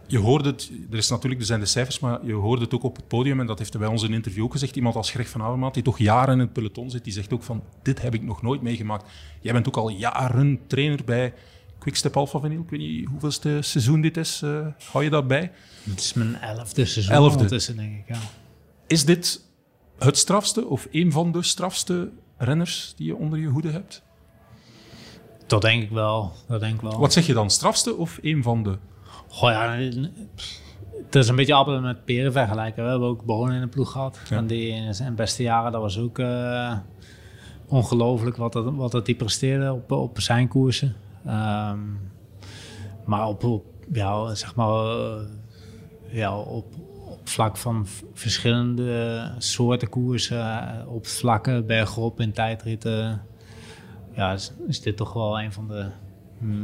Je 0.06 0.18
hoorde 0.18 0.48
het, 0.48 0.70
er, 0.90 0.96
is 0.98 1.08
natuurlijk, 1.08 1.40
er 1.40 1.46
zijn 1.46 1.60
de 1.60 1.66
cijfers, 1.66 1.98
maar 1.98 2.26
je 2.26 2.32
hoorde 2.32 2.62
het 2.64 2.74
ook 2.74 2.82
op 2.82 2.96
het 2.96 3.08
podium, 3.08 3.40
en 3.40 3.46
dat 3.46 3.58
heeft 3.58 3.72
hij 3.72 3.80
bij 3.82 3.90
ons 3.90 4.02
in 4.02 4.08
een 4.08 4.14
interview 4.14 4.44
ook 4.44 4.52
gezegd. 4.52 4.76
Iemand 4.76 4.94
als 4.96 5.10
Greg 5.10 5.28
van 5.28 5.42
Avermaat, 5.42 5.74
die 5.74 5.82
toch 5.82 5.98
jaren 5.98 6.32
in 6.34 6.38
het 6.40 6.52
peloton 6.52 6.90
zit, 6.90 7.04
die 7.04 7.12
zegt 7.12 7.32
ook 7.32 7.42
van, 7.42 7.62
dit 7.82 8.02
heb 8.02 8.14
ik 8.14 8.22
nog 8.22 8.42
nooit 8.42 8.62
meegemaakt. 8.62 9.10
Jij 9.40 9.52
bent 9.52 9.68
ook 9.68 9.76
al 9.76 9.88
jaren 9.88 10.60
trainer 10.66 11.04
bij 11.04 11.34
Quickstep 11.78 12.16
Alpha 12.16 12.40
Vinyl. 12.40 12.60
Ik 12.60 12.70
weet 12.70 12.80
niet 12.80 13.08
hoeveelste 13.08 13.58
seizoen 13.60 14.00
dit 14.00 14.16
is. 14.16 14.42
eh, 14.42 14.66
hou 14.92 15.04
je 15.04 15.10
dat 15.10 15.26
bij? 15.28 15.52
Het 15.82 16.00
is 16.00 16.12
mijn 16.12 16.40
elfde 16.40 16.84
seizoen 16.84 17.14
Elfde. 17.14 17.32
ondertussen, 17.32 17.76
denk 17.76 17.98
ik. 17.98 18.04
Ja. 18.08 18.20
Is 18.86 19.04
dit 19.04 19.40
het 19.98 20.18
strafste 20.18 20.66
of 20.66 20.88
een 20.90 21.12
van 21.12 21.32
de 21.32 21.42
strafste 21.42 22.10
renners 22.36 22.94
die 22.96 23.06
je 23.06 23.16
onder 23.16 23.38
je 23.38 23.46
hoede 23.46 23.70
hebt? 23.70 24.02
Dat 25.46 25.62
denk 25.62 25.82
ik 25.82 25.90
wel. 25.90 26.32
Dat 26.48 26.60
denk 26.60 26.74
ik 26.74 26.80
wel. 26.80 26.98
Wat 26.98 27.12
zeg 27.12 27.26
je 27.26 27.32
dan, 27.32 27.50
strafste 27.50 27.94
of 27.96 28.18
een 28.22 28.42
van 28.42 28.62
de? 28.62 28.78
Goh, 29.34 29.50
ja, 29.50 29.76
het 31.04 31.14
is 31.14 31.28
een 31.28 31.36
beetje 31.36 31.54
appelen 31.54 31.82
met 31.82 32.04
peren 32.04 32.32
vergelijken. 32.32 32.84
We 32.84 32.90
hebben 32.90 33.08
ook 33.08 33.24
Bonen 33.24 33.54
in 33.54 33.60
de 33.60 33.66
ploeg 33.66 33.90
gehad. 33.90 34.20
Ja. 34.28 34.36
En 34.36 34.46
die 34.46 34.68
in 34.68 34.94
zijn 34.94 35.14
beste 35.14 35.42
jaren, 35.42 35.72
dat 35.72 35.80
was 35.80 35.98
ook 35.98 36.18
eh, 36.18 36.78
ongelooflijk 37.66 38.36
wat 38.36 38.52
dat, 38.52 38.74
wat 38.74 38.92
dat 38.92 39.06
die 39.06 39.14
presteerde 39.14 39.72
op, 39.72 39.90
op 39.90 40.20
zijn 40.20 40.48
koersen. 40.48 40.94
Ehm, 41.26 41.78
maar 43.04 43.28
op, 43.28 43.44
op, 43.44 43.64
ja, 43.92 44.34
zeg 44.34 44.54
maar, 44.54 44.84
eh, 44.84 45.20
ja, 46.10 46.38
op, 46.38 46.66
op 47.04 47.28
vlak 47.28 47.56
van 47.56 47.86
verschillende 48.12 49.30
soorten 49.38 49.88
koersen, 49.88 50.40
eh, 50.40 50.92
op 50.92 51.06
vlakken, 51.06 51.66
bergop 51.66 52.20
in 52.20 52.32
tijdritten, 52.32 53.22
ja, 54.12 54.32
is, 54.32 54.52
is 54.66 54.80
dit 54.80 54.96
toch 54.96 55.12
wel 55.12 55.40
een 55.40 55.52
van 55.52 55.68
de 55.68 55.90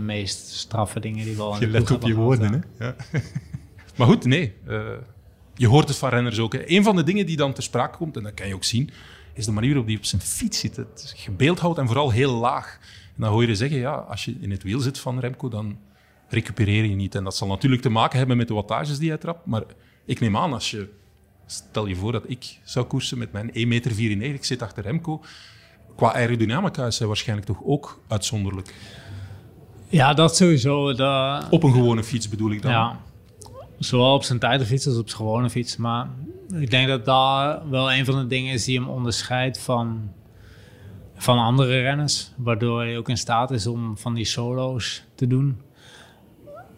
meest 0.05 0.49
straffe 0.49 1.01
dingen 1.01 1.25
die 1.25 1.37
we 1.37 1.43
al 1.43 1.55
in 1.55 1.61
Je 1.61 1.67
let 1.67 1.91
op 1.91 2.03
je 2.03 2.15
woorden, 2.15 2.53
hè? 2.53 2.85
Ja. 2.85 2.95
maar 3.97 4.07
goed, 4.07 4.25
nee. 4.25 4.55
eh, 4.67 4.93
je 5.55 5.67
hoort 5.67 5.89
het 5.89 5.97
van 5.97 6.09
renners 6.09 6.39
ook. 6.39 6.53
Hè. 6.53 6.71
Een 6.71 6.83
van 6.83 6.97
de 6.97 7.03
dingen 7.03 7.27
die 7.27 7.37
dan 7.37 7.53
ter 7.53 7.63
sprake 7.63 7.97
komt, 7.97 8.17
en 8.17 8.23
dat 8.23 8.35
kan 8.35 8.49
je 8.49 8.55
ook 8.55 8.65
zien, 8.65 8.91
is 9.35 9.45
de 9.45 9.53
manier 9.53 9.71
waarop 9.71 9.89
hij 9.89 9.97
op 9.97 10.05
zijn 10.05 10.23
fiets 10.23 10.59
zit. 10.59 10.77
Het 10.77 11.13
gebeeldhouwd 11.17 11.79
en 11.79 11.87
vooral 11.87 12.11
heel 12.11 12.33
laag. 12.33 12.79
En 13.17 13.23
dan 13.23 13.31
hoor 13.33 13.47
je 13.47 13.55
zeggen, 13.55 13.79
ja, 13.79 13.93
als 13.93 14.25
je 14.25 14.37
in 14.41 14.51
het 14.51 14.63
wiel 14.63 14.81
zit 14.81 14.99
van 14.99 15.19
Remco, 15.19 15.49
dan 15.49 15.79
recupereer 16.29 16.85
je 16.85 16.95
niet. 16.95 17.15
En 17.15 17.25
dat 17.25 17.37
zal 17.37 17.49
natuurlijk 17.49 17.83
te 17.83 17.89
maken 17.89 18.19
hebben 18.19 18.37
met 18.37 18.49
de 18.49 18.55
wattages 18.55 18.99
die 18.99 19.09
hij 19.09 19.19
trapt. 19.19 19.47
Maar 19.47 19.63
ik 20.05 20.21
neem 20.21 20.37
aan, 20.37 20.53
als 20.53 20.71
je... 20.71 20.89
Stel 21.47 21.87
je 21.87 21.97
voor 21.97 22.13
dat 22.13 22.25
ik 22.27 22.59
zou 22.65 22.87
koersen 22.87 23.19
met 23.19 23.33
mijn 23.33 23.49
1,94 23.49 23.55
meter, 23.63 24.35
ik 24.35 24.45
zit 24.45 24.63
achter 24.63 24.83
Remco. 24.83 25.23
Qua 25.97 26.13
aerodynamica 26.13 26.87
is 26.87 26.99
hij 26.99 27.07
waarschijnlijk 27.07 27.47
toch 27.49 27.61
ook 27.65 28.03
uitzonderlijk. 28.09 28.75
Ja, 29.91 30.15
dat 30.15 30.37
sowieso. 30.37 30.89
Op 31.51 31.63
een 31.63 31.73
gewone 31.73 32.05
fiets 32.05 32.29
bedoel 32.29 32.51
ik 32.51 32.63
dan. 32.63 32.71
Ja. 32.71 33.01
Zowel 33.79 34.15
op 34.15 34.23
zijn 34.23 34.39
tijdfiets 34.39 34.87
als 34.87 34.99
op 34.99 35.09
zijn 35.09 35.21
gewone 35.21 35.51
fiets. 35.51 35.77
Maar 35.77 36.09
ik 36.55 36.71
denk 36.71 36.89
dat 36.89 37.05
daar 37.05 37.71
wel 37.71 37.93
een 37.93 38.05
van 38.05 38.19
de 38.19 38.27
dingen 38.27 38.53
is 38.53 38.65
die 38.65 38.79
hem 38.79 38.89
onderscheidt 38.89 39.61
van, 39.61 40.13
van 41.15 41.39
andere 41.39 41.81
renners. 41.81 42.31
Waardoor 42.37 42.81
hij 42.81 42.99
ook 42.99 43.09
in 43.09 43.17
staat 43.17 43.51
is 43.51 43.67
om 43.67 43.99
van 43.99 44.15
die 44.15 44.25
solo's 44.25 45.05
te 45.15 45.27
doen. 45.27 45.61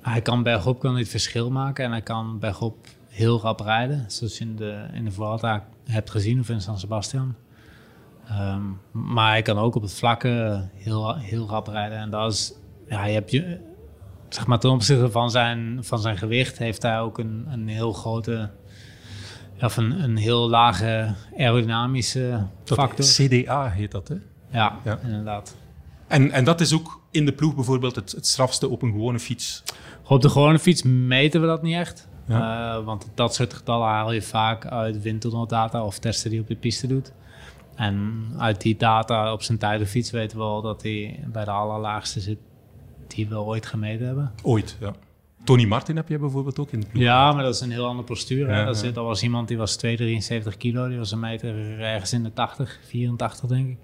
Hij 0.01 0.21
kan 0.21 0.43
bergop 0.43 0.81
kan 0.81 1.05
verschil 1.05 1.51
maken 1.51 1.85
en 1.85 1.91
hij 1.91 2.03
kan 2.03 2.39
bergop 2.39 2.87
heel 3.09 3.41
rap 3.41 3.61
rijden. 3.61 4.05
Zoals 4.09 4.39
je 4.39 4.45
in 4.45 4.57
de, 4.57 4.87
in 4.93 5.05
de 5.05 5.11
Vuelta 5.11 5.65
hebt 5.85 6.11
gezien 6.11 6.41
of 6.41 6.49
in 6.49 6.61
San 6.61 6.79
Sebastian. 6.79 7.35
Ehm, 8.29 8.63
maar 8.91 9.31
hij 9.31 9.43
kan 9.43 9.59
ook 9.59 9.75
op 9.75 9.83
het 9.83 9.95
vlakke 9.95 10.65
heel, 10.75 11.17
heel 11.17 11.49
rap 11.49 11.67
rijden. 11.67 11.99
En 11.99 12.11
dat 12.11 12.33
is, 12.33 12.53
ja, 12.93 13.05
je 13.05 13.15
hebt 13.15 13.31
je, 13.31 13.59
zeg 14.29 14.47
maar 14.47 14.59
ten 14.59 14.71
opzichte 14.71 15.11
van 15.11 15.31
zijn, 15.31 15.79
van 15.81 15.99
zijn 15.99 16.17
gewicht 16.17 16.59
heeft 16.59 16.83
hij 16.83 17.01
ook 17.01 17.19
een, 17.19 17.47
een 17.51 17.69
heel 17.69 17.93
grote, 17.93 18.51
ja, 19.55 19.67
of 19.67 19.77
een, 19.77 20.03
een 20.03 20.17
heel 20.17 20.49
lage 20.49 21.15
aerodynamische 21.37 22.47
Dat 22.65 22.79
factor. 22.79 23.05
CDA 23.05 23.69
heet 23.69 23.91
dat, 23.91 24.09
hè? 24.09 24.17
Ja, 24.51 24.79
inderdaad. 25.03 25.57
En, 26.07 26.31
en 26.31 26.45
dat 26.45 26.61
is 26.61 26.75
ook 26.75 27.01
in 27.11 27.27
de 27.27 27.33
ploeg 27.33 27.55
bijvoorbeeld 27.55 27.97
het, 27.97 28.13
het 28.13 28.27
strafste 28.27 28.69
op 28.69 28.83
een 28.83 28.91
gewone 28.91 29.19
fiets. 29.19 29.63
Op 30.09 30.23
de 30.23 30.29
gewone 30.29 30.59
fiets 30.59 30.83
meten 30.83 31.41
we 31.41 31.47
dat 31.47 31.63
niet 31.63 31.77
echt. 31.77 32.09
Ja. 32.27 32.77
Eh, 32.77 32.85
want 32.85 33.11
dat 33.15 33.35
soort 33.35 33.55
getallen 33.55 33.89
haal 33.89 34.13
je 34.13 34.23
vaak 34.23 34.67
uit 34.67 35.03
windtunnel 35.03 35.47
of 35.73 35.99
testen 35.99 36.31
die 36.31 36.41
op 36.41 36.47
de 36.47 36.57
piste 36.57 36.87
doet. 36.87 37.13
En 37.75 38.27
uit 38.39 38.61
die 38.61 38.77
data 38.77 39.33
op 39.33 39.43
zijn 39.43 39.59
tijdenfiets 39.59 40.11
weten 40.11 40.39
we 40.39 40.43
wel 40.43 40.63
dat 40.63 40.83
hij 40.83 41.25
bij 41.27 41.45
de 41.45 41.51
allerlaagste 41.51 42.21
zit 42.21 42.39
die 43.07 43.29
we 43.29 43.39
ooit 43.39 43.67
gemeten 43.67 44.07
hebben. 44.07 44.33
Ooit, 44.43 44.77
ja. 44.81 44.95
Tony 45.45 45.65
Martin 45.65 45.97
heb 45.97 46.09
jij 46.09 46.19
bijvoorbeeld 46.19 46.59
ook 46.59 46.73
in 46.73 46.81
de 46.81 46.87
ploeg. 46.87 47.03
Ja, 47.03 47.33
maar 47.33 47.43
dat 47.43 47.55
is 47.55 47.61
een 47.61 47.71
heel 47.71 47.87
andere 47.87 48.07
postuur. 48.07 48.49
hè. 48.49 48.59
Ja, 48.59 48.65
dat, 48.65 48.75
ja. 48.75 48.81
zit, 48.81 48.95
dat 48.95 49.05
was 49.05 49.23
iemand 49.23 49.49
die 49.49 49.57
was 49.57 49.77
273 49.77 50.57
kilo, 50.57 50.89
die 50.89 50.99
was 50.99 51.13
een 51.13 51.21
meter 51.21 51.81
ergens 51.81 52.13
in 52.13 52.23
de 52.23 52.33
80, 52.33 52.81
84 52.87 53.49
denk 53.49 53.69
ik. 53.69 53.79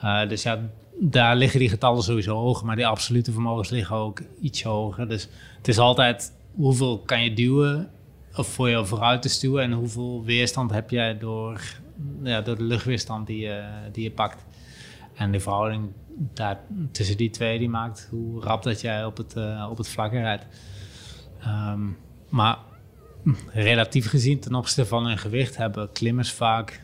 Eh, 0.00 0.28
dus 0.28 0.42
ja, 0.42 0.60
daar 1.00 1.36
liggen 1.36 1.60
die 1.60 1.68
getallen 1.68 2.02
sowieso 2.02 2.36
hoog, 2.36 2.62
maar 2.62 2.76
die 2.76 2.86
absolute 2.86 3.32
vermogens 3.32 3.70
liggen 3.70 3.96
ook 3.96 4.22
iets 4.40 4.62
hoger. 4.62 5.08
Dus 5.08 5.28
het 5.56 5.68
is 5.68 5.78
altijd 5.78 6.32
hoeveel 6.54 6.98
kan 6.98 7.24
je 7.24 7.32
duwen 7.34 7.90
of 8.36 8.46
voor 8.46 8.68
je 8.68 8.84
vooruit 8.84 9.22
te 9.22 9.28
stuwen 9.28 9.62
en 9.62 9.72
hoeveel 9.72 10.24
weerstand 10.24 10.70
heb 10.70 10.90
jij 10.90 11.18
door, 11.18 11.60
ja, 12.22 12.40
door 12.40 12.56
de 12.56 12.64
luchtweerstand 12.64 13.26
die 13.26 13.38
je, 13.38 13.64
die 13.92 14.02
je 14.02 14.10
pakt. 14.10 14.46
En 15.14 15.32
de 15.32 15.40
verhouding 15.40 15.92
daar, 16.18 16.60
tussen 16.92 17.16
die 17.16 17.30
twee 17.30 17.58
die 17.58 17.68
maakt 17.68 18.08
hoe 18.10 18.40
rap 18.40 18.62
dat 18.62 18.80
jij 18.80 19.04
op 19.04 19.16
het, 19.16 19.36
eh, 19.36 19.66
op 19.70 19.76
het 19.78 19.88
vlakke 19.88 20.20
rijdt. 20.20 20.46
Ehm, 21.40 21.80
maar 22.28 22.58
relatief 23.52 24.08
gezien 24.08 24.40
ten 24.40 24.54
opzichte 24.54 24.86
van 24.86 25.06
hun 25.06 25.18
gewicht 25.18 25.56
hebben 25.56 25.92
klimmers 25.92 26.32
vaak 26.32 26.82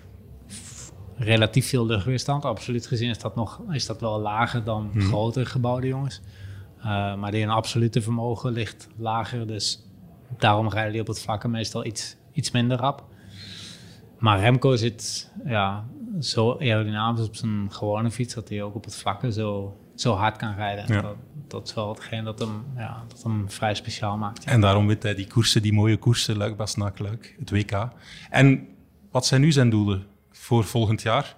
relatief 1.16 1.68
veel 1.68 1.87
luchtweerstand. 1.87 2.44
Absoluut 2.44 2.87
gezien 2.87 3.11
is 3.11 3.18
dat, 3.18 3.35
nog, 3.37 3.61
is 3.70 3.87
dat 3.87 4.01
wel 4.01 4.20
lager 4.20 4.64
dan 4.64 4.90
Mhm. 4.92 5.01
groter 5.07 5.47
gebouwde 5.47 5.87
jongens. 5.87 6.20
Eh, 6.79 7.14
maar 7.14 7.31
die 7.31 7.40
hun 7.40 7.51
absolute 7.51 8.03
vermogen 8.03 8.53
ligt 8.53 8.88
lager. 8.97 9.47
Dus 9.47 9.83
daarom 10.38 10.68
rijden 10.68 10.92
die 10.92 11.01
op 11.01 11.07
het 11.07 11.20
vlakke 11.20 11.49
meestal 11.49 11.85
iets, 11.85 12.16
iets 12.33 12.51
minder 12.51 12.79
rap. 12.79 13.05
Maar 14.18 14.40
Remco 14.40 14.77
zit 14.77 15.31
ja, 15.44 15.85
zo 16.20 16.57
aerodynamisch 16.59 17.27
op 17.27 17.37
zijn 17.37 17.72
gewone 17.72 18.11
fiets 18.11 18.35
dat 18.35 18.48
hij 18.48 18.62
ook 18.62 18.74
op 18.74 18.85
het 18.85 18.96
vlakke 18.96 19.33
zo, 19.33 19.77
zo 19.94 20.14
hard 20.14 20.37
kan 20.37 20.55
rijden. 20.55 20.94
Ja. 20.94 21.00
Dat, 21.00 21.16
dat 21.48 21.68
is 21.68 21.74
wel 21.74 21.88
hetgeen 21.88 22.24
dat 22.24 22.38
hem, 22.38 22.64
ja, 22.77 23.05
dat 23.09 23.22
hem 23.22 23.50
vrij 23.50 23.74
speciaal 23.74 24.16
maakt. 24.16 24.44
En 24.44 24.61
daarom 24.61 24.87
wint 24.87 25.03
hij 25.03 25.14
die 25.14 25.27
koersen, 25.27 25.62
die 25.62 25.72
mooie 25.72 25.96
koersen, 25.96 26.37
Luik, 26.37 26.57
Bastenaak, 26.57 26.98
Luik, 26.98 27.35
het 27.38 27.50
WK. 27.50 27.88
En 28.31 28.68
wat 29.11 29.27
zijn 29.27 29.40
nu 29.40 29.53
zijn 29.53 29.70
doelen 29.70 30.07
voor 30.31 30.64
volgend 30.64 31.03
jaar? 31.03 31.35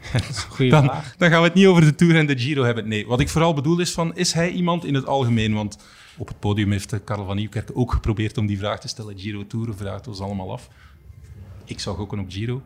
Goeie 0.48 0.70
dan, 0.70 0.84
vraag. 0.84 1.16
dan 1.16 1.30
gaan 1.30 1.40
we 1.40 1.46
het 1.46 1.54
niet 1.54 1.66
over 1.66 1.82
de 1.82 1.94
Tour 1.94 2.16
en 2.16 2.26
de 2.26 2.38
Giro 2.38 2.62
hebben. 2.62 2.88
Nee, 2.88 3.06
wat 3.06 3.20
ik 3.20 3.28
vooral 3.28 3.54
bedoel 3.54 3.80
is 3.80 3.92
van, 3.92 4.16
is 4.16 4.32
hij 4.32 4.50
iemand 4.50 4.84
in 4.84 4.94
het 4.94 5.06
algemeen? 5.06 5.54
Want 5.54 5.78
op 6.16 6.28
het 6.28 6.40
podium 6.40 6.70
heeft 6.70 7.04
Karel 7.04 7.24
van 7.24 7.36
Nieuwkerk 7.36 7.70
ook 7.74 7.92
geprobeerd 7.92 8.38
om 8.38 8.46
die 8.46 8.58
vraag 8.58 8.80
te 8.80 8.88
stellen. 8.88 9.18
Giro, 9.18 9.46
Tour, 9.46 9.74
vraagt 9.74 10.08
ons 10.08 10.20
allemaal 10.20 10.52
af. 10.52 10.68
Ik 11.64 11.80
zou 11.80 11.96
gokken 11.96 12.18
op 12.18 12.26
Giro. 12.28 12.62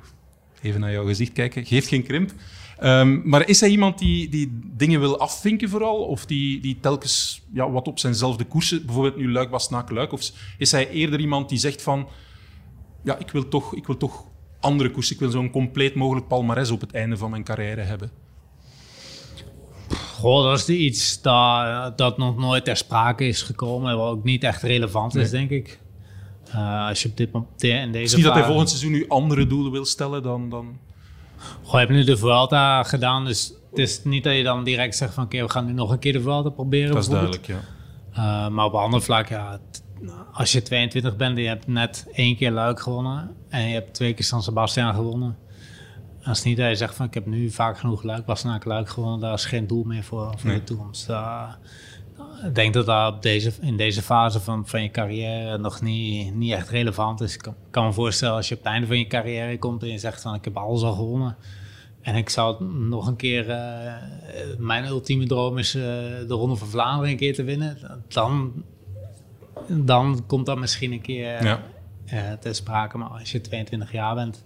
Even 0.63 0.81
naar 0.81 0.93
jouw 0.93 1.07
gezicht 1.07 1.33
kijken. 1.33 1.65
Geeft 1.65 1.89
geen 1.89 2.03
krimp. 2.03 2.33
Ehm, 2.79 3.29
maar 3.29 3.49
is 3.49 3.61
hij 3.61 3.71
iemand 3.71 3.99
die, 3.99 4.29
die 4.29 4.59
dingen 4.77 5.01
wil 5.01 5.19
afvinken 5.19 5.69
vooral? 5.69 5.97
Of 5.97 6.27
die, 6.27 6.61
die 6.61 6.79
telkens 6.81 7.43
ja, 7.53 7.71
wat 7.71 7.89
op 7.89 7.99
zijnzelfde 7.99 8.45
koersen, 8.45 8.87
bijvoorbeeld 8.87 9.17
nu 9.17 9.33
Luik, 9.33 9.51
Bastenaak, 9.51 9.91
Luik? 9.91 10.13
Of 10.13 10.31
is 10.59 10.73
hij 10.73 10.91
eerder 10.91 11.21
iemand 11.21 11.49
die 11.49 11.59
zegt 11.59 11.83
van, 11.83 12.09
ja, 13.05 13.19
ik 13.19 13.31
wil 13.31 13.49
toch, 13.49 13.75
ik 13.75 13.87
wil 13.87 13.97
toch 13.97 14.25
andere 14.61 14.91
koersen. 14.91 15.15
Ik 15.15 15.21
wil 15.21 15.31
zo'n 15.31 15.51
compleet 15.51 15.95
mogelijk 15.95 16.29
palmares 16.29 16.71
op 16.71 16.81
het 16.81 16.93
einde 16.93 17.17
van 17.17 17.31
mijn 17.31 17.45
carrière 17.45 17.81
hebben. 17.81 18.11
Goh, 20.17 20.45
dat 20.45 20.59
is 20.59 20.69
iets 20.69 21.23
dat, 21.23 21.99
dat 21.99 22.19
nog 22.19 22.37
nooit 22.37 22.65
ter 22.65 22.77
sprake 22.77 23.27
is 23.27 23.43
gekomen. 23.43 23.97
Wat 23.97 24.11
ook 24.11 24.25
niet 24.25 24.45
echt 24.45 24.63
relevant 24.63 25.15
is, 25.15 25.31
denk 25.31 25.51
ik. 25.51 25.80
Eh, 26.53 26.87
als 26.87 27.03
je 27.03 27.09
op 27.09 27.17
dit 27.17 27.33
moment 27.33 27.63
in 27.63 27.93
deze 27.93 28.05
is 28.05 28.15
niet 28.15 28.25
dat 28.25 28.35
hij 28.35 28.45
volgend 28.45 28.69
seizoen 28.69 28.93
nu 28.93 29.09
andere 29.09 29.47
doelen 29.47 29.73
wil 29.73 29.85
stellen 29.85 30.23
dan... 30.23 30.49
dan... 30.51 30.79
Goh, 31.63 31.73
je 31.73 31.79
hebt 31.79 31.91
nu 31.91 32.05
de 32.05 32.17
Vuelta 32.17 32.83
gedaan, 32.83 33.25
dus 33.25 33.53
het 33.71 33.79
is 33.79 34.05
niet 34.05 34.25
dat 34.25 34.37
je 34.37 34.43
dan 34.43 34.65
direct 34.65 34.97
zegt 34.97 35.15
van... 35.15 35.25
oké, 35.25 35.43
we 35.43 35.49
gaan 35.51 35.67
nu 35.67 35.73
nog 35.73 35.91
een 35.91 35.99
keer 35.99 36.13
de 36.13 36.21
Vuelta 36.21 36.49
proberen. 36.49 36.95
Dat 36.95 37.03
is 37.03 37.09
duidelijk, 37.09 37.47
ja. 37.47 37.61
Eh, 38.13 38.49
maar 38.49 38.65
op 38.65 38.73
een 38.73 38.81
ander 38.81 39.03
vlak, 39.03 39.29
ja, 39.29 39.61
als 40.33 40.53
je 40.53 40.63
22 40.63 41.17
bent 41.17 41.37
en 41.37 41.43
je 41.43 41.49
hebt 41.49 41.67
net 41.67 42.07
één 42.13 42.37
keer 42.37 42.51
Luik 42.51 42.81
gewonnen... 42.81 43.35
en 43.49 43.69
je 43.69 43.75
hebt 43.75 43.95
twee 43.95 44.15
keer 44.15 44.25
San 44.25 44.43
Sebastian 44.43 44.95
gewonnen... 44.95 45.37
dan 46.23 46.33
is 46.33 46.39
het 46.39 46.47
niet 46.47 46.57
dat 46.57 46.69
je 46.69 46.75
zegt 46.75 46.95
van 46.95 47.07
ik 47.07 47.15
heb 47.15 47.27
nu 47.27 47.51
vaak 47.51 47.79
genoeg 47.79 48.03
Luik, 48.03 48.25
Bastenaak, 48.25 48.65
Luik 48.65 48.89
gewonnen... 48.89 49.21
daar 49.21 49.33
is 49.35 49.45
geen 49.45 49.67
doel 49.67 49.85
meer 49.85 50.03
voor, 50.05 50.35
voor 50.37 50.51
Nee. 50.51 50.59
de 50.59 50.65
toekomst. 50.65 51.09
Ik 52.47 52.55
denk 52.55 52.75
dat 52.75 52.87
dat 52.87 53.15
op 53.15 53.23
deze, 53.23 53.53
in 53.61 53.77
deze 53.77 54.03
fase 54.03 54.41
van, 54.41 54.67
van 54.67 54.83
je 54.83 54.91
carrière 54.91 55.59
nog 55.59 55.81
niet, 55.81 56.35
niet 56.35 56.53
echt 56.53 56.69
relevant 56.69 57.21
is. 57.21 57.35
Ik 57.35 57.41
kan, 57.41 57.55
kan 57.71 57.87
me 57.87 57.93
voorstellen 57.93 58.35
als 58.35 58.49
je 58.49 58.55
op 58.55 58.61
het 58.63 58.73
einde 58.73 58.87
van 58.87 58.99
je 58.99 59.07
carrière 59.07 59.59
komt 59.59 59.83
en 59.83 59.89
je 59.89 59.99
zegt 59.99 60.23
van 60.23 60.35
ik 60.35 60.45
heb 60.45 60.57
alles 60.57 60.83
al 60.83 60.93
gewonnen. 60.93 61.37
En 62.01 62.15
ik 62.15 62.29
zou 62.29 62.65
nog 62.65 63.07
een 63.07 63.17
keer, 63.17 63.51
eh, 63.51 63.93
mijn 64.59 64.85
ultieme 64.85 65.27
droom 65.27 65.59
is 65.59 65.75
eh, 65.75 65.83
de 65.83 66.25
Ronde 66.35 66.57
van 66.57 66.69
Vlaanderen 66.69 67.11
een 67.11 67.17
keer 67.17 67.35
te 67.35 67.43
winnen. 67.45 67.79
Dan, 68.09 68.53
dan 69.67 70.25
komt 70.27 70.47
dat 70.47 70.59
misschien 70.59 70.93
een 70.93 71.01
keer 71.01 71.45
Ja. 71.45 71.63
eh, 72.07 72.33
ter 72.33 72.55
sprake. 72.55 72.99
Maar 72.99 73.09
als 73.09 73.33
je 73.33 73.41
22 73.41 73.93
jaar 73.93 74.15
bent 74.15 74.45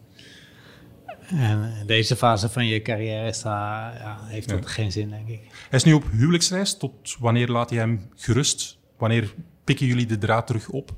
en 1.26 1.72
in 1.80 1.86
deze 1.86 2.16
fase 2.16 2.48
van 2.48 2.66
je 2.66 2.82
carrière 2.82 3.28
is 3.28 3.42
dat, 3.42 3.52
ja, 3.52 4.18
heeft 4.24 4.48
dat 4.48 4.62
Ja. 4.62 4.68
geen 4.68 4.92
zin, 4.92 5.10
denk 5.10 5.28
ik. 5.28 5.40
Hij 5.70 5.78
is 5.78 5.84
nu 5.84 5.92
op 5.92 6.04
huwelijksreis. 6.10 6.76
Tot 6.76 7.16
wanneer 7.18 7.48
laat 7.48 7.70
hij 7.70 7.78
hem 7.78 8.08
gerust? 8.14 8.78
Wanneer 8.98 9.34
pikken 9.64 9.86
jullie 9.86 10.06
de 10.06 10.18
draad 10.18 10.46
terug 10.46 10.68
op? 10.68 10.92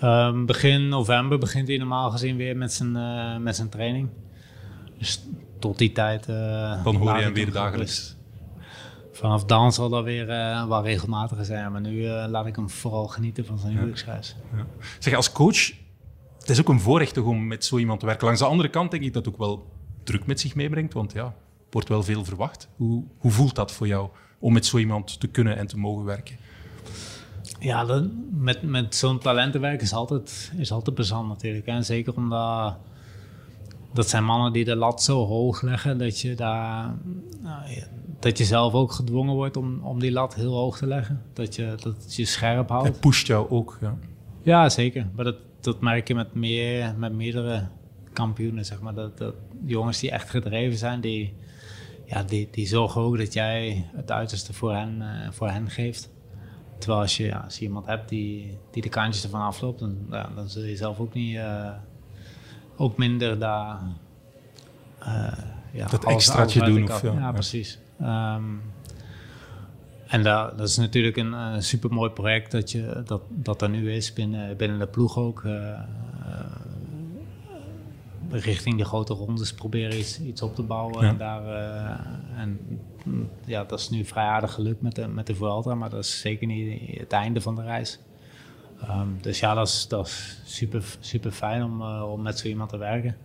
Ehm, 0.00 0.44
begin 0.44 0.88
november 0.88 1.38
begint 1.38 1.68
hij 1.68 1.76
normaal 1.76 2.10
gezien 2.10 2.36
weer 2.36 2.56
met 2.56 2.72
zijn, 2.72 2.96
eh, 2.96 3.36
met 3.36 3.56
zijn 3.56 3.68
training. 3.68 4.08
Dus 4.98 5.22
tot 5.58 5.78
die 5.78 5.92
tijd. 5.92 6.26
eh, 6.28 6.84
Dan 6.84 6.96
hoor 6.96 7.16
je 7.16 7.22
hem 7.22 7.34
weer 7.34 7.52
dagelijks. 7.52 8.16
Vanaf 9.12 9.44
dan 9.44 9.72
zal 9.72 9.88
dat 9.88 10.04
weer 10.04 10.28
eh 10.30 10.68
wel 10.68 10.82
regelmatiger 10.82 11.44
zijn. 11.44 11.72
Maar 11.72 11.80
nu 11.80 12.06
laat 12.06 12.46
ik 12.46 12.56
hem 12.56 12.70
vooral 12.70 13.06
genieten 13.06 13.46
van 13.46 13.58
zijn 13.58 13.72
huwelijksreis. 13.72 14.36
Ja. 14.56 14.66
Zeg, 14.98 15.14
als 15.14 15.32
coach, 15.32 15.72
het 16.48 16.56
is 16.56 16.62
ook 16.62 16.68
een 16.68 16.80
voorrecht 16.80 17.14
toch 17.14 17.24
om 17.24 17.46
met 17.46 17.64
zo 17.64 17.78
iemand 17.78 18.00
te 18.00 18.06
werken. 18.06 18.24
Langs 18.24 18.40
de 18.40 18.46
andere 18.46 18.68
kant 18.68 18.90
denk 18.90 19.02
ik 19.02 19.12
dat 19.12 19.24
het 19.24 19.34
ook 19.34 19.40
wel 19.40 19.70
druk 20.02 20.26
met 20.26 20.40
zich 20.40 20.54
meebrengt, 20.54 20.92
want 20.92 21.12
ja, 21.12 21.34
wordt 21.70 21.88
wel 21.88 22.02
veel 22.02 22.24
verwacht. 22.24 22.68
Hoe, 22.76 23.04
hoe 23.18 23.30
voelt 23.30 23.54
dat 23.54 23.72
voor 23.72 23.86
jou 23.86 24.08
om 24.38 24.52
met 24.52 24.66
zo 24.66 24.78
iemand 24.78 25.20
te 25.20 25.26
kunnen 25.26 25.56
en 25.56 25.66
te 25.66 25.78
mogen 25.78 26.04
werken? 26.04 26.36
Ja, 27.58 27.84
dat, 27.84 28.04
met, 28.30 28.62
met 28.62 28.94
zo'n 28.94 29.18
talent 29.18 29.52
te 29.52 29.58
werken 29.58 29.82
is 29.82 29.92
altijd, 29.92 30.52
is 30.56 30.72
altijd 30.72 30.94
plezant 30.94 31.28
natuurlijk. 31.28 31.66
En 31.66 31.84
zeker 31.84 32.16
omdat 32.16 32.76
dat 33.92 34.08
zijn 34.08 34.24
mannen 34.24 34.52
die 34.52 34.64
de 34.64 34.76
lat 34.76 35.02
zo 35.02 35.26
hoog 35.26 35.62
leggen 35.62 35.98
dat 35.98 36.20
je, 36.20 36.34
daar, 36.34 36.94
nou, 37.40 37.70
ja, 37.70 37.86
dat 38.20 38.38
je 38.38 38.44
zelf 38.44 38.72
ook 38.72 38.92
gedwongen 38.92 39.34
wordt 39.34 39.56
om, 39.56 39.80
om 39.82 40.00
die 40.00 40.12
lat 40.12 40.34
heel 40.34 40.54
hoog 40.54 40.78
te 40.78 40.86
leggen. 40.86 41.22
Dat 41.32 41.54
je, 41.54 41.74
dat 41.80 42.02
het 42.02 42.16
je 42.16 42.24
scherp 42.24 42.68
houdt. 42.68 42.88
Hij 42.88 42.98
pusht 42.98 43.26
jou 43.26 43.50
ook. 43.50 43.78
Ja. 43.80 43.98
Ja, 44.42 44.68
zeker. 44.68 45.06
Maar 45.14 45.24
dat, 45.24 45.36
dat 45.60 45.80
merk 45.80 46.08
je 46.08 46.14
met, 46.14 46.34
meer, 46.34 46.94
met 46.96 47.12
meerdere 47.12 47.68
kampioenen, 48.12 48.64
zeg 48.64 48.80
maar. 48.80 48.94
Dat, 48.94 49.18
dat 49.18 49.34
jongens 49.64 49.98
die 50.00 50.10
echt 50.10 50.30
gedreven 50.30 50.78
zijn, 50.78 51.00
die, 51.00 51.34
ja, 52.04 52.22
die, 52.22 52.48
die 52.50 52.66
zorgen 52.66 53.00
ook 53.00 53.18
dat 53.18 53.32
jij 53.32 53.86
het 53.96 54.10
uiterste 54.10 54.52
voor 54.52 54.74
hen, 54.74 55.02
eh, 55.02 55.30
voor 55.30 55.48
hen 55.50 55.70
geeft. 55.70 56.10
Terwijl 56.78 57.00
als 57.00 57.16
je, 57.16 57.24
ja, 57.24 57.38
als 57.38 57.58
je 57.58 57.64
iemand 57.64 57.86
hebt 57.86 58.08
die, 58.08 58.58
die 58.70 58.82
de 58.82 58.88
kantjes 58.88 59.24
ervan 59.24 59.40
afloopt, 59.40 59.78
dan, 59.78 59.96
ja, 60.10 60.30
dan 60.34 60.48
zul 60.48 60.62
je 60.62 60.76
zelf 60.76 60.98
ook 61.00 61.14
niet... 61.14 61.36
eh, 61.36 61.70
ook 62.76 62.96
minder 62.96 63.38
daar... 63.38 63.80
eh, 64.98 65.32
ja, 65.72 65.88
Dat 65.88 66.04
extraatje 66.04 66.64
doen 66.64 66.82
of 66.92 67.02
Ja, 67.02 67.12
ja. 67.12 67.32
precies. 67.32 67.78
Ehm, 68.00 68.44
en 70.08 70.22
dat, 70.22 70.58
dat 70.58 70.68
is 70.68 70.76
natuurlijk 70.76 71.16
een 71.16 71.62
super 71.62 71.92
mooi 71.92 72.10
project 72.10 72.50
dat, 72.50 72.70
je, 72.70 73.02
dat, 73.04 73.22
dat 73.28 73.62
er 73.62 73.68
nu 73.68 73.92
is 73.92 74.12
binnen, 74.12 74.56
binnen 74.56 74.78
de 74.78 74.86
ploeg 74.86 75.18
ook. 75.18 75.44
eh, 75.44 75.70
eh, 75.70 75.80
richting 78.30 78.78
de 78.78 78.84
grote 78.84 79.14
rondes 79.14 79.52
proberen 79.52 79.98
iets, 79.98 80.20
iets 80.20 80.42
op 80.42 80.54
te 80.54 80.62
bouwen. 80.62 81.04
Ja. 81.04 81.08
En, 81.08 81.16
daar, 81.16 81.44
eh, 81.46 82.40
en 82.40 82.60
mm, 83.04 83.28
ja, 83.44 83.64
dat 83.64 83.78
is 83.78 83.90
nu 83.90 84.04
vrij 84.04 84.24
aardig 84.24 84.52
gelukt 84.52 84.80
met 84.80 84.94
de, 84.94 85.08
met 85.08 85.26
de 85.26 85.34
Vuelta, 85.34 85.74
maar 85.74 85.90
dat 85.90 86.04
is 86.04 86.20
zeker 86.20 86.46
niet 86.46 86.98
het 86.98 87.12
einde 87.12 87.40
van 87.40 87.54
de 87.54 87.62
reis. 87.62 87.98
Ehm, 88.80 89.08
dus 89.20 89.40
ja, 89.40 89.54
dat 89.54 89.68
is, 89.68 89.86
dat 89.88 90.06
is 90.06 90.40
super, 90.44 90.84
super 91.00 91.30
fijn 91.30 91.62
om, 91.62 91.80
uh, 91.80 92.12
om 92.12 92.22
met 92.22 92.38
zo 92.38 92.48
iemand 92.48 92.70
te 92.70 92.76
werken. 92.76 93.16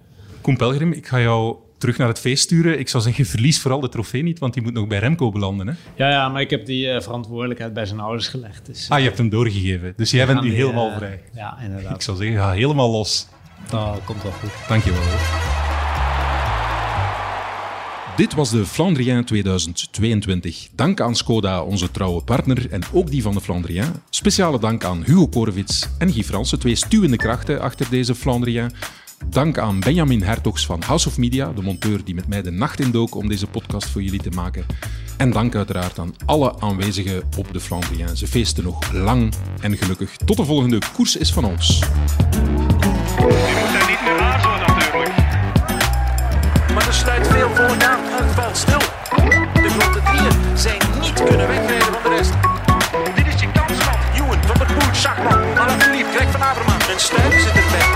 Koen 0.41 0.57
Pelgrim, 0.57 0.91
ik 0.91 1.07
ga 1.07 1.19
jou 1.19 1.55
terug 1.83 1.97
naar 1.97 2.07
het 2.07 2.19
feest 2.19 2.43
sturen. 2.43 2.79
Ik 2.79 2.89
zou 2.89 3.03
zeggen, 3.03 3.25
verlies 3.25 3.61
vooral 3.61 3.79
de 3.79 3.89
trofee 3.89 4.23
niet, 4.23 4.39
want 4.39 4.53
die 4.53 4.63
moet 4.63 4.73
nog 4.73 4.87
bij 4.87 4.99
Remco 4.99 5.31
belanden. 5.31 5.67
Hè? 5.67 5.73
Ja, 5.95 6.09
ja, 6.09 6.29
maar 6.29 6.41
ik 6.41 6.49
heb 6.49 6.65
die 6.65 6.89
eh, 6.89 7.01
verantwoordelijkheid 7.01 7.73
bij 7.73 7.85
zijn 7.85 7.99
ouders 7.99 8.27
gelegd. 8.27 8.65
Dus, 8.65 8.89
Ah, 8.89 8.99
je 8.99 9.05
hebt 9.05 9.17
hem 9.17 9.29
doorgegeven. 9.29 9.93
Dus 9.95 10.11
jij 10.11 10.25
bent 10.25 10.41
nu 10.41 10.47
die, 10.47 10.57
helemaal 10.57 10.89
eh, 10.89 10.97
vrij. 10.97 11.21
Ja, 11.35 11.57
inderdaad. 11.63 11.95
Ik 11.95 12.01
zou 12.01 12.17
zeggen, 12.17 12.37
ga 12.37 12.51
helemaal 12.51 12.91
los. 12.91 13.27
Dat 13.69 13.99
komt 14.05 14.23
wel 14.23 14.31
goed. 14.31 14.49
Dankjewel. 14.67 15.01
Dit 18.15 18.33
was 18.33 18.49
de 18.49 18.65
Flandrien 18.65 19.23
2022. 19.25 20.67
Dank 20.75 21.01
aan 21.01 21.15
Skoda, 21.15 21.63
onze 21.63 21.91
trouwe 21.91 22.21
partner, 22.21 22.71
en 22.71 22.81
ook 22.91 23.11
die 23.11 23.21
van 23.21 23.33
de 23.33 23.41
Flandrien. 23.41 23.85
Speciale 24.09 24.59
dank 24.59 24.83
aan 24.83 25.03
Hugo 25.03 25.27
Korvits 25.27 25.87
en 25.97 26.11
Guy 26.11 26.23
Fransen, 26.23 26.59
twee 26.59 26.75
stuwende 26.75 27.17
krachten 27.17 27.61
achter 27.61 27.89
deze 27.89 28.15
Flandrien. 28.15 28.71
Dank 29.29 29.57
aan 29.57 29.79
Benjamin 29.79 30.21
Hertogs 30.21 30.65
van 30.65 30.81
House 30.85 31.07
of 31.07 31.17
Media, 31.17 31.51
de 31.51 31.61
monteur 31.61 32.03
die 32.03 32.15
met 32.15 32.27
mij 32.27 32.41
de 32.41 32.51
nacht 32.51 32.79
indook 32.79 33.15
om 33.15 33.27
deze 33.27 33.47
podcast 33.47 33.89
voor 33.89 34.01
jullie 34.01 34.21
te 34.21 34.29
maken. 34.29 34.65
En 35.17 35.31
dank 35.31 35.55
uiteraard 35.55 35.99
aan 35.99 36.15
alle 36.25 36.59
aanwezigen 36.59 37.23
op 37.37 37.53
de 37.53 37.59
Flandriaanse 37.59 38.27
feesten. 38.27 38.63
Nog 38.63 38.91
lang 38.91 39.33
en 39.61 39.77
gelukkig. 39.77 40.15
Tot 40.25 40.37
de 40.37 40.45
volgende 40.45 40.79
Koers 40.93 41.15
is 41.15 41.33
van 41.33 41.43
ons. 41.43 41.79
Je 41.79 41.85
moet 43.59 43.73
daar 43.73 43.89
niet 43.89 44.01
meer 44.03 44.19
aarzelen 44.19 44.59
natuurlijk. 44.59 45.15
Maar 46.73 46.87
er 46.87 46.93
sluit 46.93 47.27
veel 47.27 47.49
voornaam 47.49 47.99
en 48.19 48.29
valt 48.33 48.57
stil. 48.57 48.79
De 49.53 49.69
grote 49.69 50.01
dieren 50.11 50.57
zijn 50.57 50.81
niet 51.01 51.13
kunnen 51.13 51.47
wegrijden 51.47 51.93
van 51.93 52.03
de 52.03 52.09
rest. 52.17 52.33
Dit 53.15 53.33
is 53.33 53.41
je 53.41 53.51
kansland. 53.51 53.97
Juwen, 54.15 54.43
Van 54.43 54.57
der 54.57 54.67
Poel, 54.67 54.93
Schachman, 54.93 55.91
lief 55.91 56.15
Greg 56.15 56.31
van 56.31 56.41
Averman. 56.41 56.79
En 56.79 56.99
stuiver 56.99 57.39
zit 57.39 57.55
erbij. 57.55 57.92